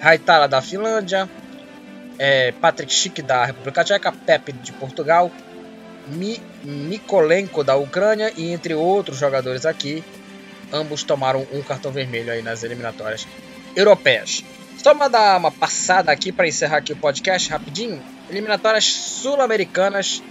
[0.00, 1.28] Raitala da Finlândia,
[2.18, 5.30] é, Patrick Schick da República Tcheca, Pepe de Portugal,
[6.06, 10.02] Mi, Mikolenko da Ucrânia e entre outros jogadores aqui,
[10.72, 13.26] ambos tomaram um cartão vermelho aí nas eliminatórias
[13.74, 14.44] europeias.
[14.76, 18.00] Só dar uma passada aqui para encerrar aqui o podcast rapidinho.
[18.30, 20.22] Eliminatórias sul-americanas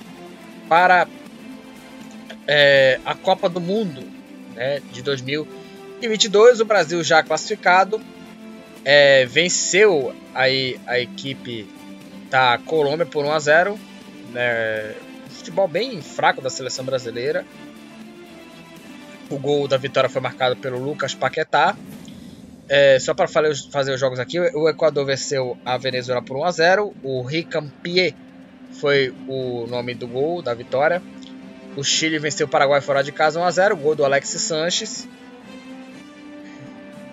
[0.70, 1.06] para
[2.48, 4.17] é, a Copa do Mundo
[4.58, 6.60] né, de 2022.
[6.60, 8.02] O Brasil já classificado
[8.84, 11.68] é, venceu aí a equipe
[12.30, 13.80] da Colômbia por 1 a 0.
[14.34, 14.96] Né,
[15.30, 17.46] futebol bem fraco da seleção brasileira.
[19.30, 21.76] O gol da vitória foi marcado pelo Lucas Paquetá.
[22.70, 26.52] É, só para fazer os jogos aqui, o Equador venceu a Venezuela por 1 a
[26.52, 26.94] 0.
[27.04, 28.14] O Ricampier
[28.74, 31.02] foi o nome do gol da vitória.
[31.78, 35.08] O Chile venceu o Paraguai fora de casa 1 a 0, gol do Alexis Sanches.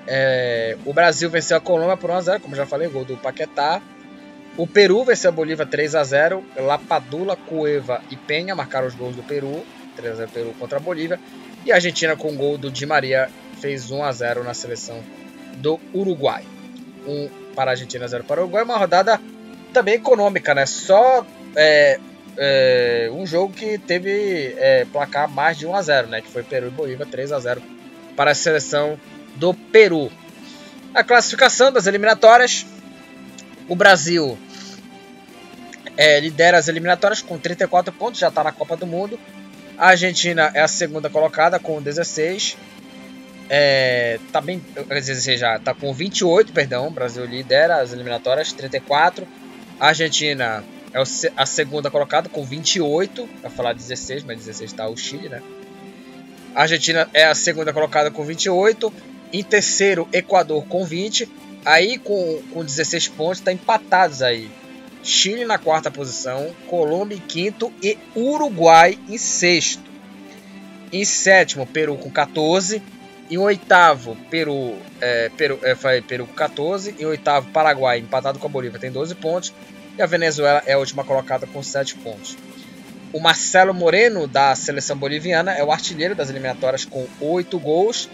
[0.06, 3.14] É, o Brasil venceu a Colômbia por 1 a 0, como já falei, gol do
[3.18, 3.82] Paquetá.
[4.56, 6.42] O Peru venceu a Bolívia 3 a 0.
[6.56, 9.66] Lapadula, Cueva e Penha marcaram os gols do Peru,
[9.96, 11.20] 3 a 0 Peru contra a Bolívia.
[11.66, 13.28] E a Argentina com o gol do Di Maria
[13.60, 14.98] fez 1 a 0 na seleção
[15.58, 16.42] do Uruguai.
[17.06, 18.64] 1 para a Argentina, 0 para o Uruguai.
[18.64, 19.20] Uma rodada
[19.74, 20.64] também econômica, né?
[20.64, 22.00] Só é,
[22.36, 26.20] é, um jogo que teve é, placar mais de 1 a 0, né?
[26.20, 27.62] Que foi Peru e Bolívia 3 a 0
[28.16, 28.98] para a seleção
[29.36, 30.10] do Peru.
[30.94, 32.66] A classificação das eliminatórias,
[33.68, 34.38] o Brasil
[35.96, 39.18] é, lidera as eliminatórias com 34 pontos, já está na Copa do Mundo.
[39.76, 42.56] A Argentina é a segunda colocada com 16
[43.48, 48.52] é, tá bem, quer dizer, já tá com 28, perdão, o Brasil lidera as eliminatórias,
[48.52, 49.26] 34.
[49.78, 54.96] A Argentina é a segunda colocada com 28, para falar 16, mas 16 está o
[54.96, 55.42] Chile, né?
[56.54, 58.92] A Argentina é a segunda colocada com 28.
[59.32, 61.28] Em terceiro, Equador com 20.
[61.64, 64.48] Aí com, com 16 pontos, tá empatados aí.
[65.02, 69.82] Chile na quarta posição, Colômbia em quinto e Uruguai em sexto.
[70.92, 72.80] Em sétimo, Peru com 14.
[73.28, 76.94] Em oitavo, Peru, é, Peru, é, Peru com 14.
[77.00, 79.52] Em oitavo, Paraguai, empatado com a Bolívia, tem 12 pontos.
[79.96, 82.36] E a Venezuela é a última colocada com 7 pontos.
[83.12, 88.08] O Marcelo Moreno, da seleção boliviana, é o artilheiro das eliminatórias com 8 gols.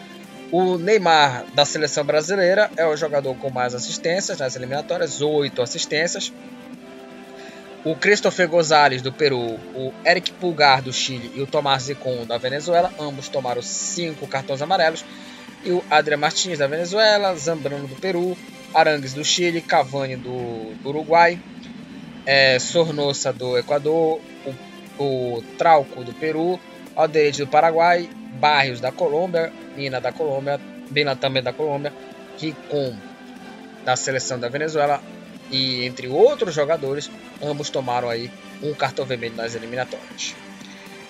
[0.52, 6.32] O Neymar, da seleção brasileira, é o jogador com mais assistências nas eliminatórias, 8 assistências
[7.84, 12.36] o Christopher Gonzalez do Peru, o Eric Pulgar do Chile e o Tomás Zicon da
[12.36, 15.04] Venezuela, ambos tomaram cinco cartões amarelos.
[15.64, 18.36] E o Adrian Martins da Venezuela, Zambrano do Peru,
[18.74, 21.38] Arangues do Chile, Cavani do Uruguai,
[22.26, 24.20] é, Sornosa do Equador,
[24.98, 26.58] o, o Trauco do Peru,
[26.94, 30.60] Alderete do Paraguai, Barrios da Colômbia, Mina da Colômbia,
[30.90, 31.92] Bena também da Colômbia,
[32.38, 32.94] Ricom
[33.84, 35.00] da seleção da Venezuela,
[35.50, 37.10] e entre outros jogadores,
[37.42, 38.30] ambos tomaram aí
[38.62, 40.34] um cartão vermelho nas eliminatórias.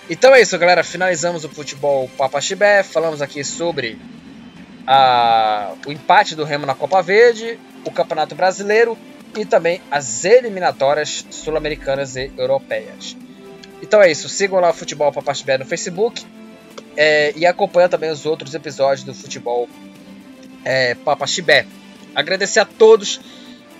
[0.09, 0.83] Então é isso, galera.
[0.83, 2.83] Finalizamos o futebol Papa Chibé.
[2.83, 3.99] Falamos aqui sobre
[4.87, 8.97] a, o empate do Remo na Copa Verde, o Campeonato Brasileiro
[9.37, 13.15] e também as eliminatórias sul-americanas e europeias.
[13.81, 14.29] Então é isso.
[14.29, 16.25] Sigam lá o Futebol Papa Chibé no Facebook
[16.95, 19.67] é, e acompanhem também os outros episódios do Futebol
[20.63, 21.65] é, Papa Chibé.
[22.13, 23.19] Agradecer a todos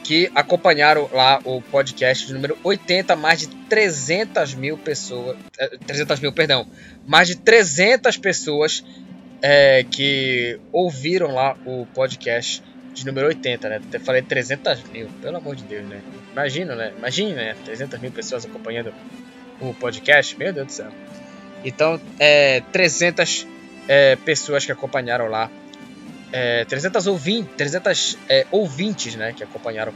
[0.04, 5.38] que acompanharam lá o podcast de número 80, mais de 300 mil pessoas,
[5.86, 6.66] 300 é, mil, perdão,
[7.06, 8.84] mais de 300 pessoas
[9.42, 13.82] é, que ouviram lá o podcast de número 80, né?
[13.92, 16.02] Eu falei 300 mil, pelo amor de Deus, né?
[16.32, 16.94] Imagina, né?
[16.98, 17.56] Imagina, né?
[17.66, 18.94] 300 mil pessoas acompanhando
[19.60, 20.92] o podcast, meu Deus do céu.
[21.64, 23.48] Então, é, 300
[23.88, 25.50] é, pessoas que acompanharam lá
[26.32, 29.94] é, 300, ouvin 300 é, ouvintes né, que acompanharam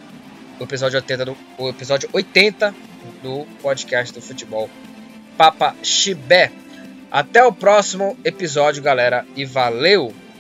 [0.60, 2.74] o episódio 80 do, o episódio 80
[3.22, 4.70] do podcast do futebol
[5.38, 6.52] Papa Chibé.
[7.12, 10.14] Até o próximo episódio, galera, e valeu!